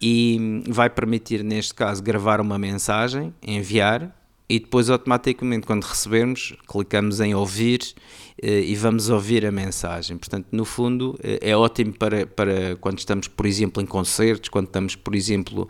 e 0.02 0.64
vai 0.68 0.90
permitir, 0.90 1.44
neste 1.44 1.74
caso, 1.74 2.02
gravar 2.02 2.42
uma 2.42 2.58
mensagem, 2.58 3.34
enviar 3.42 4.16
e 4.50 4.60
depois 4.60 4.90
automaticamente 4.90 5.66
quando 5.66 5.84
recebermos 5.84 6.54
clicamos 6.68 7.22
em 7.22 7.34
ouvir 7.34 7.80
eh, 8.42 8.62
e 8.62 8.76
vamos 8.76 9.10
ouvir 9.10 9.46
a 9.46 9.52
mensagem. 9.52 10.18
Portanto, 10.18 10.48
no 10.52 10.66
fundo 10.66 11.18
eh, 11.24 11.40
é 11.42 11.56
ótimo 11.56 11.94
para, 11.94 12.26
para 12.26 12.76
quando 12.82 13.00
estamos, 13.00 13.28
por 13.28 13.46
exemplo, 13.46 13.82
em 13.82 13.86
concertos, 13.86 14.50
quando 14.50 14.66
estamos, 14.66 14.96
por 14.96 15.16
exemplo, 15.16 15.70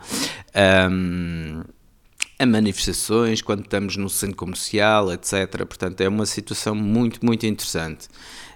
a 2.42 2.46
manifestações, 2.46 3.40
quando 3.40 3.62
estamos 3.62 3.96
no 3.96 4.10
centro 4.10 4.36
comercial, 4.36 5.12
etc. 5.12 5.64
Portanto, 5.64 6.00
é 6.00 6.08
uma 6.08 6.26
situação 6.26 6.74
muito, 6.74 7.24
muito 7.24 7.46
interessante. 7.46 8.08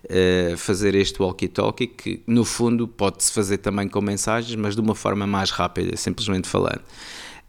Uh, 0.08 0.56
fazer 0.56 0.94
este 0.94 1.20
walkie-talkie, 1.20 1.88
que 1.88 2.22
no 2.28 2.44
fundo 2.44 2.86
pode-se 2.86 3.32
fazer 3.32 3.58
também 3.58 3.88
com 3.88 4.00
mensagens, 4.00 4.54
mas 4.54 4.76
de 4.76 4.80
uma 4.80 4.94
forma 4.94 5.26
mais 5.26 5.50
rápida, 5.50 5.96
simplesmente 5.96 6.48
falando. 6.48 6.80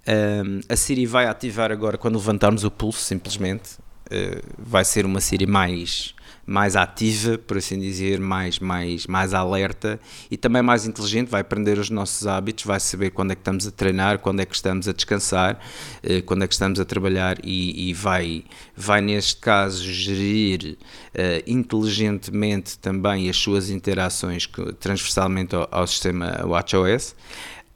Uh, 0.07 0.61
a 0.67 0.75
Siri 0.75 1.05
vai 1.05 1.27
ativar 1.27 1.71
agora 1.71 1.97
quando 1.97 2.15
levantarmos 2.15 2.63
o 2.63 2.71
pulso, 2.71 2.99
simplesmente. 2.99 3.75
Uh, 4.07 4.41
vai 4.57 4.83
ser 4.83 5.05
uma 5.05 5.21
Siri 5.21 5.45
mais 5.45 6.15
mais 6.47 6.77
ativa, 6.77 7.37
por 7.37 7.57
assim 7.57 7.77
dizer, 7.77 8.21
mais, 8.21 8.57
mais, 8.57 9.05
mais 9.05 9.33
alerta 9.33 9.99
e 10.31 10.37
também 10.37 10.61
mais 10.61 10.87
inteligente, 10.87 11.27
vai 11.27 11.41
aprender 11.41 11.77
os 11.77 11.89
nossos 11.89 12.25
hábitos, 12.25 12.63
vai 12.63 12.79
saber 12.79 13.09
quando 13.09 13.31
é 13.31 13.35
que 13.35 13.41
estamos 13.41 13.67
a 13.67 13.71
treinar, 13.71 14.19
quando 14.19 14.39
é 14.39 14.45
que 14.45 14.55
estamos 14.55 14.87
a 14.87 14.93
descansar, 14.93 15.59
eh, 16.01 16.21
quando 16.21 16.45
é 16.45 16.47
que 16.47 16.53
estamos 16.53 16.79
a 16.79 16.85
trabalhar 16.85 17.37
e, 17.43 17.89
e 17.89 17.93
vai, 17.93 18.45
vai, 18.73 19.01
neste 19.01 19.35
caso, 19.41 19.83
gerir 19.83 20.77
uh, 21.13 21.43
inteligentemente 21.45 22.79
também 22.79 23.29
as 23.29 23.35
suas 23.35 23.69
interações 23.69 24.49
transversalmente 24.79 25.53
ao, 25.53 25.67
ao 25.69 25.85
sistema 25.85 26.45
WatchOS. 26.45 27.13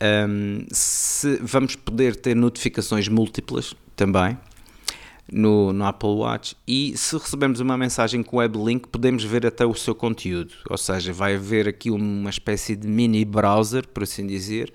Um, 0.02 0.66
se, 0.72 1.40
vamos 1.44 1.76
poder 1.76 2.16
ter 2.16 2.36
notificações 2.36 3.10
múltiplas 3.10 3.76
também 3.96 4.38
no, 5.32 5.72
no, 5.72 5.86
Apple 5.86 6.10
Watch 6.10 6.56
e 6.68 6.94
se 6.98 7.18
recebemos 7.18 7.62
uma 7.62 7.78
mensagem 7.78 8.22
com 8.22 8.38
web 8.38 8.58
link 8.58 8.88
podemos 8.88 9.24
ver 9.24 9.46
até 9.46 9.66
o 9.66 9.74
seu 9.74 9.96
conteúdo, 9.96 10.54
ou 10.70 10.78
seja, 10.78 11.14
vai 11.14 11.36
haver 11.36 11.70
aqui 11.70 11.90
uma 11.90 12.30
espécie 12.30 12.76
de 12.76 12.88
mini 12.88 13.24
browser, 13.24 13.88
por 13.88 14.04
assim 14.04 14.28
dizer, 14.28 14.74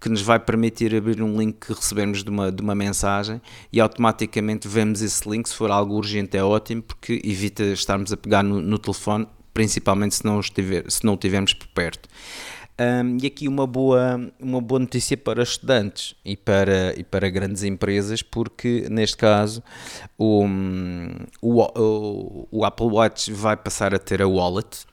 que 0.00 0.08
nos 0.08 0.22
vai 0.22 0.38
permitir 0.38 0.94
abrir 0.94 1.22
um 1.22 1.38
link 1.38 1.66
que 1.66 1.72
recebemos 1.72 2.24
de 2.24 2.30
uma, 2.30 2.50
de 2.50 2.62
uma 2.62 2.74
mensagem 2.74 3.40
e 3.70 3.80
automaticamente 3.80 4.66
vemos 4.66 5.02
esse 5.02 5.28
link, 5.28 5.48
se 5.48 5.54
for 5.54 5.70
algo 5.70 5.94
urgente 5.94 6.36
é 6.36 6.42
ótimo 6.42 6.82
porque 6.82 7.20
evita 7.22 7.62
estarmos 7.64 8.12
a 8.12 8.16
pegar 8.16 8.42
no, 8.42 8.62
no 8.62 8.78
telefone, 8.78 9.26
principalmente 9.52 10.14
se 10.14 10.24
não, 10.24 10.40
estiver, 10.40 10.90
se 10.90 11.04
não 11.04 11.14
o 11.14 11.16
tivermos 11.16 11.52
por 11.52 11.68
perto. 11.68 12.08
Um, 12.80 13.18
e 13.20 13.26
aqui 13.26 13.48
uma 13.48 13.66
boa, 13.66 14.30
uma 14.38 14.60
boa 14.60 14.78
notícia 14.78 15.16
para 15.16 15.42
estudantes 15.42 16.14
e 16.24 16.36
para, 16.36 16.96
e 16.96 17.02
para 17.02 17.28
grandes 17.28 17.64
empresas, 17.64 18.22
porque 18.22 18.86
neste 18.88 19.16
caso 19.16 19.64
o, 20.16 20.44
o, 21.42 21.60
o, 21.60 22.48
o 22.52 22.64
Apple 22.64 22.86
Watch 22.86 23.32
vai 23.32 23.56
passar 23.56 23.92
a 23.92 23.98
ter 23.98 24.22
a 24.22 24.28
wallet, 24.28 24.86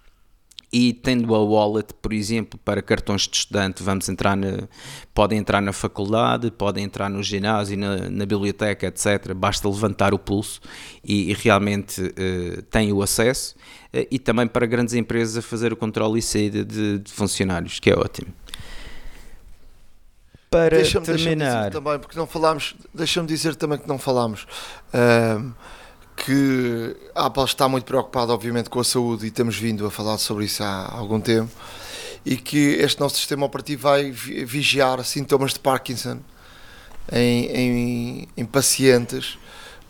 e 0.78 0.92
tendo 0.92 1.34
a 1.34 1.42
wallet, 1.42 1.94
por 2.02 2.12
exemplo, 2.12 2.60
para 2.66 2.82
cartões 2.82 3.22
de 3.30 3.38
estudante, 3.38 3.82
vamos 3.82 4.10
entrar 4.10 4.36
na, 4.36 4.68
podem 5.14 5.40
entrar 5.40 5.62
na 5.62 5.72
faculdade, 5.72 6.52
podem 6.52 6.84
entrar 6.84 7.10
no 7.10 7.24
ginásio, 7.24 7.78
na, 7.78 8.10
na 8.10 8.26
biblioteca, 8.26 8.86
etc. 8.86 9.34
Basta 9.34 9.70
levantar 9.70 10.14
o 10.14 10.20
pulso 10.20 10.60
e, 11.02 11.32
e 11.32 11.34
realmente 11.34 12.02
uh, 12.02 12.62
têm 12.64 12.92
o 12.92 13.02
acesso. 13.02 13.56
Uh, 13.94 14.06
e 14.12 14.20
também 14.20 14.48
para 14.48 14.66
grandes 14.66 14.94
empresas 14.96 15.38
a 15.38 15.42
fazer 15.42 15.72
o 15.72 15.78
controle 15.78 16.20
e 16.20 16.22
saída 16.22 16.66
de, 16.66 17.00
de 17.00 17.10
funcionários, 17.10 17.80
que 17.80 17.90
é 17.90 17.96
ótimo. 17.98 18.34
Para 20.50 20.76
deixa 20.76 21.00
terminar... 21.00 21.70
Deixa 21.70 21.72
também, 21.72 22.00
porque 22.00 22.20
não 22.20 22.28
falámos, 22.28 22.76
deixa-me 22.94 23.30
dizer 23.30 23.56
também 23.56 23.78
que 23.78 23.88
não 23.88 23.98
falámos... 23.98 24.46
Uh, 24.94 25.54
que 26.16 26.96
a 27.14 27.26
Apple 27.26 27.44
está 27.44 27.68
muito 27.68 27.86
preocupada, 27.86 28.34
obviamente, 28.34 28.70
com 28.70 28.80
a 28.80 28.84
saúde 28.84 29.28
e 29.28 29.32
temos 29.32 29.58
vindo 29.58 29.86
a 29.86 29.92
falar 29.92 30.18
sobre 30.18 30.46
isso 30.46 30.64
há 30.64 30.92
algum 30.92 31.20
tempo. 31.20 31.52
E 32.26 32.38
que 32.38 32.78
este 32.80 33.00
nosso 33.00 33.18
sistema 33.18 33.46
operativo 33.46 33.84
vai 33.84 34.12
vigiar 34.12 35.04
sintomas 35.04 35.54
de 35.54 35.60
Parkinson 35.60 36.20
em, 37.12 37.46
em, 37.46 38.28
em 38.36 38.46
pacientes 38.46 39.38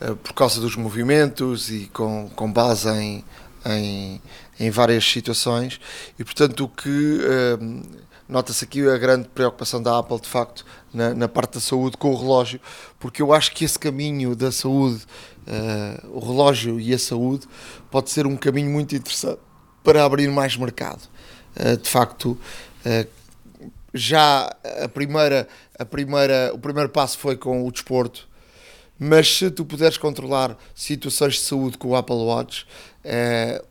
uh, 0.01 0.15
por 0.17 0.33
causa 0.33 0.59
dos 0.59 0.75
movimentos 0.75 1.69
e 1.69 1.89
com, 1.93 2.29
com 2.35 2.51
base 2.51 2.89
em, 2.89 3.23
em, 3.65 4.21
em 4.59 4.69
várias 4.69 5.05
situações. 5.05 5.79
E 6.19 6.23
portanto, 6.25 6.65
o 6.65 6.67
que 6.67 6.89
uh, 6.89 7.83
nota-se 8.27 8.65
aqui 8.65 8.87
a 8.87 8.97
grande 8.97 9.27
preocupação 9.29 9.81
da 9.81 9.97
Apple, 9.99 10.19
de 10.19 10.27
facto, 10.27 10.65
na, 10.93 11.13
na 11.13 11.27
parte 11.27 11.53
da 11.53 11.59
saúde 11.59 11.95
com 11.97 12.11
o 12.11 12.17
relógio, 12.17 12.59
porque 12.99 13.21
eu 13.21 13.33
acho 13.33 13.51
que 13.53 13.63
esse 13.63 13.77
caminho 13.77 14.35
da 14.35 14.51
saúde 14.51 15.05
uh, 15.47 16.09
o 16.09 16.19
relógio 16.19 16.79
e 16.79 16.93
a 16.93 16.99
saúde 16.99 17.47
pode 17.91 18.09
ser 18.09 18.25
um 18.25 18.35
caminho 18.35 18.69
muito 18.69 18.95
interessante 18.95 19.39
para 19.83 20.03
abrir 20.03 20.29
mais 20.29 20.57
mercado. 20.57 21.01
Uh, 21.55 21.77
de 21.77 21.89
facto, 21.89 22.31
uh, 22.85 23.07
já 23.93 24.53
a 24.83 24.87
primeira, 24.89 25.47
a 25.77 25.85
primeira, 25.85 26.51
o 26.53 26.59
primeiro 26.59 26.89
passo 26.89 27.17
foi 27.17 27.37
com 27.37 27.65
o 27.65 27.71
desporto, 27.71 28.27
mas 28.99 29.37
se 29.37 29.49
tu 29.49 29.63
puderes 29.65 29.97
controlar 29.97 30.57
situações 30.73 31.35
de 31.35 31.41
saúde 31.41 31.77
com 31.77 31.89
o 31.89 31.95
Apple 31.95 32.15
Watch, 32.15 32.65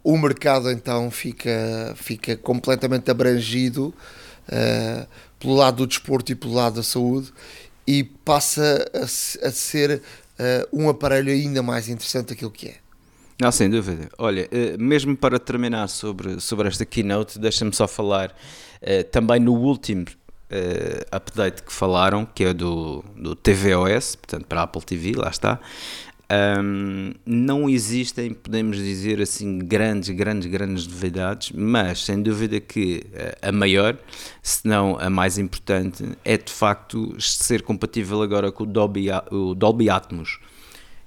o 0.03 0.17
mercado 0.17 0.71
então 0.71 1.11
fica, 1.11 1.95
fica 1.97 2.37
completamente 2.37 3.11
abrangido 3.11 3.93
pelo 5.39 5.55
lado 5.55 5.79
do 5.79 5.87
desporto 5.87 6.31
e 6.31 6.35
pelo 6.35 6.53
lado 6.53 6.77
da 6.77 6.83
saúde 6.83 7.33
e 7.87 8.05
passa 8.05 8.91
a, 8.95 9.05
a 9.49 9.51
ser 9.51 10.03
uh, 10.39 10.69
um 10.73 10.89
aparelho 10.89 11.33
ainda 11.33 11.63
mais 11.63 11.89
interessante 11.89 12.29
daquilo 12.29 12.51
que 12.51 12.69
é. 12.69 12.75
Não, 13.41 13.51
sem 13.51 13.69
dúvida. 13.69 14.09
Olha, 14.19 14.49
uh, 14.53 14.83
mesmo 14.83 15.17
para 15.17 15.39
terminar 15.39 15.89
sobre, 15.89 16.41
sobre 16.41 16.69
esta 16.69 16.85
keynote, 16.85 17.39
deixa-me 17.39 17.75
só 17.75 17.89
falar 17.89 18.31
uh, 18.31 19.05
também 19.11 19.41
no 19.41 19.55
último 19.55 20.07
update 21.11 21.65
que 21.65 21.73
falaram, 21.73 22.25
que 22.25 22.45
é 22.45 22.55
do, 22.55 23.05
do 23.17 23.35
tvOS, 23.35 24.15
portanto 24.15 24.47
para 24.47 24.63
Apple 24.63 24.83
TV, 24.83 25.13
lá 25.17 25.29
está. 25.29 25.59
Um, 26.31 27.13
não 27.27 27.69
existem, 27.69 28.33
podemos 28.33 28.79
dizer 28.79 29.21
assim, 29.21 29.59
grandes, 29.59 30.09
grandes, 30.09 30.51
grandes 30.51 30.87
novidades, 30.87 31.53
mas 31.55 32.03
sem 32.03 32.23
dúvida 32.23 32.61
que 32.61 33.05
eh, 33.13 33.37
a 33.43 33.53
maior, 33.53 33.99
se 34.43 34.67
não 34.67 34.99
a 34.99 35.11
mais 35.11 35.37
importante, 35.37 36.03
é 36.25 36.39
de 36.39 36.51
facto 36.51 37.15
ser 37.21 37.63
compatível 37.63 38.23
agora 38.23 38.51
com 38.51 38.65
o 38.65 38.67
Dolby, 38.67 39.09
o 39.31 39.55
Dolby 39.55 39.91
Atmos, 39.91 40.41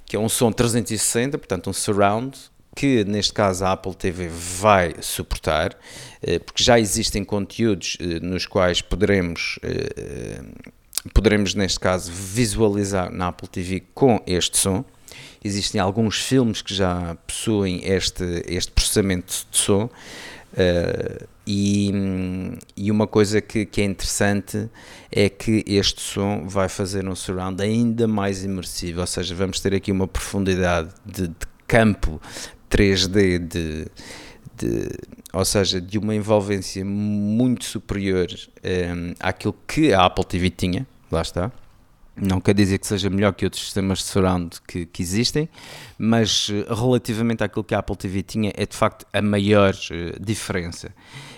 que 0.06 0.16
é 0.16 0.20
um 0.20 0.30
som 0.30 0.52
360, 0.52 1.38
portanto 1.40 1.68
um 1.68 1.74
surround, 1.74 2.38
que 2.76 3.04
neste 3.04 3.34
caso 3.34 3.66
a 3.66 3.72
Apple 3.72 3.96
TV 3.96 4.28
vai 4.28 4.94
suportar, 5.02 5.76
eh, 6.22 6.38
porque 6.38 6.64
já 6.64 6.80
existem 6.80 7.24
conteúdos 7.24 7.98
eh, 8.00 8.20
nos 8.20 8.46
quais 8.46 8.82
poderemos 8.82 9.60
poderemos 11.14 11.56
neste 11.56 11.80
caso 11.80 12.12
visualizar 12.12 13.10
na 13.12 13.30
Apple 13.30 13.48
TV 13.48 13.84
com 13.94 14.22
este 14.28 14.58
som 14.58 14.84
Existem 15.44 15.80
alguns 15.80 16.20
filmes 16.20 16.62
que 16.62 16.74
já 16.74 17.16
possuem 17.28 17.82
este, 17.84 18.44
este 18.48 18.72
processamento 18.72 19.46
de 19.52 19.58
som. 19.58 19.90
Uh, 20.54 21.28
e, 21.46 21.92
e, 22.76 22.92
uma 22.92 23.06
coisa 23.06 23.40
que, 23.40 23.66
que, 23.66 23.82
é 23.82 23.86
interessante 23.86 24.70
é 25.12 25.30
que 25.30 25.64
este 25.68 26.02
som 26.02 26.48
vai 26.48 26.68
fazer 26.68 27.08
um 27.08 27.16
surround 27.16 27.62
ainda 27.62 28.08
mais 28.08 28.44
imersivo, 28.44 29.00
ou 29.02 29.08
seja, 29.08 29.36
vamos 29.36 29.60
ter 29.60 29.74
aqui 29.74 29.92
uma 29.92 30.08
profundidade 30.08 30.90
de, 31.06 31.28
de 31.28 31.48
campo 31.68 32.20
3D, 32.70 33.40
de, 33.40 33.88
de, 34.58 34.90
ou 35.32 35.46
seja, 35.46 35.80
de 35.80 35.98
uma 35.98 36.16
envolvência 36.16 36.84
muito 36.84 37.64
superior 37.64 38.28
um, 38.32 39.12
eh, 39.12 39.16
àquilo 39.20 39.56
que 39.68 39.94
a 39.94 40.06
Apple 40.06 40.26
TV 40.26 40.50
tinha, 40.50 40.88
lá 41.12 41.22
está. 41.22 41.52
Não 42.20 42.42
quer 42.42 42.56
dizer 42.56 42.80
que 42.80 42.88
seja 42.88 43.10
melhor 43.12 43.34
que 43.34 43.46
outros 43.46 43.64
sistemas 43.64 44.00
de 44.00 44.06
surround 44.06 44.58
que, 44.68 44.88
que 44.88 45.04
existem, 45.04 45.48
mas 46.00 46.50
eh, 46.52 46.66
relativamente 46.74 47.44
àquilo 47.44 47.64
que 47.64 47.76
a 47.76 47.80
Apple 47.80 47.96
TV 47.96 48.24
tinha, 48.24 48.52
é 48.56 48.66
de 48.66 48.76
facto 48.76 49.06
a 49.14 49.22
maior 49.22 49.74
uh, 49.74 50.20
diferença. 50.20 50.88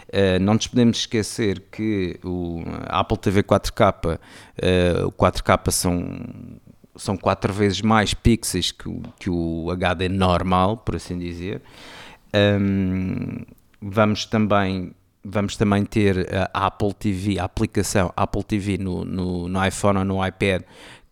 Uh, 0.07 0.39
não 0.41 0.53
nos 0.53 0.67
podemos 0.67 0.99
esquecer 0.99 1.63
que 1.69 2.17
o 2.23 2.63
a 2.87 3.01
Apple 3.01 3.17
TV 3.17 3.43
4K, 3.43 4.15
uh, 4.15 5.07
o 5.07 5.11
4K 5.11 5.69
são, 5.69 6.17
são 6.95 7.17
quatro 7.17 7.51
vezes 7.51 7.81
mais 7.81 8.13
pixels 8.13 8.71
que, 8.71 8.89
que 9.19 9.29
o 9.29 9.69
HD 9.71 10.07
normal, 10.07 10.77
por 10.77 10.95
assim 10.95 11.19
dizer. 11.19 11.61
Um, 12.33 13.43
vamos 13.81 14.25
também 14.25 14.93
vamos 15.23 15.55
também 15.55 15.85
ter 15.85 16.27
a 16.53 16.67
Apple 16.67 16.93
TV, 16.93 17.39
a 17.39 17.43
aplicação 17.43 18.11
Apple 18.15 18.43
TV 18.43 18.77
no, 18.77 19.03
no, 19.03 19.47
no, 19.47 19.65
iPhone 19.65 19.99
ou 19.99 20.05
no 20.05 20.25
iPad 20.25 20.63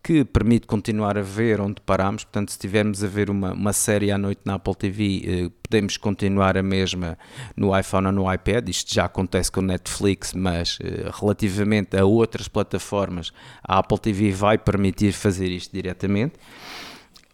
que 0.02 0.24
permite 0.24 0.66
continuar 0.66 1.18
a 1.18 1.22
ver 1.22 1.60
onde 1.60 1.82
paramos. 1.82 2.24
Portanto, 2.24 2.50
se 2.50 2.54
estivermos 2.54 3.04
a 3.04 3.06
ver 3.06 3.28
uma, 3.28 3.52
uma 3.52 3.72
série 3.72 4.10
à 4.10 4.16
noite 4.16 4.40
na 4.44 4.54
Apple 4.54 4.74
TV, 4.74 5.22
eh, 5.26 5.50
podemos 5.62 5.96
continuar 5.96 6.56
a 6.56 6.62
mesma 6.62 7.18
no 7.54 7.78
iPhone 7.78 8.06
ou 8.06 8.12
no 8.12 8.32
iPad. 8.32 8.68
Isto 8.68 8.94
já 8.94 9.04
acontece 9.04 9.52
com 9.52 9.60
Netflix, 9.60 10.32
mas 10.32 10.78
eh, 10.82 11.10
relativamente 11.12 11.96
a 11.96 12.06
outras 12.06 12.48
plataformas, 12.48 13.32
a 13.62 13.78
Apple 13.80 13.98
TV 13.98 14.30
vai 14.30 14.56
permitir 14.56 15.12
fazer 15.12 15.48
isto 15.48 15.72
diretamente. 15.72 16.36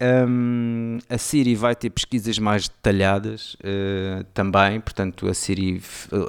Um, 0.01 0.97
a 1.09 1.17
Siri 1.17 1.55
vai 1.55 1.73
ter 1.73 1.89
pesquisas 1.89 2.37
mais 2.37 2.67
detalhadas 2.67 3.53
uh, 3.55 4.25
também, 4.33 4.81
portanto 4.81 5.25
a 5.25 5.33
Siri 5.33 5.81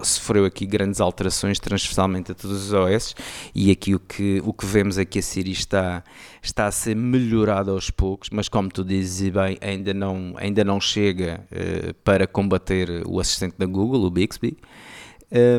sofreu 0.05 0.45
aqui 0.45 0.65
grandes 0.65 1.01
alterações 1.01 1.59
transversalmente 1.59 2.31
a 2.31 2.35
todos 2.37 2.67
os 2.67 2.73
OS 2.73 3.17
e 3.53 3.73
aqui 3.73 3.93
o 3.93 3.99
que, 3.99 4.41
o 4.45 4.53
que 4.53 4.65
vemos 4.65 4.99
é 4.99 5.05
que 5.05 5.19
a 5.19 5.23
Siri 5.23 5.51
está, 5.51 6.05
está 6.41 6.67
a 6.67 6.71
ser 6.71 6.95
melhorada 6.95 7.73
aos 7.73 7.91
poucos, 7.91 8.31
mas 8.31 8.49
como 8.49 8.69
tu 8.69 8.85
dizes 8.85 9.31
bem, 9.31 9.59
ainda 9.61 9.93
não, 9.93 10.35
ainda 10.37 10.63
não 10.63 10.81
chega 10.81 11.45
uh, 11.51 11.93
para 12.05 12.25
combater 12.25 13.03
o 13.05 13.19
assistente 13.19 13.57
da 13.59 13.67
Google, 13.67 14.05
o 14.05 14.11
Bixby. 14.11 14.57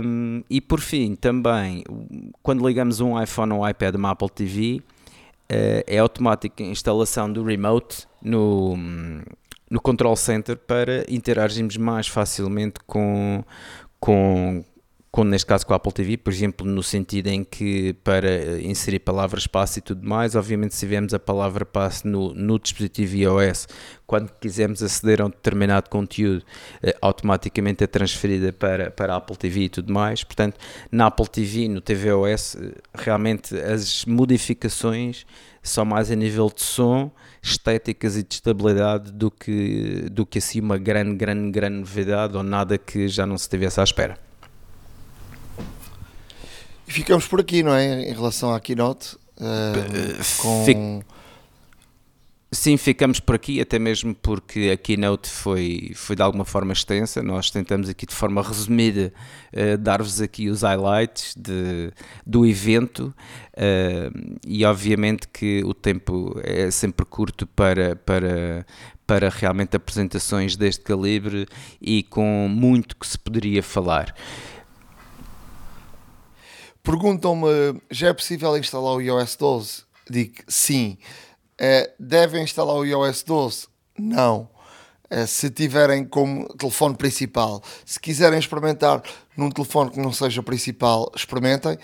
Um, 0.02 0.44
e 0.50 0.62
por 0.62 0.80
fim, 0.80 1.14
também, 1.14 1.84
quando 2.42 2.66
ligamos 2.66 3.02
um 3.02 3.22
iPhone 3.22 3.52
ou 3.52 3.64
um 3.64 3.68
iPad 3.68 3.96
uma 3.96 4.12
Apple 4.12 4.30
TV, 4.30 4.82
é 5.50 5.98
automática 5.98 6.64
a 6.64 6.68
instalação 6.68 7.32
do 7.32 7.44
remote 7.44 8.06
no, 8.22 8.76
no 9.70 9.82
control 9.82 10.16
center 10.16 10.58
para 10.58 11.06
interagirmos 11.10 11.78
mais 11.78 12.08
facilmente 12.08 12.80
com, 12.86 13.44
com, 14.00 14.64
com, 15.12 15.24
neste 15.24 15.46
caso 15.46 15.66
com 15.66 15.74
a 15.74 15.78
Apple 15.78 15.92
TV, 15.92 16.18
por 16.18 16.32
exemplo, 16.32 16.68
no 16.68 16.84
sentido 16.84 17.28
em 17.28 17.44
que 17.44 17.94
para 18.04 18.62
inserir 18.62 19.00
palavras 19.00 19.48
passe 19.48 19.80
e 19.80 19.82
tudo 19.82 20.08
mais, 20.08 20.36
obviamente 20.36 20.76
se 20.76 20.82
tivermos 20.82 21.14
a 21.14 21.20
palavra 21.20 21.66
passe 21.66 22.08
no, 22.08 22.34
no 22.34 22.60
dispositivo 22.60 23.16
iOS, 23.16 23.68
quando 24.06 24.32
quisermos 24.40 24.84
aceder 24.84 25.22
a 25.22 25.26
um 25.26 25.30
determinado 25.30 25.90
conteúdo, 25.90 26.44
eh, 26.84 26.96
automaticamente 27.02 27.84
é 27.84 27.88
transferida 27.88 28.52
para, 28.54 28.92
para 28.92 29.14
a 29.14 29.18
Apple 29.18 29.36
TV 29.38 29.62
e 29.62 29.70
tudo 29.70 29.94
mais. 29.94 30.24
Portanto, 30.24 30.58
na 30.92 31.08
Apple 31.08 31.28
TV, 31.28 31.68
no 31.68 31.82
tvOS, 31.82 32.56
eh, 32.56 32.74
realmente 32.94 33.56
as 33.58 34.06
modificações 34.06 35.26
são 35.64 35.84
mais 35.84 36.12
a 36.12 36.16
nível 36.16 36.52
de 36.54 36.62
som, 36.62 37.12
estéticas 37.42 38.18
e 38.18 38.24
de 38.24 38.36
estabilidade 38.36 39.12
do 39.12 39.32
que, 39.32 40.08
do 40.12 40.26
que 40.26 40.38
assim 40.38 40.60
uma 40.60 40.78
grande, 40.78 41.16
grande, 41.16 41.52
grande 41.52 41.80
novidade 41.80 42.36
ou 42.38 42.44
nada 42.44 42.78
que 42.78 43.08
já 43.08 43.26
não 43.26 43.38
se 43.38 43.50
tivesse 43.50 43.80
à 43.80 43.84
espera. 43.84 44.27
E 46.88 46.92
ficamos 46.92 47.28
por 47.28 47.40
aqui, 47.40 47.64
não 47.64 47.74
é? 47.74 48.10
Em 48.10 48.14
relação 48.14 48.54
à 48.54 48.60
Keynote. 48.60 49.16
Uh, 49.38 50.42
com... 50.42 50.66
Fic 50.66 50.78
Sim, 52.50 52.78
ficamos 52.78 53.20
por 53.20 53.36
aqui, 53.36 53.60
até 53.60 53.78
mesmo 53.78 54.16
porque 54.16 54.72
a 54.74 54.78
keynote 54.78 55.30
foi, 55.30 55.92
foi 55.94 56.16
de 56.16 56.22
alguma 56.22 56.46
forma 56.46 56.72
extensa. 56.72 57.22
Nós 57.22 57.52
tentamos 57.52 57.90
aqui 57.90 58.06
de 58.06 58.16
forma 58.16 58.42
resumida 58.42 59.14
uh, 59.54 59.78
dar-vos 59.78 60.22
aqui 60.22 60.50
os 60.50 60.62
highlights 60.62 61.36
de, 61.36 61.92
do 62.26 62.46
evento 62.46 63.14
uh, 63.54 64.38
e 64.48 64.64
obviamente 64.64 65.28
que 65.28 65.62
o 65.66 65.74
tempo 65.74 66.40
é 66.42 66.72
sempre 66.72 67.06
curto 67.06 67.46
para, 67.46 67.98
para, 67.98 68.66
para 69.06 69.28
realmente 69.28 69.76
apresentações 69.76 70.56
deste 70.56 70.86
calibre 70.86 71.48
e 71.82 72.02
com 72.04 72.48
muito 72.50 72.96
que 72.96 73.06
se 73.06 73.20
poderia 73.20 73.62
falar. 73.62 74.16
Perguntam-me, 76.88 77.82
já 77.92 78.08
é 78.08 78.14
possível 78.14 78.56
instalar 78.58 78.94
o 78.94 79.02
iOS 79.02 79.36
12? 79.36 79.84
Digo 80.10 80.36
sim. 80.48 80.98
Uh, 81.60 81.92
devem 82.00 82.46
instalar 82.46 82.78
o 82.78 82.86
iOS 82.86 83.24
12? 83.24 83.68
Não. 84.00 84.50
Uh, 85.12 85.28
se 85.28 85.50
tiverem 85.50 86.06
como 86.06 86.48
telefone 86.56 86.96
principal, 86.96 87.62
se 87.86 88.00
quiserem 88.00 88.40
experimentar 88.40 89.04
num 89.36 89.52
telefone 89.52 89.92
que 89.92 90.00
não 90.00 90.14
seja 90.14 90.42
principal, 90.42 91.12
experimentem. 91.14 91.78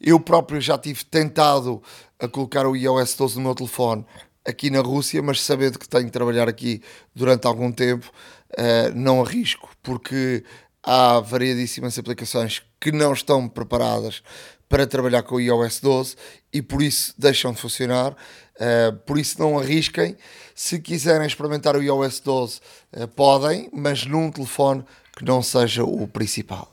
Eu 0.00 0.18
próprio 0.18 0.62
já 0.62 0.78
tive 0.78 1.04
tentado 1.04 1.82
a 2.18 2.26
colocar 2.26 2.66
o 2.66 2.74
iOS 2.74 3.16
12 3.16 3.36
no 3.36 3.42
meu 3.42 3.54
telefone 3.54 4.06
aqui 4.46 4.70
na 4.70 4.80
Rússia, 4.80 5.20
mas 5.22 5.42
sabendo 5.42 5.78
que 5.78 5.86
tenho 5.86 6.06
que 6.06 6.10
trabalhar 6.10 6.48
aqui 6.48 6.80
durante 7.14 7.46
algum 7.46 7.70
tempo, 7.70 8.10
uh, 8.52 8.94
não 8.94 9.20
arrisco, 9.20 9.68
porque 9.82 10.42
há 10.88 11.20
variadíssimas 11.20 11.98
aplicações 11.98 12.62
que 12.80 12.90
não 12.90 13.12
estão 13.12 13.46
preparadas 13.46 14.22
para 14.70 14.86
trabalhar 14.86 15.22
com 15.22 15.34
o 15.34 15.40
iOS 15.40 15.80
12 15.80 16.16
e 16.50 16.62
por 16.62 16.82
isso 16.82 17.14
deixam 17.18 17.52
de 17.52 17.60
funcionar. 17.60 18.12
Uh, 18.12 18.96
por 19.04 19.18
isso 19.18 19.38
não 19.38 19.58
arrisquem. 19.58 20.16
Se 20.54 20.78
quiserem 20.80 21.26
experimentar 21.26 21.76
o 21.76 21.82
iOS 21.82 22.20
12, 22.20 22.60
uh, 22.96 23.08
podem, 23.08 23.68
mas 23.70 24.06
num 24.06 24.30
telefone 24.30 24.82
que 25.14 25.26
não 25.26 25.42
seja 25.42 25.84
o 25.84 26.08
principal. 26.08 26.72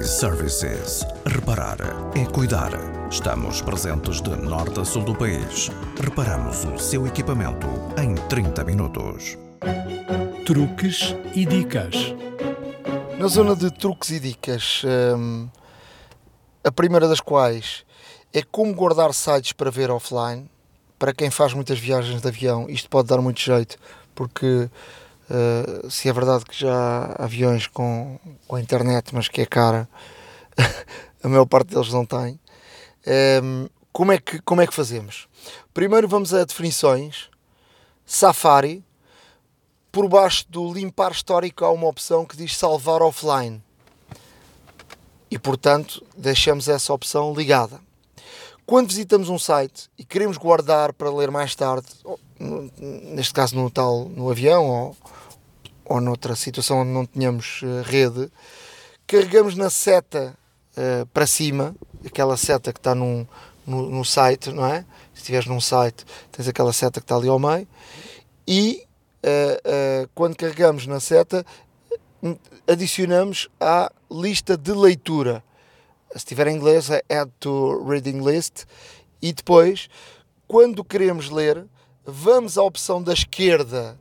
iServices. 0.00 1.04
Reparar 1.26 1.78
é 2.16 2.24
cuidar. 2.32 2.72
Estamos 3.10 3.60
presentes 3.60 4.22
de 4.22 4.30
norte 4.36 4.80
a 4.80 4.84
sul 4.86 5.04
do 5.04 5.14
país. 5.14 5.70
Reparamos 6.02 6.64
o 6.64 6.78
seu 6.78 7.06
equipamento 7.06 7.66
em 8.00 8.14
30 8.28 8.64
minutos. 8.64 9.36
Truques 10.46 11.14
e 11.34 11.44
dicas. 11.44 11.94
Na 13.18 13.26
zona 13.26 13.56
de 13.56 13.68
truques 13.68 14.10
e 14.10 14.20
dicas, 14.20 14.82
hum, 15.16 15.48
a 16.62 16.70
primeira 16.70 17.08
das 17.08 17.18
quais 17.18 17.84
é 18.32 18.42
como 18.44 18.72
guardar 18.72 19.12
sites 19.12 19.50
para 19.50 19.72
ver 19.72 19.90
offline. 19.90 20.48
Para 20.96 21.12
quem 21.12 21.28
faz 21.28 21.52
muitas 21.52 21.80
viagens 21.80 22.22
de 22.22 22.28
avião, 22.28 22.70
isto 22.70 22.88
pode 22.88 23.08
dar 23.08 23.20
muito 23.20 23.40
jeito, 23.40 23.76
porque 24.14 24.70
uh, 25.30 25.90
se 25.90 26.08
é 26.08 26.12
verdade 26.12 26.44
que 26.44 26.60
já 26.60 26.72
há 26.72 27.24
aviões 27.24 27.66
com, 27.66 28.20
com 28.46 28.54
a 28.54 28.60
internet, 28.60 29.12
mas 29.12 29.26
que 29.26 29.40
é 29.40 29.46
cara, 29.46 29.88
a 31.20 31.28
maior 31.28 31.46
parte 31.46 31.74
deles 31.74 31.92
não 31.92 32.06
tem. 32.06 32.38
Um, 33.42 33.68
como, 33.92 34.12
é 34.12 34.18
que, 34.18 34.40
como 34.42 34.60
é 34.60 34.66
que 34.66 34.74
fazemos? 34.74 35.26
Primeiro 35.74 36.06
vamos 36.06 36.32
a 36.32 36.44
definições, 36.44 37.28
Safari, 38.06 38.84
por 39.90 40.08
baixo 40.08 40.46
do 40.48 40.72
limpar 40.72 41.12
histórico 41.12 41.64
há 41.64 41.70
uma 41.70 41.86
opção 41.86 42.24
que 42.24 42.36
diz 42.36 42.56
salvar 42.56 43.02
offline. 43.02 43.62
E 45.30 45.38
portanto, 45.38 46.04
deixamos 46.16 46.68
essa 46.68 46.92
opção 46.92 47.34
ligada. 47.34 47.80
Quando 48.64 48.88
visitamos 48.88 49.28
um 49.28 49.38
site 49.38 49.90
e 49.98 50.04
queremos 50.04 50.36
guardar 50.36 50.92
para 50.92 51.10
ler 51.10 51.30
mais 51.30 51.54
tarde, 51.54 51.86
neste 53.14 53.32
caso 53.32 53.56
no 53.56 53.70
tal 53.70 54.04
no 54.10 54.30
avião 54.30 54.68
ou, 54.68 54.96
ou 55.84 56.00
noutra 56.00 56.36
situação 56.36 56.80
onde 56.80 56.90
não 56.90 57.06
tenhamos 57.06 57.62
uh, 57.62 57.82
rede, 57.82 58.30
carregamos 59.06 59.54
na 59.54 59.70
seta 59.70 60.36
uh, 60.76 61.06
para 61.06 61.26
cima, 61.26 61.74
aquela 62.04 62.36
seta 62.36 62.72
que 62.72 62.78
está 62.78 62.94
num, 62.94 63.26
no, 63.66 63.88
no 63.88 64.04
site, 64.04 64.50
não 64.50 64.66
é? 64.66 64.84
Se 65.14 65.20
estiveres 65.20 65.46
num 65.46 65.60
site, 65.60 66.04
tens 66.30 66.46
aquela 66.46 66.72
seta 66.72 67.00
que 67.00 67.04
está 67.04 67.16
ali 67.16 67.28
ao 67.28 67.38
meio, 67.38 67.66
e 68.46 68.86
quando 70.14 70.36
carregamos 70.36 70.86
na 70.86 71.00
seta, 71.00 71.44
adicionamos 72.66 73.48
à 73.60 73.90
lista 74.10 74.56
de 74.56 74.72
leitura. 74.72 75.42
Se 76.14 76.24
tiver 76.24 76.48
em 76.48 76.56
inglês, 76.56 76.90
é 76.90 77.02
Add 77.08 77.30
to 77.38 77.84
Reading 77.86 78.20
List. 78.20 78.64
E 79.20 79.32
depois, 79.32 79.88
quando 80.46 80.84
queremos 80.84 81.30
ler, 81.30 81.66
vamos 82.04 82.56
à 82.56 82.62
opção 82.62 83.02
da 83.02 83.12
esquerda 83.12 83.98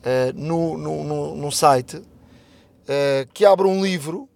uh, 0.00 0.38
no, 0.38 0.78
no, 0.78 1.04
no, 1.04 1.34
no, 1.36 1.52
site, 1.52 1.96
uh, 1.96 2.06
que 3.34 3.44
abre 3.44 3.66
um 3.66 3.82
livro 3.82 4.28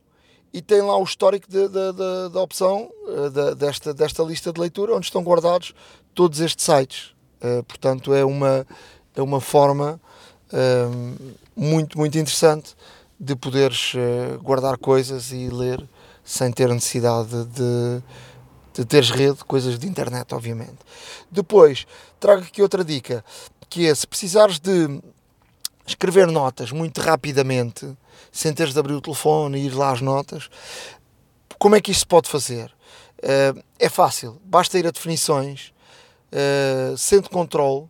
e 0.53 0.61
tem 0.61 0.80
lá 0.82 0.97
o 0.97 1.05
histórico 1.05 1.47
da 1.49 2.41
opção 2.41 2.91
uh, 3.07 3.55
desta, 3.55 3.95
desta 3.95 4.22
lista 4.22 4.53
de 4.53 4.61
leitura, 4.61 4.95
onde 4.95 5.07
estão 5.07 5.22
guardados 5.22 5.74
todos 6.14 6.41
estes 6.41 6.64
sites. 6.64 7.14
portanto, 7.66 8.14
é 8.14 8.24
uma, 8.24 8.66
é 9.14 9.22
uma 9.22 9.41
forma 9.41 10.01
muito, 11.57 11.99
muito 11.99 12.19
interessante 12.19 12.75
de 13.19 13.35
poderes 13.37 13.93
uh, 13.95 14.39
guardar 14.43 14.77
coisas 14.77 15.33
e 15.33 15.49
ler 15.49 15.83
sem 16.25 16.51
ter 16.51 16.69
necessidade 16.69 17.45
de, 17.47 18.03
de 18.75 18.85
teres 18.85 19.11
rede, 19.11 19.45
coisas 19.45 19.79
de 19.79 19.87
internet, 19.87 20.35
obviamente. 20.35 20.79
Depois, 21.31 21.87
trago 22.19 22.43
aqui 22.43 22.63
outra 22.63 22.85
dica, 22.85 23.25
que 23.69 23.87
é 23.87 23.95
se 23.95 24.07
precisares 24.07 24.59
de 24.59 25.01
escrever 25.87 26.27
notas 26.27 26.73
muito 26.73 27.01
rapidamente, 27.01 27.97
sem 28.33 28.53
teres 28.53 28.73
de 28.73 28.79
abrir 28.79 28.95
o 28.95 29.01
telefone 29.01 29.59
e 29.59 29.67
ir 29.67 29.75
lá 29.75 29.93
às 29.93 30.01
notas, 30.01 30.49
como 31.59 31.77
é 31.77 31.81
que 31.81 31.91
isto 31.91 32.01
se 32.01 32.07
pode 32.07 32.29
fazer? 32.29 32.73
Uh, 33.19 33.63
é 33.79 33.89
fácil, 33.89 34.41
basta 34.45 34.79
ir 34.79 34.87
a 34.87 34.91
definições, 34.91 35.73
uh, 36.33 36.97
centro 36.97 37.31
controle, 37.31 37.89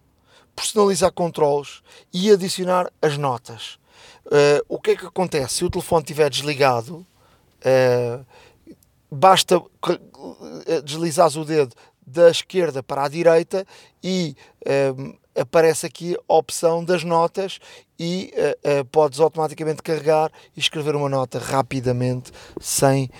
personalizar 0.55 1.13
controles 1.13 1.83
e 2.13 2.31
adicionar 2.31 2.91
as 3.03 3.19
notas. 3.19 3.79
Uh, 4.27 4.65
o 4.69 4.81
que 4.81 4.93
é 4.93 4.97
que 4.97 5.07
acontece? 5.07 5.55
Se 5.55 5.65
o 5.65 5.71
telefone 5.71 6.03
estiver 6.03 6.31
desligado, 6.31 7.07
uh, 7.61 8.25
basta 9.11 9.63
eh, 10.67 10.81
deslizares 10.81 11.37
o 11.37 11.45
dedo 11.45 11.75
da 12.07 12.31
esquerda 12.31 12.83
para 12.83 13.05
a 13.05 13.09
direita 13.09 13.67
e 14.03 14.35
uh, 14.67 15.17
aparece 15.39 15.87
aqui 15.87 16.17
a 16.29 16.35
opção 16.35 16.85
das 16.85 17.05
notas 17.05 17.59
e 17.99 18.33
podes 18.91 19.21
automaticamente 19.21 19.83
carregar 19.83 20.31
e 20.57 20.61
escrever 20.61 20.97
uma 20.97 21.09
nota 21.09 21.39
rapidamente 21.39 22.33
sem 22.61 23.11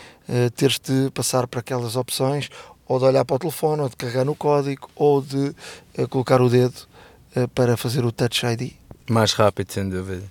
teres 0.57 0.79
de 0.79 1.11
passar 1.13 1.47
para 1.47 1.61
aquelas 1.61 1.97
opções 1.97 2.51
ou 2.87 2.99
de 2.99 3.05
olhar 3.05 3.25
para 3.25 3.37
o 3.37 3.39
telefone, 3.39 3.83
ou 3.83 3.89
de 3.89 3.97
carregar 3.97 4.25
no 4.25 4.35
código, 4.35 4.89
ou 4.95 5.21
de 5.21 5.55
colocar 6.09 6.41
o 6.41 6.49
dedo 6.49 6.87
para 7.55 7.77
fazer 7.77 8.05
o 8.05 8.13
Touch 8.13 8.45
ID. 8.47 8.73
Mais 9.09 9.35
rápido, 9.35 9.71
sem 9.71 9.87
dúvida. 9.87 10.23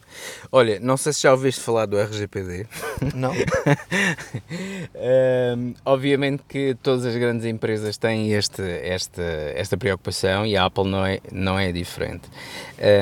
Olha, 0.51 0.79
não 0.79 0.97
sei 0.97 1.13
se 1.13 1.21
já 1.21 1.31
ouviste 1.31 1.61
falar 1.61 1.85
do 1.85 1.95
RGPD. 1.95 2.65
Não. 3.13 3.31
um, 5.55 5.75
obviamente 5.85 6.41
que 6.49 6.75
todas 6.81 7.05
as 7.05 7.15
grandes 7.15 7.45
empresas 7.45 7.97
têm 7.97 8.33
este, 8.33 8.63
esta, 8.63 9.21
esta 9.21 9.77
preocupação 9.77 10.43
e 10.43 10.57
a 10.57 10.65
Apple 10.65 10.89
não 10.89 11.05
é, 11.05 11.19
não 11.31 11.59
é 11.59 11.71
diferente. 11.71 12.27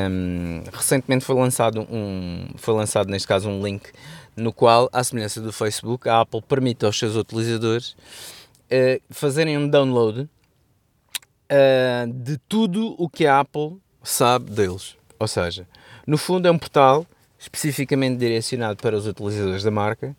Um, 0.09 0.63
recentemente 0.73 1.23
foi 1.23 1.35
lançado, 1.35 1.87
um, 1.89 2.49
foi 2.57 2.73
lançado, 2.73 3.09
neste 3.09 3.27
caso, 3.27 3.47
um 3.49 3.65
link 3.65 3.91
no 4.35 4.51
qual, 4.51 4.89
à 4.91 5.01
semelhança 5.05 5.39
do 5.39 5.53
Facebook, 5.53 6.09
a 6.09 6.19
Apple 6.19 6.41
permite 6.41 6.85
aos 6.85 6.99
seus 6.99 7.15
utilizadores 7.15 7.91
uh, 7.91 9.01
fazerem 9.09 9.57
um 9.57 9.69
download 9.69 10.21
uh, 10.21 12.13
de 12.13 12.37
tudo 12.49 12.93
o 12.97 13.09
que 13.09 13.25
a 13.25 13.39
Apple 13.39 13.77
sabe 14.03 14.51
deles. 14.51 14.95
Ou 15.19 15.27
seja, 15.27 15.67
no 16.05 16.17
fundo 16.17 16.47
é 16.47 16.51
um 16.51 16.57
portal 16.57 17.05
especificamente 17.41 18.17
direcionado 18.17 18.77
para 18.81 18.95
os 18.95 19.07
utilizadores 19.07 19.63
da 19.63 19.71
marca, 19.71 20.15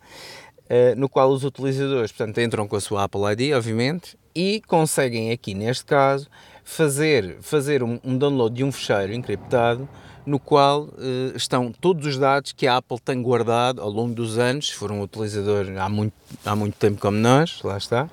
uh, 0.65 0.97
no 0.97 1.07
qual 1.07 1.29
os 1.29 1.45
utilizadores, 1.45 2.11
portanto, 2.11 2.41
entram 2.41 2.67
com 2.67 2.75
a 2.75 2.81
sua 2.81 3.03
Apple 3.05 3.21
ID, 3.31 3.55
obviamente, 3.55 4.17
e 4.35 4.61
conseguem 4.67 5.31
aqui, 5.31 5.53
neste 5.53 5.85
caso, 5.85 6.27
fazer, 6.65 7.37
fazer 7.41 7.81
um 7.81 8.17
download 8.17 8.55
de 8.55 8.63
um 8.63 8.71
fecheiro 8.71 9.13
encriptado 9.13 9.87
no 10.25 10.39
qual 10.39 10.83
uh, 10.83 11.35
estão 11.35 11.71
todos 11.71 12.05
os 12.05 12.17
dados 12.17 12.51
que 12.51 12.67
a 12.67 12.77
Apple 12.77 12.99
tem 12.99 13.21
guardado 13.21 13.81
ao 13.81 13.89
longo 13.89 14.13
dos 14.13 14.37
anos, 14.37 14.67
se 14.67 14.73
for 14.73 14.91
um 14.91 15.01
utilizador 15.01 15.65
há 15.77 15.89
muito, 15.89 16.13
há 16.45 16.55
muito 16.55 16.75
tempo 16.75 16.99
como 16.99 17.17
nós, 17.17 17.61
lá 17.63 17.77
está, 17.77 18.09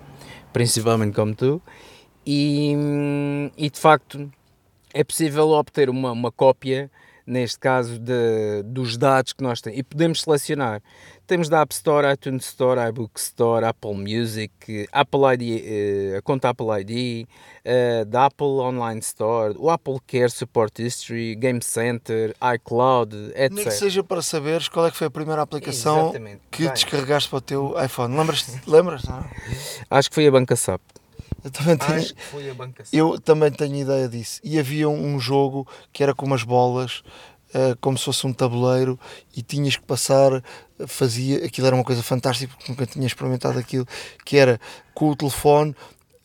principalmente 0.53 1.14
como 1.14 1.35
tu, 1.35 1.62
e, 2.27 2.75
e 3.57 3.71
de 3.71 3.79
facto 3.79 4.31
é 4.93 5.05
possível 5.05 5.51
obter 5.51 5.88
uma, 5.88 6.12
uma 6.12 6.32
cópia 6.32 6.91
neste 7.26 7.59
caso 7.59 7.99
de, 7.99 8.62
dos 8.64 8.97
dados 8.97 9.32
que 9.32 9.43
nós 9.43 9.61
temos 9.61 9.78
e 9.78 9.82
podemos 9.82 10.22
selecionar 10.22 10.82
temos 11.30 11.49
da 11.49 11.61
App 11.61 11.72
Store, 11.72 12.12
iTunes 12.12 12.45
Store, 12.45 12.80
iBook 12.88 13.12
Store, 13.20 13.64
Apple 13.64 13.95
Music, 13.95 14.88
Apple 14.91 15.20
ID, 15.34 15.62
eh, 15.64 16.16
a 16.18 16.22
conta 16.22 16.49
Apple 16.49 16.66
ID, 16.80 17.24
eh, 17.64 18.05
da 18.05 18.26
Apple 18.26 18.59
Online 18.59 18.99
Store, 18.99 19.55
o 19.57 19.70
Apple 19.70 19.99
Care 20.09 20.28
Support 20.28 20.80
History, 20.80 21.36
Game 21.36 21.62
Center, 21.62 22.34
iCloud, 22.57 23.14
etc. 23.36 23.53
Nem 23.53 23.64
que 23.64 23.70
seja 23.70 24.03
para 24.03 24.20
saberes 24.22 24.68
qual 24.68 24.86
é 24.86 24.91
que 24.91 24.97
foi 24.97 25.07
a 25.07 25.11
primeira 25.11 25.41
aplicação 25.41 26.09
Exatamente. 26.09 26.41
que 26.51 26.64
Bem. 26.64 26.72
descarregaste 26.72 27.30
para 27.30 27.36
o 27.36 27.41
teu 27.41 27.74
iPhone. 27.80 28.16
Lembras? 28.16 28.47
Lembras? 28.66 29.05
Não? 29.05 29.24
Acho 29.88 30.09
que 30.09 30.16
foi 30.16 30.26
a 30.26 30.32
Banca 30.32 30.57
SAP. 30.57 30.80
Eu 31.45 31.51
também 31.51 31.76
tenho, 31.76 31.99
Acho 31.99 32.14
que 32.14 32.22
foi 32.24 32.51
a 32.51 32.55
Banca 32.55 32.82
eu 32.93 33.18
também 33.20 33.51
tenho 33.51 33.76
ideia 33.76 34.09
disso. 34.09 34.41
E 34.45 34.59
havia 34.59 34.88
um 34.88 35.18
jogo 35.18 35.66
que 35.93 36.03
era 36.03 36.14
com 36.14 36.26
umas 36.26 36.43
bolas, 36.43 37.03
eh, 37.55 37.74
como 37.80 37.97
se 37.99 38.05
fosse 38.05 38.26
um 38.26 38.32
tabuleiro, 38.32 38.99
e 39.36 39.43
tinhas 39.43 39.76
que 39.76 39.84
passar, 39.84 40.43
fazia, 40.86 41.45
aquilo 41.45 41.66
era 41.66 41.74
uma 41.76 41.84
coisa 41.84 42.03
fantástica, 42.03 42.53
porque 42.57 42.70
nunca 42.70 42.86
tinha 42.86 43.07
experimentado 43.07 43.59
aquilo, 43.59 43.86
que 44.24 44.36
era 44.36 44.61
com 44.95 45.11
o 45.11 45.16
telefone. 45.16 45.74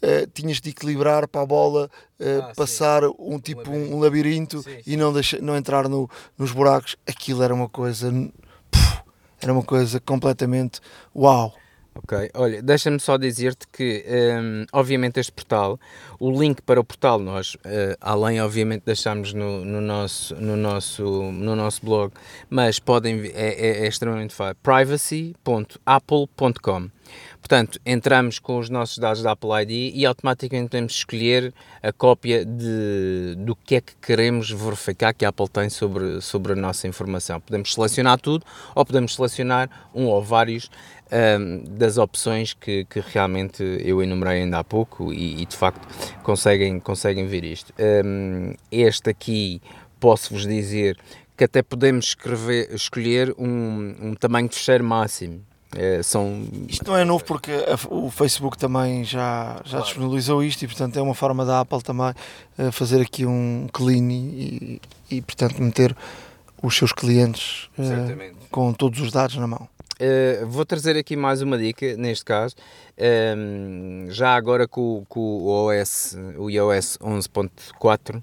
eh, 0.02 0.28
tinhas 0.34 0.62
de 0.62 0.70
equilibrar 0.70 1.28
para 1.28 1.42
a 1.42 1.46
bola 1.48 1.90
eh, 2.20 2.40
Ah, 2.44 2.50
sim. 2.50 2.54
passar 2.56 3.02
um 3.18 3.40
tipo 3.40 3.72
um 3.72 3.98
labirinto, 4.00 4.62
Sim, 4.62 4.78
e 4.86 4.96
não, 4.98 5.12
deixa, 5.12 5.40
não 5.42 5.56
entrar 5.58 5.88
no, 5.90 6.08
nos 6.38 6.52
buracos. 6.52 6.96
Aquilo 7.08 7.42
era 7.42 7.54
uma 7.56 7.68
coisa, 7.68 8.12
puf, 8.70 9.00
era 9.42 9.52
uma 9.52 9.64
coisa 9.64 10.00
completamente 10.00 10.80
uau. 11.16 11.54
Ok, 11.98 12.30
olha, 12.34 12.62
deixa-me 12.62 13.00
só 13.00 13.16
dizer-te 13.18 13.66
que, 13.70 14.04
hum, 14.08 14.66
obviamente, 14.74 15.18
este 15.18 15.32
portal, 15.32 15.80
o 16.20 16.30
link 16.30 16.62
para 16.62 16.78
o 16.80 16.84
portal, 16.84 17.20
nós, 17.20 17.56
eh, 17.64 17.96
além, 18.02 18.42
obviamente, 18.42 18.84
deixamos 18.86 19.32
no, 19.34 19.64
no, 19.64 19.80
nosso, 19.80 20.36
no, 20.36 20.58
nosso, 20.58 21.04
no 21.32 21.56
nosso 21.56 21.86
blog, 21.86 22.12
mas 22.50 22.80
podem, 22.80 23.28
é, 23.28 23.30
é, 23.34 23.86
é 23.86 23.88
extremamente 23.88 24.36
fácil, 24.36 24.58
privacy.apple.com. 24.62 26.90
Portanto, 27.40 27.80
entramos 27.86 28.40
com 28.40 28.58
os 28.58 28.70
nossos 28.70 28.98
dados 28.98 29.22
da 29.22 29.34
Apple 29.34 29.52
ID 29.62 29.96
e 29.96 30.06
automaticamente 30.06 30.70
podemos 30.70 30.94
escolher 30.94 31.54
a 31.82 31.94
cópia 31.94 32.44
de, 32.44 33.36
do 33.38 33.56
que 33.56 33.76
é 33.76 33.82
que 33.82 33.96
queremos 34.02 34.50
verificar 34.50 35.14
que 35.14 35.24
a 35.24 35.30
Apple 35.30 35.48
tem 35.48 35.70
sobre, 35.70 36.20
sobre 36.22 36.54
a 36.54 36.56
nossa 36.56 36.88
informação. 36.88 37.40
Podemos 37.40 37.72
selecionar 37.72 38.20
tudo 38.20 38.44
ou 38.74 38.84
podemos 38.84 39.14
selecionar 39.14 39.70
um 39.94 40.08
ou 40.08 40.24
vários 40.24 40.72
ahm, 41.12 41.64
das 41.78 41.98
opções 41.98 42.54
que, 42.54 42.86
que 42.86 43.00
realmente 43.00 43.64
eu 43.84 44.02
enumerei 44.02 44.44
ainda 44.44 44.60
há 44.60 44.64
pouco 44.64 45.12
e, 45.14 45.42
e, 45.42 45.46
de 45.46 45.56
facto 45.56 45.88
conseguem, 46.24 46.80
conseguem 46.80 47.28
ver 47.28 47.44
isto. 47.44 47.74
Ahm, 47.80 48.54
este 48.72 49.10
aqui 49.10 49.62
posso-vos 50.00 50.46
dizer 50.46 50.98
que 51.38 51.44
até 51.44 51.62
podemos 51.62 52.06
escrever, 52.08 52.74
escolher 52.74 53.34
um, 53.38 53.96
um 54.02 54.14
tamanho 54.16 54.48
de 54.48 54.56
fecheiro 54.56 54.84
máximo. 54.84 55.42
Eh, 55.76 56.02
são 56.04 56.48
Isto 56.70 56.88
não 56.90 56.96
é 56.96 57.04
novo 57.04 57.26
porque 57.26 57.52
a- 57.52 57.94
o 57.94 58.10
Facebook 58.10 58.58
também 58.58 59.04
já, 59.04 59.60
já 59.66 59.82
disponibilizou 59.82 60.42
isto 60.42 60.64
e 60.64 60.68
portanto 60.68 60.98
é 60.98 61.02
uma 61.02 61.14
forma 61.14 61.44
da 61.44 61.60
Apple 61.60 61.82
também 61.82 62.14
eh, 62.58 62.72
fazer 62.72 63.02
aqui 63.02 63.26
um 63.26 63.68
clean 63.74 64.10
e, 64.10 64.80
e, 65.12 65.22
portanto 65.22 65.62
meter 65.62 65.94
os 66.64 66.78
seus 66.78 66.94
clientes 66.94 67.68
eh, 67.78 68.32
com 68.50 68.72
todos 68.72 69.02
os 69.02 69.12
dados 69.12 69.36
na 69.36 69.48
mão. 69.48 69.68
Uh, 69.96 70.46
vou 70.48 70.66
trazer 70.66 70.98
aqui 70.98 71.16
mais 71.16 71.42
uma 71.42 71.58
dica, 71.58 71.96
neste 71.96 72.26
caso, 72.26 72.56
Um, 72.98 74.08
já 74.10 74.36
agora 74.36 74.70
com, 74.70 75.06
com 75.10 75.20
o 75.20 75.48
OS, 75.48 76.16
o 76.38 76.50
iOS 76.50 76.98
11.4, 77.00 78.16
uh, 78.16 78.22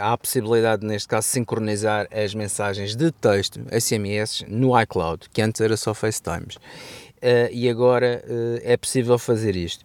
há 0.00 0.12
a 0.14 0.16
possibilidade, 0.16 0.86
neste 0.86 1.06
caso, 1.06 1.26
de 1.26 1.32
sincronizar 1.32 2.08
as 2.10 2.34
mensagens 2.34 2.96
de 2.96 3.12
texto, 3.12 3.60
SMS, 3.70 4.42
no 4.48 4.80
iCloud, 4.80 5.28
que 5.28 5.42
antes 5.42 5.60
era 5.60 5.76
só 5.76 5.92
FaceTimes. 5.92 6.56
Uh, 6.56 7.52
e 7.52 7.68
agora 7.68 8.24
é 8.62 8.74
possível 8.78 9.18
fazer 9.18 9.54
isto. 9.54 9.84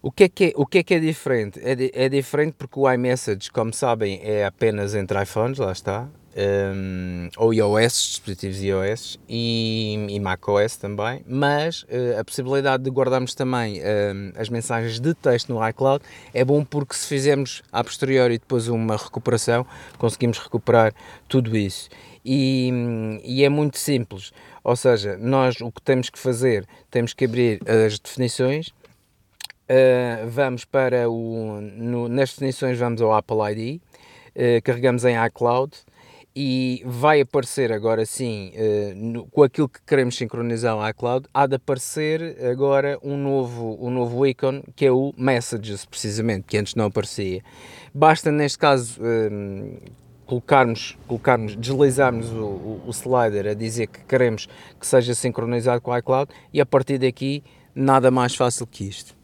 O 0.00 0.10
que, 0.10 0.24
é 0.24 0.28
que 0.30 0.44
é, 0.46 0.52
o 0.56 0.64
que 0.64 0.78
é 0.78 0.82
que 0.82 0.94
é 0.94 0.98
diferente? 0.98 1.60
É, 1.62 2.06
é 2.06 2.08
diferente 2.08 2.54
porque 2.56 2.80
o 2.80 2.90
iMessage, 2.90 3.50
como 3.50 3.72
sabem, 3.74 4.18
é 4.24 4.46
apenas 4.46 4.94
entre 4.94 5.22
iPhones, 5.22 5.58
lá 5.58 5.72
está, 5.72 6.08
um, 6.36 7.28
ou 7.36 7.52
iOS, 7.52 8.10
dispositivos 8.10 8.62
iOS 8.62 9.18
e, 9.28 10.06
e 10.08 10.20
macOS 10.20 10.76
também, 10.76 11.22
mas 11.26 11.82
uh, 11.82 12.20
a 12.20 12.24
possibilidade 12.24 12.82
de 12.82 12.90
guardarmos 12.90 13.34
também 13.34 13.80
as 14.36 14.48
mensagens 14.48 14.98
de 14.98 15.14
texto 15.14 15.52
no 15.52 15.68
iCloud 15.68 16.04
é 16.32 16.44
bom 16.44 16.64
porque 16.64 16.94
se 16.94 17.06
fizermos 17.06 17.62
a 17.70 17.82
posteriori 17.82 18.38
depois 18.38 18.68
uma 18.68 18.96
recuperação, 18.96 19.66
conseguimos 19.98 20.38
recuperar 20.38 20.94
tudo 21.28 21.56
isso. 21.56 21.88
E, 22.24 22.70
e 23.24 23.44
é 23.44 23.48
muito 23.48 23.78
simples, 23.78 24.32
ou 24.62 24.76
seja, 24.76 25.16
nós 25.18 25.60
o 25.60 25.72
que 25.72 25.82
temos 25.82 26.08
que 26.08 26.18
fazer, 26.18 26.66
temos 26.90 27.12
que 27.12 27.24
abrir 27.24 27.60
as 27.68 27.98
definições, 27.98 28.72
Uh, 29.72 30.28
vamos 30.28 30.66
para 30.66 31.08
o. 31.08 31.60
No, 31.60 32.06
nas 32.06 32.30
definições, 32.30 32.78
vamos 32.78 33.00
ao 33.00 33.14
Apple 33.14 33.38
ID, 33.52 33.80
uh, 33.80 34.62
carregamos 34.62 35.04
em 35.04 35.14
iCloud 35.24 35.72
e 36.34 36.82
vai 36.86 37.20
aparecer 37.20 37.72
agora 37.72 38.04
sim, 38.06 38.52
uh, 38.54 38.94
no- 38.94 39.26
com 39.26 39.42
aquilo 39.42 39.68
que 39.68 39.80
queremos 39.86 40.16
sincronizar 40.16 40.76
no 40.76 40.88
iCloud, 40.88 41.26
há 41.32 41.46
de 41.46 41.56
aparecer 41.56 42.36
agora 42.44 42.98
um 43.02 43.16
novo, 43.16 43.76
um 43.80 43.90
novo 43.90 44.26
ícone 44.26 44.62
que 44.74 44.86
é 44.86 44.92
o 44.92 45.12
Messages, 45.16 45.84
precisamente, 45.84 46.44
que 46.46 46.56
antes 46.56 46.74
não 46.74 46.86
aparecia. 46.86 47.42
Basta 47.94 48.30
neste 48.32 48.58
caso. 48.58 49.00
um, 49.02 49.76
colocarmos, 50.24 50.96
colocarmos, 51.06 51.56
deslizarmos 51.56 52.30
o, 52.30 52.36
o, 52.44 52.82
o 52.86 52.90
slider 52.90 53.48
a 53.48 53.54
dizer 53.54 53.86
que 53.88 54.02
queremos 54.04 54.48
que 54.80 54.86
seja 54.86 55.14
sincronizado 55.14 55.82
com 55.82 55.90
o 55.90 55.98
iCloud 55.98 56.32
e 56.52 56.58
a 56.60 56.64
partir 56.64 56.96
daqui 56.96 57.42
nada 57.74 58.10
mais 58.10 58.34
fácil 58.34 58.66
que 58.66 58.84
isto. 58.88 59.14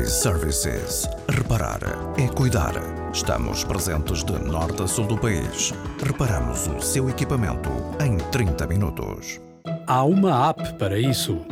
iServices. 0.00 1.08
Reparar 1.28 1.80
é 2.18 2.28
cuidar. 2.28 2.74
Estamos 3.12 3.64
presentes 3.64 4.24
de 4.24 4.32
norte 4.32 4.82
a 4.82 4.86
sul 4.86 5.06
do 5.06 5.18
país. 5.18 5.72
Reparamos 6.02 6.66
o 6.66 6.80
seu 6.80 7.10
equipamento 7.10 7.70
em 8.00 8.16
30 8.30 8.66
minutos. 8.66 9.40
Há 9.86 10.04
uma 10.04 10.48
app 10.48 10.74
para 10.78 10.98
isso. 10.98 11.44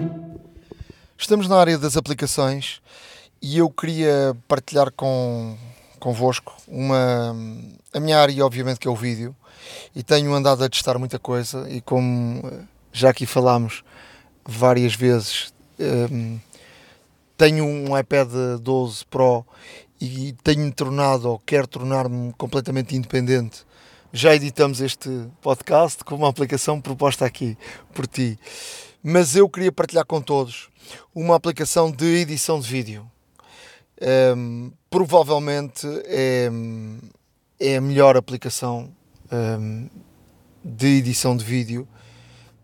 Estamos 1.18 1.48
na 1.48 1.56
área 1.56 1.78
das 1.78 1.96
aplicações 1.96 2.80
e 3.40 3.58
eu 3.58 3.70
queria 3.70 4.36
partilhar 4.48 4.90
com, 4.92 5.56
convosco 6.00 6.54
uma, 6.66 7.36
a 7.92 8.00
minha 8.00 8.18
área, 8.18 8.44
obviamente, 8.44 8.80
que 8.80 8.88
é 8.88 8.90
o 8.90 8.96
vídeo, 8.96 9.34
e 9.94 10.02
tenho 10.02 10.32
andado 10.34 10.64
a 10.64 10.68
testar 10.68 10.98
muita 10.98 11.18
coisa. 11.18 11.68
E 11.68 11.80
como 11.80 12.42
já 12.92 13.10
aqui 13.10 13.26
falámos 13.26 13.84
várias 14.46 14.94
vezes, 14.94 15.52
hum, 16.10 16.38
tenho 17.36 17.64
um 17.64 17.96
iPad 17.98 18.28
12 18.60 19.04
Pro 19.06 19.44
e 20.00 20.34
tenho-me 20.42 20.72
tornado, 20.72 21.30
ou 21.30 21.38
quero 21.38 21.66
tornar-me 21.66 22.32
completamente 22.34 22.94
independente. 22.96 23.64
Já 24.12 24.34
editamos 24.34 24.80
este 24.80 25.08
podcast 25.40 26.04
com 26.04 26.14
uma 26.14 26.28
aplicação 26.28 26.80
proposta 26.80 27.24
aqui 27.24 27.58
por 27.92 28.06
ti, 28.06 28.38
mas 29.02 29.34
eu 29.34 29.48
queria 29.48 29.72
partilhar 29.72 30.06
com 30.06 30.20
todos 30.20 30.68
uma 31.14 31.34
aplicação 31.34 31.90
de 31.90 32.04
edição 32.04 32.60
de 32.60 32.68
vídeo. 32.68 33.10
Hum, 34.36 34.72
provavelmente 34.90 35.86
é, 36.04 36.50
é 37.58 37.76
a 37.76 37.80
melhor 37.80 38.16
aplicação 38.16 38.92
hum, 39.32 39.88
de 40.64 40.98
edição 40.98 41.36
de 41.36 41.44
vídeo 41.44 41.88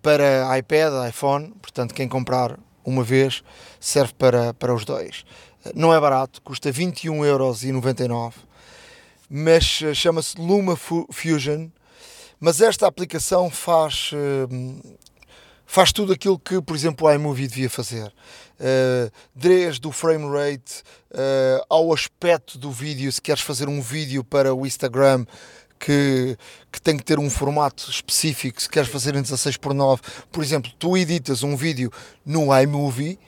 para 0.02 0.56
iPad, 0.58 1.08
iPhone, 1.08 1.52
portanto, 1.60 1.94
quem 1.94 2.08
comprar 2.08 2.58
uma 2.90 3.02
vez 3.02 3.42
serve 3.78 4.12
para, 4.14 4.52
para 4.54 4.74
os 4.74 4.84
dois. 4.84 5.24
Não 5.74 5.94
é 5.94 6.00
barato, 6.00 6.42
custa 6.42 6.70
21,99€, 6.72 8.32
mas 9.28 9.80
eh, 9.82 9.94
chama-se 9.94 10.38
Luma 10.38 10.76
Fu- 10.76 11.06
Fusion. 11.10 11.68
Mas 12.38 12.60
esta 12.62 12.86
aplicação 12.86 13.50
faz, 13.50 14.10
hum, 14.50 14.80
faz 15.66 15.92
tudo 15.92 16.12
aquilo 16.14 16.38
que, 16.38 16.60
por 16.62 16.74
exemplo, 16.74 17.06
o 17.06 17.12
iMovie 17.12 17.46
devia 17.46 17.68
fazer. 17.68 18.12
Uh, 18.58 19.10
desde 19.34 19.86
o 19.86 19.92
frame 19.92 20.26
rate 20.26 20.82
ao 21.68 21.92
aspecto 21.94 22.58
do 22.58 22.70
vídeo, 22.70 23.10
se 23.10 23.20
queres 23.20 23.40
fazer 23.42 23.68
um 23.68 23.80
vídeo 23.80 24.22
para 24.22 24.54
o 24.54 24.66
Instagram 24.66 25.24
que, 25.80 26.36
que 26.70 26.80
tem 26.80 26.96
que 26.96 27.02
ter 27.02 27.18
um 27.18 27.30
formato 27.30 27.90
específico 27.90 28.60
se 28.60 28.68
queres 28.68 28.90
fazer 28.90 29.16
em 29.16 29.22
16 29.22 29.56
por 29.56 29.72
9. 29.72 30.02
Por 30.30 30.44
exemplo, 30.44 30.70
tu 30.78 30.96
editas 30.96 31.42
um 31.42 31.56
vídeo 31.56 31.90
no 32.24 32.56
iMovie 32.56 33.18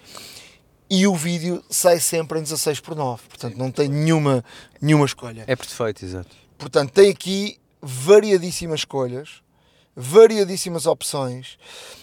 e 0.90 1.06
o 1.06 1.16
vídeo 1.16 1.64
sai 1.70 1.98
sempre 1.98 2.38
em 2.38 2.42
16 2.42 2.80
por 2.80 2.94
9. 2.94 3.22
Portanto, 3.26 3.56
não 3.56 3.70
tem 3.70 3.88
nenhuma, 3.88 4.44
nenhuma 4.80 5.06
escolha. 5.06 5.44
É 5.46 5.56
perfeito, 5.56 6.04
exato. 6.04 6.36
Portanto, 6.58 6.92
tem 6.92 7.10
aqui 7.10 7.58
variadíssimas 7.80 8.80
escolhas, 8.80 9.42
variadíssimas 9.96 10.84
opções 10.86 11.58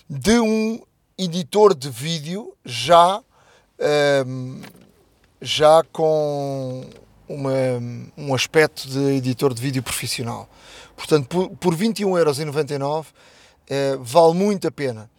de 0.09 0.39
um 0.39 0.81
editor 1.17 1.75
de 1.75 1.89
vídeo 1.89 2.55
já, 2.65 3.21
um, 4.25 4.61
já 5.39 5.83
com 5.91 6.89
uma, 7.29 7.51
um 8.17 8.33
aspecto 8.33 8.89
de 8.89 8.99
editor 9.15 9.53
de 9.53 9.61
vídeo 9.61 9.83
profissional. 9.83 10.49
Portanto, 10.97 11.27
por, 11.27 11.49
por 11.51 11.75
21,99€ 11.75 13.05
eh, 13.69 13.97
vale 14.01 14.33
muito 14.33 14.67
a 14.67 14.71
pena. 14.71 15.09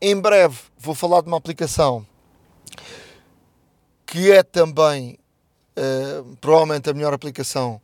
Em 0.00 0.18
breve 0.18 0.56
vou 0.78 0.94
falar 0.94 1.20
de 1.20 1.26
uma 1.26 1.36
aplicação 1.36 2.06
que 4.06 4.30
é 4.32 4.42
também 4.42 5.18
eh, 5.76 6.22
provavelmente 6.40 6.88
a 6.88 6.94
melhor 6.94 7.12
aplicação 7.12 7.80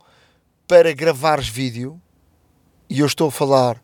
para 0.67 0.93
gravares 0.93 1.47
vídeo. 1.47 2.01
E 2.89 3.01
eu 3.01 3.05
estou 3.05 3.27
a 3.27 3.31
falar 3.31 3.81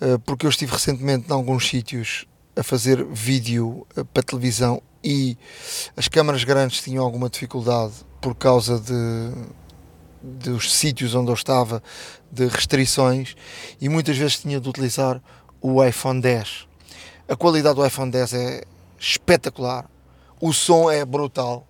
eh, 0.00 0.18
porque 0.24 0.46
eu 0.46 0.50
estive 0.50 0.72
recentemente 0.72 1.28
em 1.28 1.32
alguns 1.32 1.68
sítios 1.68 2.26
a 2.56 2.62
fazer 2.62 3.04
vídeo 3.04 3.86
eh, 3.96 4.04
para 4.04 4.22
televisão 4.22 4.82
e 5.02 5.36
as 5.96 6.08
câmaras 6.08 6.44
grandes 6.44 6.82
tinham 6.82 7.04
alguma 7.04 7.28
dificuldade 7.28 7.94
por 8.20 8.34
causa 8.34 8.78
de 8.78 9.32
dos 10.20 10.72
sítios 10.72 11.14
onde 11.14 11.30
eu 11.30 11.34
estava 11.34 11.82
de 12.30 12.46
restrições 12.48 13.36
e 13.80 13.88
muitas 13.88 14.16
vezes 14.16 14.40
tinha 14.40 14.60
de 14.60 14.68
utilizar 14.68 15.22
o 15.60 15.82
iPhone 15.84 16.20
10. 16.20 16.66
A 17.28 17.36
qualidade 17.36 17.76
do 17.76 17.86
iPhone 17.86 18.10
10 18.10 18.34
é 18.34 18.62
espetacular, 18.98 19.88
o 20.40 20.52
som 20.52 20.90
é 20.90 21.04
brutal, 21.04 21.66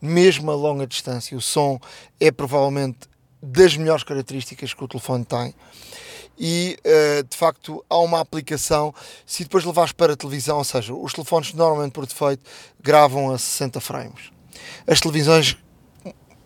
mesmo 0.00 0.50
a 0.50 0.54
longa 0.54 0.86
distância, 0.86 1.36
o 1.36 1.40
som 1.40 1.80
é 2.18 2.30
provavelmente 2.30 3.08
das 3.42 3.76
melhores 3.76 4.04
características 4.04 4.74
que 4.74 4.84
o 4.84 4.88
telefone 4.88 5.24
tem. 5.24 5.54
E 6.38 6.78
uh, 6.80 7.22
de 7.24 7.36
facto 7.36 7.84
há 7.88 7.98
uma 7.98 8.20
aplicação. 8.20 8.94
Se 9.26 9.44
depois 9.44 9.64
levares 9.64 9.92
para 9.92 10.14
a 10.14 10.16
televisão, 10.16 10.58
ou 10.58 10.64
seja, 10.64 10.94
os 10.94 11.12
telefones 11.12 11.52
normalmente 11.52 11.92
por 11.92 12.06
defeito 12.06 12.44
gravam 12.80 13.30
a 13.30 13.38
60 13.38 13.80
frames. 13.80 14.30
As 14.86 15.00
televisões 15.00 15.56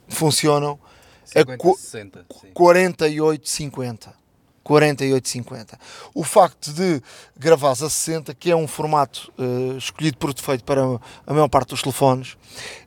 funcionam 0.09 0.79
50, 1.25 1.55
a 1.55 1.75
60, 1.75 2.27
48, 2.55 3.49
50. 3.49 4.27
48, 4.67 5.29
50. 5.29 5.79
O 6.13 6.25
facto 6.25 6.73
de 6.73 7.01
gravares 7.37 7.83
a 7.83 7.91
60, 7.91 8.35
que 8.35 8.51
é 8.51 8.57
um 8.57 8.67
formato 8.67 9.33
uh, 9.39 9.79
escolhido 9.79 10.19
por 10.19 10.35
defeito 10.35 10.65
para 10.65 10.83
a 11.25 11.33
maior 11.33 11.49
parte 11.49 11.69
dos 11.69 11.83
telefones, 11.83 12.33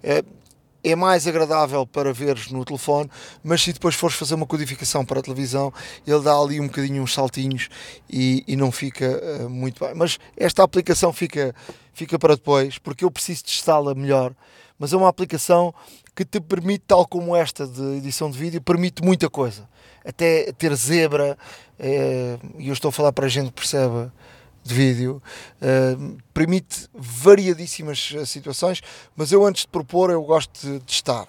uh, 0.03 0.39
é 0.83 0.95
mais 0.95 1.27
agradável 1.27 1.85
para 1.85 2.13
veres 2.13 2.51
no 2.51 2.63
telefone, 2.65 3.09
mas 3.43 3.61
se 3.61 3.73
depois 3.73 3.95
fores 3.95 4.15
fazer 4.15 4.35
uma 4.35 4.45
codificação 4.45 5.05
para 5.05 5.19
a 5.19 5.23
televisão, 5.23 5.73
ele 6.05 6.21
dá 6.21 6.35
ali 6.35 6.59
um 6.59 6.67
bocadinho 6.67 7.01
uns 7.01 7.13
saltinhos 7.13 7.69
e, 8.09 8.43
e 8.47 8.55
não 8.55 8.71
fica 8.71 9.21
uh, 9.41 9.49
muito 9.49 9.83
bem. 9.83 9.93
Mas 9.95 10.19
esta 10.35 10.63
aplicação 10.63 11.13
fica, 11.13 11.55
fica 11.93 12.19
para 12.19 12.35
depois, 12.35 12.77
porque 12.77 13.05
eu 13.05 13.11
preciso 13.11 13.45
testá-la 13.45 13.95
melhor. 13.95 14.33
Mas 14.77 14.93
é 14.93 14.97
uma 14.97 15.09
aplicação 15.09 15.73
que 16.19 16.25
te 16.25 16.41
permite, 16.41 16.83
tal 16.85 17.07
como 17.07 17.33
esta 17.33 17.65
de 17.65 17.81
edição 17.95 18.29
de 18.29 18.37
vídeo, 18.37 18.61
permite 18.61 19.01
muita 19.01 19.29
coisa. 19.29 19.69
Até 20.05 20.51
ter 20.51 20.75
zebra, 20.75 21.37
eh, 21.79 22.37
e 22.57 22.67
eu 22.67 22.73
estou 22.73 22.89
a 22.89 22.91
falar 22.91 23.13
para 23.13 23.25
a 23.25 23.29
gente 23.29 23.45
que 23.45 23.53
perceba 23.53 24.13
de 24.61 24.73
vídeo, 24.73 25.23
uh, 25.61 26.17
permite 26.33 26.89
variadíssimas 26.93 28.13
eh, 28.13 28.25
situações, 28.25 28.81
mas 29.15 29.31
eu 29.31 29.45
antes 29.45 29.61
de 29.61 29.69
propor 29.69 30.09
eu 30.09 30.21
gosto 30.21 30.59
de 30.59 30.81
testar. 30.81 31.25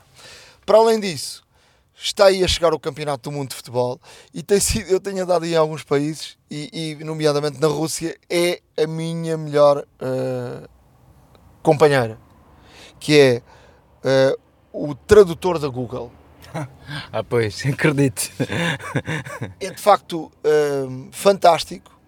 Para 0.66 0.78
além 0.78 0.98
disso, 0.98 1.44
está 1.94 2.24
aí 2.24 2.42
a 2.42 2.48
chegar 2.48 2.74
o 2.74 2.80
Campeonato 2.80 3.30
do 3.30 3.36
Mundo 3.36 3.50
de 3.50 3.54
Futebol 3.54 4.00
e 4.34 4.42
tem 4.42 4.58
sido, 4.58 4.90
eu 4.90 4.98
tenho 4.98 5.22
andado 5.22 5.46
em 5.46 5.54
alguns 5.54 5.84
países 5.84 6.36
e, 6.50 6.96
e 6.98 7.04
nomeadamente 7.04 7.60
na 7.60 7.68
Rússia, 7.68 8.18
é 8.28 8.60
a 8.76 8.88
minha 8.88 9.38
melhor 9.38 9.86
uh, 10.02 10.68
companheira, 11.62 12.18
que 12.98 13.16
é 13.16 13.42
uh, 14.34 14.49
o 14.72 14.94
tradutor 14.94 15.58
da 15.58 15.68
Google. 15.68 16.12
ah, 17.12 17.22
pois, 17.22 17.64
acredito. 17.66 18.30
é 19.60 19.70
de 19.70 19.80
facto 19.80 20.30
fantástico 21.12 22.00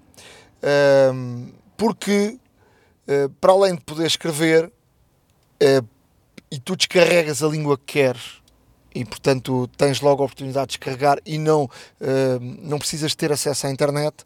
porque 1.77 2.39
uh, 3.09 3.29
para 3.41 3.53
além 3.53 3.75
de 3.75 3.81
poder 3.81 4.07
escrever 4.07 4.67
uh, 4.67 5.89
e 6.51 6.61
tu 6.61 6.77
descarregas 6.77 7.43
a 7.43 7.49
língua 7.49 7.77
que 7.77 7.85
queres 7.85 8.41
e 8.95 9.05
portanto 9.05 9.69
tens 9.77 10.01
logo 10.01 10.23
a 10.23 10.27
oportunidade 10.27 10.67
de 10.67 10.79
descarregar 10.79 11.19
e 11.25 11.39
não, 11.39 11.67
não 12.61 12.79
precisas 12.79 13.15
ter 13.15 13.33
acesso 13.33 13.67
à 13.67 13.71
internet 13.71 14.23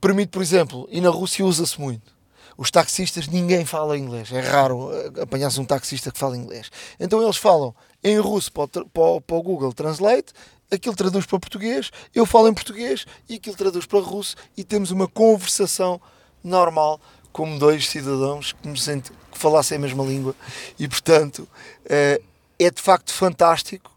permite 0.00 0.30
por 0.30 0.42
exemplo 0.42 0.88
e 0.90 1.00
na 1.00 1.08
Rússia 1.08 1.44
usa-se 1.44 1.80
muito 1.80 2.13
os 2.56 2.70
taxistas 2.70 3.28
ninguém 3.28 3.64
fala 3.64 3.98
inglês. 3.98 4.32
É 4.32 4.40
raro 4.40 4.90
eh, 4.92 5.22
apanhar 5.22 5.50
um 5.58 5.64
taxista 5.64 6.10
que 6.10 6.18
fala 6.18 6.36
inglês. 6.36 6.70
Então 6.98 7.22
eles 7.22 7.36
falam 7.36 7.74
em 8.02 8.18
russo 8.18 8.52
para 8.52 8.64
o, 8.64 9.20
para 9.20 9.36
o 9.36 9.42
Google 9.42 9.72
Translate 9.72 10.32
aquilo 10.70 10.96
traduz 10.96 11.26
para 11.26 11.38
português, 11.38 11.90
eu 12.14 12.26
falo 12.26 12.48
em 12.48 12.54
português 12.54 13.06
e 13.28 13.34
aquilo 13.34 13.56
traduz 13.56 13.86
para 13.86 14.00
russo 14.00 14.36
e 14.56 14.64
temos 14.64 14.90
uma 14.90 15.08
conversação 15.08 16.00
normal 16.42 17.00
como 17.32 17.58
dois 17.58 17.88
cidadãos 17.88 18.52
que, 18.52 18.68
me 18.68 18.74
que 18.74 19.38
falassem 19.38 19.76
a 19.76 19.80
mesma 19.80 20.04
língua. 20.04 20.34
E 20.78 20.86
portanto 20.88 21.48
é, 21.84 22.20
é 22.58 22.70
de 22.70 22.80
facto 22.80 23.12
fantástico. 23.12 23.92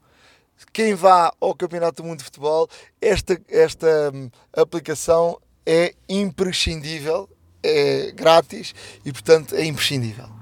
Quem 0.74 0.94
vá 0.94 1.32
ao 1.40 1.56
Campeonato 1.56 2.02
do 2.02 2.08
Mundo 2.08 2.20
de 2.20 2.26
Futebol 2.26 2.68
esta, 3.02 3.40
esta 3.48 4.12
hum, 4.14 4.30
aplicação 4.54 5.40
é 5.66 5.94
imprescindível 6.08 7.30
é 7.64 8.12
grátis 8.12 8.74
e 9.06 9.12
portanto 9.12 9.56
é 9.56 9.66
imprescindível 9.66 10.38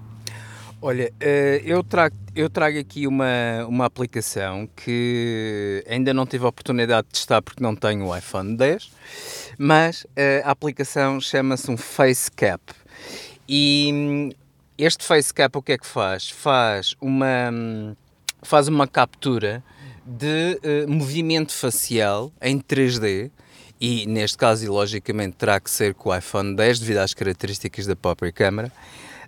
Olha, 0.88 1.11
eh, 1.20 1.63
eu 1.66 1.84
trago, 1.84 2.16
eu 2.36 2.47
trago 2.47 2.78
aqui 2.78 3.07
uma, 3.07 3.66
uma 3.68 3.86
aplicação 3.86 4.70
que 4.76 5.84
ainda 5.89 6.13
não 6.13 6.28
tive 6.28 6.45
a 6.45 6.49
oportunidade 6.49 7.07
de 7.07 7.13
testar 7.13 7.41
porque 7.41 7.63
não 7.63 7.76
tenho 7.76 8.05
o 8.05 8.16
iPhone 8.16 8.55
10, 8.55 8.91
mas 9.57 10.05
eh, 10.16 10.43
a 10.45 10.51
aplicação 10.51 11.20
chama-se 11.20 11.72
um 11.72 11.76
Facecap. 11.76 12.61
E 13.49 13.89
hum, 13.91 14.30
este 14.78 15.03
Facecap 15.03 15.57
o 15.57 15.61
que 15.63 15.72
é 15.72 15.78
que 15.80 15.88
faz? 15.88 16.30
Faz 16.30 16.93
uma, 17.01 17.49
hum, 17.51 17.95
faz 18.43 18.68
uma 18.68 18.86
captura 18.86 19.63
de 20.05 20.59
uh, 20.63 20.88
movimento 20.88 21.51
facial 21.51 22.32
em 22.39 22.59
3D 22.59 23.32
e 23.80 24.05
neste 24.05 24.38
caso, 24.38 24.65
e 24.65 24.67
logicamente, 24.67 25.36
terá 25.36 25.59
que 25.59 25.69
ser 25.69 25.93
com 25.93 26.09
o 26.09 26.15
iPhone 26.15 26.55
10 26.55 26.80
devido 26.80 26.97
às 26.97 27.13
características 27.13 27.86
da 27.86 27.95
própria 27.95 28.32
câmera. 28.32 28.71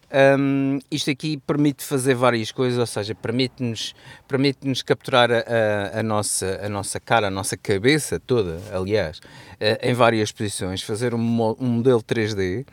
Um, 0.09 0.79
isto 0.89 1.11
aqui 1.11 1.35
permite 1.35 1.83
fazer 1.83 2.15
várias 2.15 2.49
coisas, 2.49 2.79
ou 2.79 2.85
seja, 2.85 3.13
permite-nos 3.13 3.93
permite 4.25 4.65
-nos 4.65 4.81
capturar 4.81 5.29
a, 5.29 5.99
a, 5.99 6.03
nossa, 6.03 6.61
a 6.63 6.69
nossa 6.69 6.97
cara, 6.97 7.27
a 7.27 7.29
nossa 7.29 7.57
cabeça 7.57 8.17
toda, 8.17 8.61
aliás, 8.71 9.17
uh, 9.17 9.77
em 9.81 9.93
várias 9.93 10.31
posições, 10.31 10.81
fazer 10.81 11.13
um, 11.13 11.19
um, 11.59 11.67
modelo 11.67 12.01
3D 12.01 12.65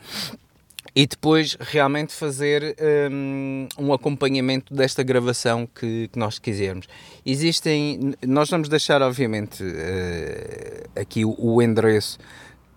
e 0.95 1.07
depois 1.07 1.57
realmente 1.59 2.13
fazer 2.13 2.77
um, 3.11 3.67
um 3.79 3.93
acompanhamento 3.93 4.73
desta 4.73 5.03
gravação 5.03 5.67
que, 5.67 6.09
que, 6.09 6.19
nós 6.19 6.39
quisermos. 6.39 6.87
Existem, 7.27 8.15
nós 8.25 8.49
vamos 8.49 8.69
deixar, 8.69 9.03
obviamente, 9.03 9.65
uh, 9.65 11.01
aqui 11.01 11.25
o, 11.25 11.35
o 11.37 11.61
endereço 11.61 12.19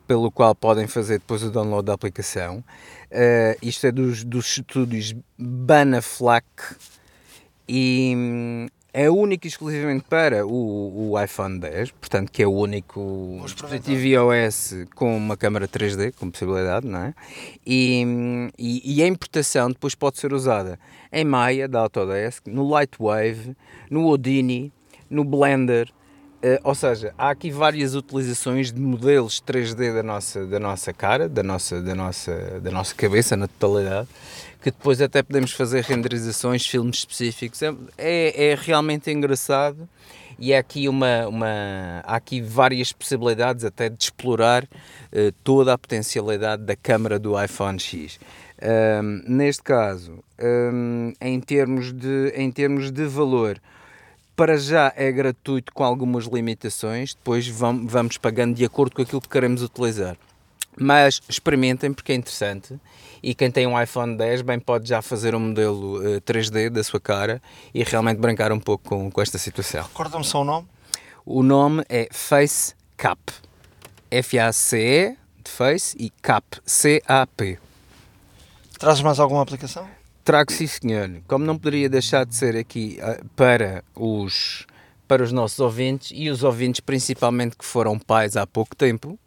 pelo 0.08 0.32
qual 0.32 0.56
podem 0.56 0.88
fazer 0.88 1.20
depois 1.20 1.44
o 1.44 1.52
download 1.52 1.86
da 1.86 1.94
aplicação. 1.94 2.64
Uh, 3.12 3.58
isto 3.62 3.86
é 3.86 3.92
dos, 3.92 4.24
dos 4.24 4.58
estúdios 4.58 5.14
Banaflac 5.38 6.46
e 7.68 8.14
hum, 8.16 8.68
é 8.98 9.12
único 9.12 9.46
e 9.46 9.48
exclusivamente 9.48 10.06
para 10.10 10.44
o, 10.44 11.12
o, 11.12 11.24
iPhone 11.24 11.60
10, 11.60 11.92
portanto 11.92 12.32
que 12.32 12.42
é 12.42 12.48
o 12.48 12.52
único 12.52 13.40
dispositivo 13.44 14.02
iOS 14.02 14.74
com 14.96 15.16
uma 15.16 15.38
câmera 15.38 15.68
3D, 15.68 16.16
com 16.16 16.32
possibilidade, 16.32 16.88
não 16.88 17.02
é? 17.02 17.14
E, 17.64 18.50
e, 18.58 18.96
e, 18.96 19.04
a 19.04 19.08
importação 19.08 19.70
depois 19.70 19.94
pode 19.94 20.18
ser 20.18 20.34
usada 20.34 20.80
em 21.14 21.24
Maya, 21.24 21.68
da 21.68 21.82
Autodesk, 21.82 22.48
no 22.48 22.68
Lightwave, 22.68 23.56
no 23.88 24.04
Houdini, 24.08 24.74
no 25.08 25.24
Blender, 25.24 25.94
Uh, 26.38 26.62
ou 26.64 26.76
seja, 26.76 27.16
há 27.18 27.32
aqui 27.32 27.50
várias 27.50 27.96
utilizações 27.96 28.72
de 28.72 28.80
modelos 28.80 29.42
3D 29.42 29.92
da 29.92 30.04
nossa, 30.04 30.46
da 30.46 30.60
nossa 30.60 30.94
cara, 30.94 31.28
da 31.28 31.42
nossa, 31.42 31.82
da, 31.82 31.96
nossa, 31.96 32.60
da 32.62 32.70
nossa 32.70 32.94
cabeça 32.94 33.36
na 33.36 33.48
totalidade, 33.48 34.08
que 34.72 34.78
depois 34.78 35.02
até 35.02 35.24
podemos 35.24 35.52
fazer 35.52 35.84
renderizações, 35.84 36.66
filmes 36.66 36.98
específicos. 36.98 37.62
É, 37.62 37.74
é, 37.98 38.48
é 38.48 38.56
realmente 38.56 39.12
engraçado 39.12 39.88
e 40.40 40.54
há 40.54 40.60
aqui, 40.60 40.88
uma, 40.88 41.28
uma, 41.28 41.48
há 42.04 42.16
aqui 42.16 42.42
várias 42.42 42.92
possibilidades 42.92 43.64
até 43.64 43.90
de 43.90 44.04
explorar 44.04 44.64
uh, 44.64 45.32
toda 45.44 45.74
a 45.74 45.78
potencialidade 45.78 46.64
da 46.64 46.76
câmara 46.76 47.18
do 47.18 47.42
iPhone 47.42 47.80
X. 47.80 48.20
Um, 48.62 49.24
neste 49.28 49.64
caso, 49.64 50.24
um, 50.40 51.14
em, 51.22 51.40
termos 51.40 51.94
de, 51.94 52.34
em 52.36 52.52
termos 52.52 52.92
de 52.92 53.06
valor, 53.06 53.60
para 54.36 54.58
já 54.58 54.94
é 54.96 55.12
gratuito 55.12 55.74
com 55.74 55.84
algumas 55.84 56.26
limitações, 56.26 57.14
depois 57.16 57.48
vamos 57.48 58.18
pagando 58.18 58.56
de 58.56 58.66
acordo 58.66 58.96
com 58.96 59.02
aquilo 59.02 59.22
que 59.22 59.30
queremos 59.30 59.64
utilizar. 59.64 60.18
Mas 60.80 61.22
experimentem 61.28 61.92
porque 61.92 62.12
é 62.12 62.16
interessante 62.16 62.80
e 63.22 63.34
quem 63.34 63.52
tem 63.52 63.68
um 63.68 63.82
iPhone 63.82 64.16
10 64.16 64.42
bem 64.42 64.60
pode 64.60 64.88
já 64.88 65.02
fazer 65.02 65.36
um 65.36 65.40
modelo 65.40 65.98
uh, 65.98 66.22
3D 66.22 66.70
da 66.70 66.84
sua 66.84 67.00
cara 67.00 67.42
e 67.74 67.84
realmente 67.84 68.18
brincar 68.18 68.52
um 68.52 68.60
pouco 68.60 68.90
com, 68.90 69.12
com 69.12 69.22
esta 69.22 69.38
situação. 69.38 69.84
Recorda-me 69.84 70.24
só 70.24 70.42
o 70.42 70.44
nome? 70.44 70.68
O 71.26 71.44
nome 71.44 71.84
é 71.90 72.08
Face 72.12 72.74
Cap. 72.96 73.20
F-A-C-E 74.10 75.18
de 75.44 75.52
Face 75.52 75.98
e 76.00 76.10
Cap. 76.22 76.46
C-A-P. 76.66 77.60
Trazes 78.80 79.02
mais 79.02 79.20
alguma 79.20 79.42
aplicação? 79.42 79.88
Trago 80.24 80.52
sim, 80.52 80.68
senhor. 80.68 81.22
Como 81.28 81.46
não 81.46 81.58
poderia 81.58 81.90
deixar 81.90 82.26
de 82.26 82.36
ser 82.36 82.56
aqui 82.56 83.00
uh, 83.02 83.26
para 83.36 83.84
os 83.96 84.66
para 85.08 85.24
os 85.24 85.32
nossos 85.32 85.60
ouvintes 85.60 86.12
e 86.14 86.30
os 86.30 86.44
ouvintes 86.44 86.82
principalmente 86.82 87.56
que 87.56 87.64
foram 87.64 87.98
pais 87.98 88.36
há 88.36 88.46
pouco 88.46 88.76
tempo, 88.76 89.18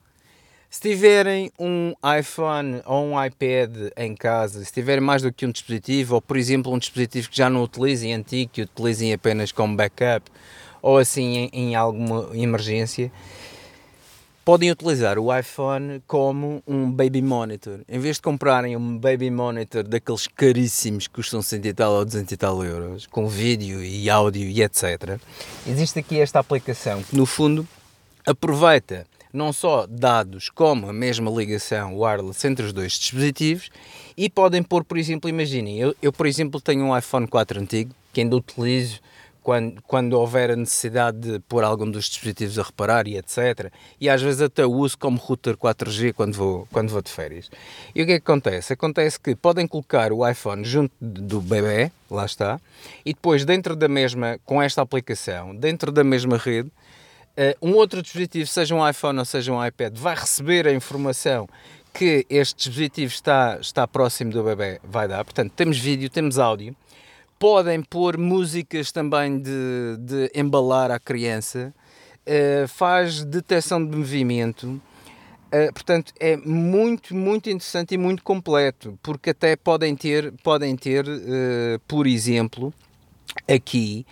se 0.71 0.81
tiverem 0.81 1.51
um 1.59 1.93
iPhone 2.19 2.81
ou 2.87 3.05
um 3.05 3.25
iPad 3.25 3.91
em 3.97 4.15
casa, 4.15 4.65
se 4.65 4.73
tiverem 4.73 5.03
mais 5.03 5.21
do 5.21 5.33
que 5.33 5.45
um 5.45 5.51
dispositivo, 5.51 6.15
ou 6.15 6.23
por 6.23 6.37
exemplo 6.37 6.73
um 6.73 6.79
dispositivo 6.79 7.29
que 7.29 7.37
já 7.37 7.51
não 7.51 7.65
utilizem 7.65 8.15
antigo, 8.15 8.53
que 8.53 8.63
utilizem 8.63 9.13
apenas 9.13 9.51
como 9.51 9.77
backup, 9.77 10.31
ou 10.81 10.97
assim 10.97 11.37
em, 11.37 11.51
em 11.53 11.75
alguma 11.75 12.31
emergência, 12.35 13.11
podem 14.45 14.71
utilizar 14.71 15.19
o 15.19 15.37
iPhone 15.37 16.01
como 16.07 16.63
um 16.65 16.89
baby 16.89 17.21
monitor. 17.21 17.81
Em 17.89 17.99
vez 17.99 18.17
de 18.17 18.23
comprarem 18.23 18.77
um 18.77 18.97
baby 18.97 19.29
monitor 19.29 19.83
daqueles 19.83 20.29
caríssimos 20.29 21.09
que 21.09 21.15
custam 21.15 21.43
100 21.43 21.67
e 21.67 21.73
tal 21.75 21.93
ou 21.95 22.05
200 22.05 22.31
e 22.31 22.37
tal 22.37 22.65
euros, 22.65 23.07
com 23.07 23.27
vídeo 23.27 23.83
e 23.83 24.09
áudio 24.09 24.49
e 24.49 24.63
etc., 24.63 25.19
existe 25.67 25.99
aqui 25.99 26.21
esta 26.21 26.39
aplicação 26.39 27.03
que, 27.03 27.17
no 27.17 27.27
fundo, 27.27 27.67
aproveita 28.25 29.05
não 29.33 29.53
só 29.53 29.87
dados 29.89 30.49
como 30.49 30.89
a 30.89 30.93
mesma 30.93 31.31
ligação 31.31 31.97
wireless 31.99 32.47
entre 32.47 32.67
os 32.67 32.73
dois 32.73 32.93
dispositivos 32.93 33.71
e 34.17 34.29
podem 34.29 34.63
pôr, 34.63 34.85
por 34.85 34.99
exemplo, 34.99 35.31
imaginem, 35.31 35.79
eu, 35.79 35.95
eu 36.03 36.13
por 36.13 36.27
exemplo 36.27 36.61
tenho 36.61 36.85
um 36.85 36.97
iPhone 36.97 37.27
4 37.27 37.61
antigo 37.61 37.95
que 38.13 38.21
ainda 38.21 38.37
utilizo 38.37 39.01
quando, 39.43 39.83
quando 39.83 40.13
houver 40.15 40.51
a 40.51 40.57
necessidade 40.57 41.19
de 41.19 41.39
pôr 41.41 41.65
algum 41.65 41.91
dos 41.91 42.07
dispositivos 42.07 42.59
a 42.59 42.63
reparar 42.63 43.07
e 43.09 43.17
etc. 43.17 43.73
E 44.01 44.09
às 44.09 44.21
vezes 44.21 44.41
até 44.41 44.65
uso 44.67 44.99
como 44.99 45.19
router 45.19 45.57
4G 45.57 46.13
quando 46.13 46.35
vou, 46.35 46.69
quando 46.73 46.91
vou 46.91 47.03
de 47.03 47.11
férias. 47.11 47.51
E 47.95 48.03
o 48.03 48.07
que 48.07 48.13
é 48.13 48.21
que 48.21 48.31
acontece? 48.31 48.73
Acontece 48.73 49.19
que 49.19 49.35
podem 49.35 49.67
colocar 49.67 50.13
o 50.13 50.29
iPhone 50.29 50.65
junto 50.65 50.95
do 51.01 51.41
bebê, 51.41 51.91
lá 52.11 52.25
está, 52.25 52.61
e 53.05 53.13
depois 53.13 53.45
dentro 53.45 53.75
da 53.75 53.89
mesma, 53.89 54.39
com 54.45 54.61
esta 54.61 54.83
aplicação, 54.83 55.55
dentro 55.55 55.91
da 55.91 56.05
mesma 56.05 56.37
rede, 56.37 56.71
um 57.63 57.73
outro 57.75 58.03
dispositivo, 58.03 58.47
seja 58.47 58.75
um 58.75 58.87
iPhone 58.87 59.19
ou 59.19 59.25
seja 59.25 59.53
um 59.53 59.65
iPad, 59.65 59.97
vai 59.97 60.15
receber 60.15 60.67
a 60.67 60.73
informação 60.73 61.49
que 61.93 62.27
este 62.29 62.57
dispositivo 62.57 63.13
está, 63.13 63.59
está 63.61 63.87
próximo 63.89 64.31
do 64.31 64.43
bebê, 64.43 64.81
vai 64.85 65.09
dar. 65.09 65.25
Portanto, 65.25 65.53
temos 65.57 65.79
vídeo, 65.79 66.11
temos 66.11 66.39
áudio 66.39 66.77
podem 67.41 67.83
pôr 67.83 68.19
músicas 68.19 68.93
também 68.93 69.39
de, 69.39 69.97
de 69.99 70.31
embalar 70.35 70.91
a 70.91 71.01
criança, 71.01 71.75
uh, 72.27 72.69
faz 72.69 73.25
detecção 73.25 73.85
de 73.85 73.97
movimento. 73.97 74.81
Uh, 75.47 75.73
portanto, 75.73 76.13
é 76.21 76.37
muito, 76.37 77.17
muito 77.17 77.49
interessante 77.49 77.95
e 77.95 77.99
muito 77.99 78.23
completo, 78.23 78.97
porque 79.03 79.31
até 79.31 79.57
podem 79.57 79.97
ter, 79.97 80.33
podem 80.45 80.77
ter 80.77 81.09
uh, 81.09 81.81
por 81.89 82.07
exemplo, 82.07 82.75
aqui 83.49 84.05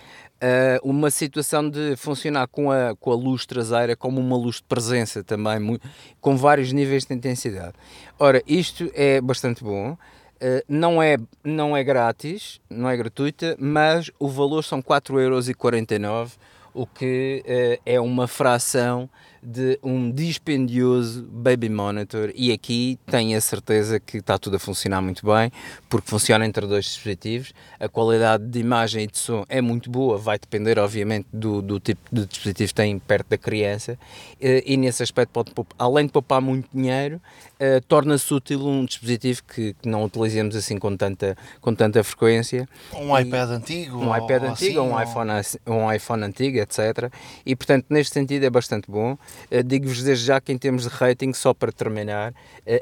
uma 0.82 1.10
situação 1.10 1.68
de 1.68 1.96
funcionar 1.96 2.46
com 2.46 2.70
a, 2.70 2.94
com 2.96 3.10
a 3.10 3.14
luz 3.14 3.44
traseira 3.44 3.96
como 3.96 4.20
uma 4.20 4.36
luz 4.36 4.56
de 4.56 4.62
presença 4.62 5.24
também, 5.24 5.58
muito, 5.58 5.88
com 6.20 6.36
vários 6.36 6.72
níveis 6.72 7.04
de 7.04 7.14
intensidade. 7.14 7.74
Ora, 8.18 8.42
isto 8.46 8.90
é 8.94 9.20
bastante 9.20 9.64
bom. 9.64 9.96
Uh, 10.38 10.62
não, 10.68 11.02
é, 11.02 11.16
não 11.42 11.76
é 11.76 11.82
grátis, 11.82 12.60
não 12.70 12.88
é 12.88 12.96
gratuita, 12.96 13.56
mas 13.58 14.08
o 14.20 14.28
valor 14.28 14.62
são 14.62 14.80
4,49€, 14.80 16.30
o 16.72 16.86
que 16.86 17.42
uh, 17.44 17.82
é 17.84 18.00
uma 18.00 18.28
fração 18.28 19.10
de 19.42 19.78
um 19.82 20.10
dispendioso 20.10 21.22
Baby 21.30 21.68
Monitor 21.68 22.30
e 22.34 22.52
aqui 22.52 22.98
tenho 23.06 23.36
a 23.36 23.40
certeza 23.40 24.00
que 24.00 24.18
está 24.18 24.38
tudo 24.38 24.56
a 24.56 24.58
funcionar 24.58 25.00
muito 25.00 25.24
bem, 25.24 25.50
porque 25.88 26.08
funciona 26.08 26.44
entre 26.46 26.66
dois 26.66 26.84
dispositivos, 26.84 27.52
a 27.78 27.88
qualidade 27.88 28.46
de 28.46 28.58
imagem 28.58 29.04
e 29.04 29.06
de 29.06 29.18
som 29.18 29.44
é 29.48 29.60
muito 29.60 29.90
boa, 29.90 30.18
vai 30.18 30.38
depender 30.38 30.78
obviamente 30.78 31.26
do, 31.32 31.62
do 31.62 31.78
tipo 31.80 32.00
de 32.12 32.26
dispositivo 32.26 32.68
que 32.68 32.74
tem 32.74 32.98
perto 32.98 33.28
da 33.28 33.38
criança 33.38 33.98
eh, 34.40 34.62
e 34.66 34.76
nesse 34.76 35.02
aspecto 35.02 35.32
pode, 35.32 35.52
além 35.78 36.06
de 36.06 36.12
poupar 36.12 36.40
muito 36.40 36.68
dinheiro, 36.72 37.20
uh, 37.58 37.80
torna-se 37.86 38.32
útil 38.32 38.66
um 38.66 38.84
dispositivo 38.84 39.42
que, 39.44 39.74
que, 39.74 39.88
não 39.88 40.04
utilizemos 40.04 40.54
assim 40.56 40.78
com 40.78 40.96
tanta, 40.96 41.36
com 41.60 41.74
tanta 41.74 42.02
frequência. 42.02 42.68
Um 42.94 43.16
e, 43.16 43.22
iPad 43.22 43.50
antigo. 43.50 43.98
Um 43.98 44.16
iPad 44.16 44.44
antigo, 44.44 44.80
assim, 44.80 44.92
um, 44.92 45.02
iPhone, 45.02 45.30
um 45.66 45.92
iPhone 45.92 46.24
antigo, 46.24 46.58
etc. 46.58 47.12
E 47.44 47.54
portanto 47.56 47.86
neste 47.90 48.14
sentido 48.14 48.44
é 48.44 48.50
bastante 48.50 48.90
bom. 48.90 49.18
Uh, 49.50 49.62
Digo-vos 49.62 50.02
desde 50.02 50.26
já 50.26 50.40
que 50.40 50.52
em 50.52 50.58
termos 50.58 50.84
de 50.84 50.88
rating, 50.88 51.32
só 51.32 51.54
para 51.54 51.72
terminar, 51.72 52.32
uh, 52.32 52.34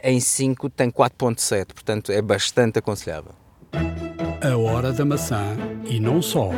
em 0.03 0.21
5 0.21 0.71
tem 0.71 0.91
4.7, 0.91 1.67
portanto 1.67 2.13
é 2.13 2.23
bastante 2.23 2.79
aconselhável. 2.79 3.33
A 4.43 4.57
hora 4.57 4.93
da 4.93 5.05
maçã 5.05 5.57
e 5.85 5.99
não 5.99 6.21
só. 6.21 6.51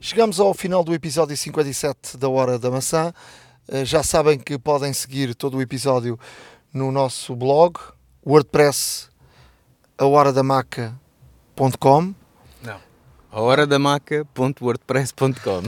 Chegamos 0.00 0.38
ao 0.38 0.54
final 0.54 0.84
do 0.84 0.94
episódio 0.94 1.36
57 1.36 2.16
da 2.16 2.28
Hora 2.28 2.58
da 2.58 2.70
Maçã. 2.70 3.12
Eh, 3.68 3.84
já 3.84 4.02
sabem 4.02 4.38
que 4.38 4.58
podem 4.58 4.92
seguir 4.92 5.34
todo 5.34 5.56
o 5.56 5.62
episódio 5.62 6.18
no 6.72 6.92
nosso 6.92 7.34
blog, 7.34 7.78
WordPress, 8.24 9.08
ahoradamaca.com. 9.98 12.25
Não, 13.32 13.38
ahoradamaca.wordpress.com. 13.38 15.62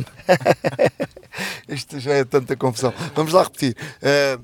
Isto 1.69 2.01
já 2.01 2.15
é 2.15 2.25
tanta 2.25 2.57
confusão. 2.57 2.93
Vamos 3.15 3.33
lá 3.33 3.45
repetir. 3.45 3.77
Uh... 4.03 4.43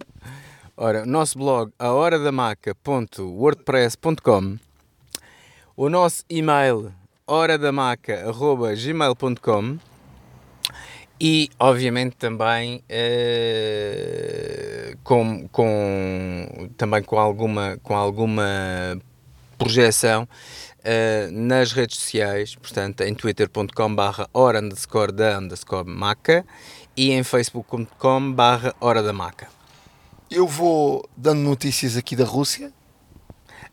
Ora, 0.76 1.06
nosso 1.06 1.38
blog, 1.38 1.72
ahoradamaca.wordpress.com. 1.78 4.58
O 5.76 5.88
nosso 5.88 6.24
e-mail, 6.28 6.92
horadamaca.gmail.com 7.28 9.78
e 11.20 11.48
obviamente 11.60 12.16
também 12.16 12.82
uh, 12.90 14.96
com, 15.04 15.46
com, 15.48 16.68
também 16.76 17.04
com 17.04 17.20
alguma, 17.20 17.78
com 17.80 17.94
alguma 17.94 19.00
projeção 19.56 20.26
uh, 20.84 21.32
nas 21.32 21.72
redes 21.72 21.98
sociais, 21.98 22.54
portanto 22.54 23.00
em 23.00 23.14
twitter.com 23.14 23.94
barra 23.94 24.28
hora 24.32 24.60
underscore 24.60 25.12
da 25.12 25.38
underscore 25.38 25.88
maca 25.88 26.44
e 26.96 27.10
em 27.10 27.24
facebook.com 27.24 28.32
barra 28.32 28.74
hora 28.80 29.02
da 29.02 29.12
maca. 29.12 29.48
Eu 30.30 30.46
vou 30.46 31.08
dando 31.16 31.40
notícias 31.40 31.96
aqui 31.96 32.14
da 32.14 32.24
Rússia. 32.24 32.72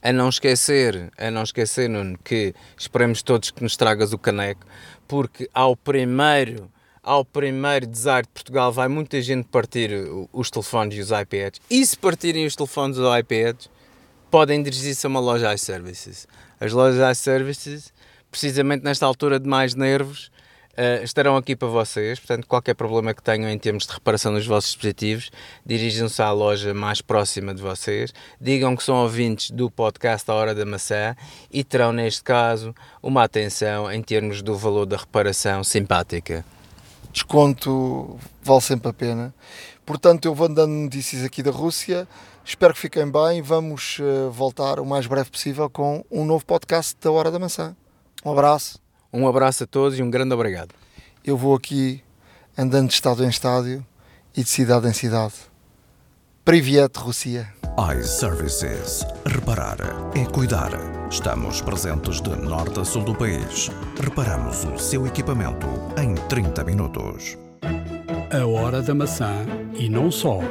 A 0.04 0.12
não 0.12 0.30
esquecer, 0.30 1.12
a 1.16 1.30
não 1.30 1.44
esquecer, 1.44 1.88
Nuno, 1.88 2.18
que 2.24 2.56
esperemos 2.76 3.22
todos 3.22 3.52
que 3.52 3.62
nos 3.62 3.78
tragas 3.78 4.14
o 4.14 4.18
caneco, 4.18 4.66
porque 5.08 5.48
ao 5.54 5.76
primeiro 5.76 6.72
ao 7.04 7.26
primeiro 7.26 7.88
desar 7.88 8.22
de 8.24 8.30
Portugal 8.30 8.72
vai 8.72 8.88
muita 8.88 9.20
gente 9.22 9.48
partir 9.48 9.90
os 10.32 10.52
telefones 10.52 10.98
e 10.98 11.02
os 11.02 11.10
iPads. 11.10 11.60
E 11.70 11.84
se 11.84 11.98
partirem 11.98 12.46
os 12.46 12.56
telefones 12.56 12.98
os 12.98 13.20
iPads, 13.20 13.70
podem 14.30 14.62
dirigir-se 14.62 15.06
a 15.06 15.10
uma 15.10 15.20
loja 15.20 15.54
iServices. 15.54 16.28
As 16.62 16.72
lojas 16.72 17.18
iServices, 17.18 17.92
precisamente 18.30 18.84
nesta 18.84 19.06
altura 19.06 19.40
de 19.40 19.50
mais 19.50 19.74
nervos, 19.74 20.32
uh, 20.74 21.04
estarão 21.04 21.36
aqui 21.36 21.56
para 21.56 21.68
vocês. 21.68 22.20
Portanto, 22.20 22.46
qualquer 22.46 22.76
problema 22.76 23.16
que 23.16 23.24
tenham 23.24 23.50
em 23.50 23.58
termos 23.58 23.88
de 23.88 23.94
reparação 23.94 24.32
dos 24.32 24.46
vossos 24.46 24.70
dispositivos, 24.70 25.32
dirijam-se 25.66 26.22
à 26.22 26.32
loja 26.32 26.72
mais 26.72 27.02
próxima 27.02 27.52
de 27.52 27.62
vocês, 27.64 28.14
digam 28.40 28.76
que 28.76 28.84
são 28.84 28.96
ouvintes 28.96 29.50
do 29.50 29.72
podcast 29.72 30.30
A 30.30 30.36
Hora 30.36 30.54
da 30.54 30.64
Maçã 30.64 31.16
e 31.52 31.64
terão, 31.64 31.92
neste 31.92 32.24
caso, 32.24 32.76
uma 33.02 33.24
atenção 33.24 33.92
em 33.92 34.04
termos 34.04 34.44
do 34.44 34.56
valor 34.56 34.86
da 34.86 34.98
reparação 34.98 35.64
simpática 35.64 36.46
desconto 37.12 38.18
vale 38.42 38.62
sempre 38.62 38.90
a 38.90 38.94
pena. 38.94 39.34
Portanto, 39.86 40.26
eu 40.26 40.34
vou 40.34 40.48
dando 40.48 40.72
notícias 40.72 41.24
aqui 41.24 41.44
da 41.44 41.52
Rússia. 41.52 42.08
Espero 42.52 42.74
que 42.74 42.82
fiquem 42.82 43.10
bem. 43.10 43.42
Vamos 43.42 43.98
uh, 44.00 44.30
voltar 44.30 44.78
o 44.82 44.86
mais 44.86 45.08
breve 45.08 45.32
possível 45.32 45.70
com 45.70 46.04
um 46.12 46.26
novo 46.26 46.46
podcast 46.46 46.98
da 47.02 47.10
Hora 47.10 47.32
da 47.32 47.40
Maçã. 47.40 47.74
Um 48.26 48.32
abraço. 48.34 48.78
Um 49.12 49.26
abraço 49.26 49.64
a 49.64 49.68
todos 49.68 49.98
e 49.98 50.04
um 50.04 50.12
grande 50.12 50.34
obrigado. 50.34 50.76
eu 51.24 51.38
vou 51.38 51.56
aqui 51.56 52.04
andando 52.58 52.90
de 52.90 52.94
estado 52.94 53.24
em 53.24 53.30
estádio 53.30 53.86
e 54.36 54.44
de 54.44 54.50
cidade 54.50 54.86
em 54.86 54.92
cidade. 54.92 55.34
Privet, 56.44 56.92
Rússia. 56.98 57.54
iServices. 57.98 59.06
Reparar 59.26 59.78
é 60.14 60.26
cuidar. 60.26 60.72
Estamos 61.10 61.62
presentes 61.62 62.20
de 62.20 62.36
norte 62.36 62.82
a 62.82 62.84
sul 62.84 63.06
do 63.06 63.16
país. 63.16 63.70
Reparamos 63.98 64.66
o 64.66 64.78
seu 64.78 65.08
equipamento 65.08 65.68
em 65.98 66.16
30 66.28 66.66
minutos. 66.66 67.38
A 68.30 68.46
hora 68.46 68.82
da 68.82 68.94
maçã 68.94 69.46
e 69.74 69.88
não 69.88 70.12
só. 70.12 70.42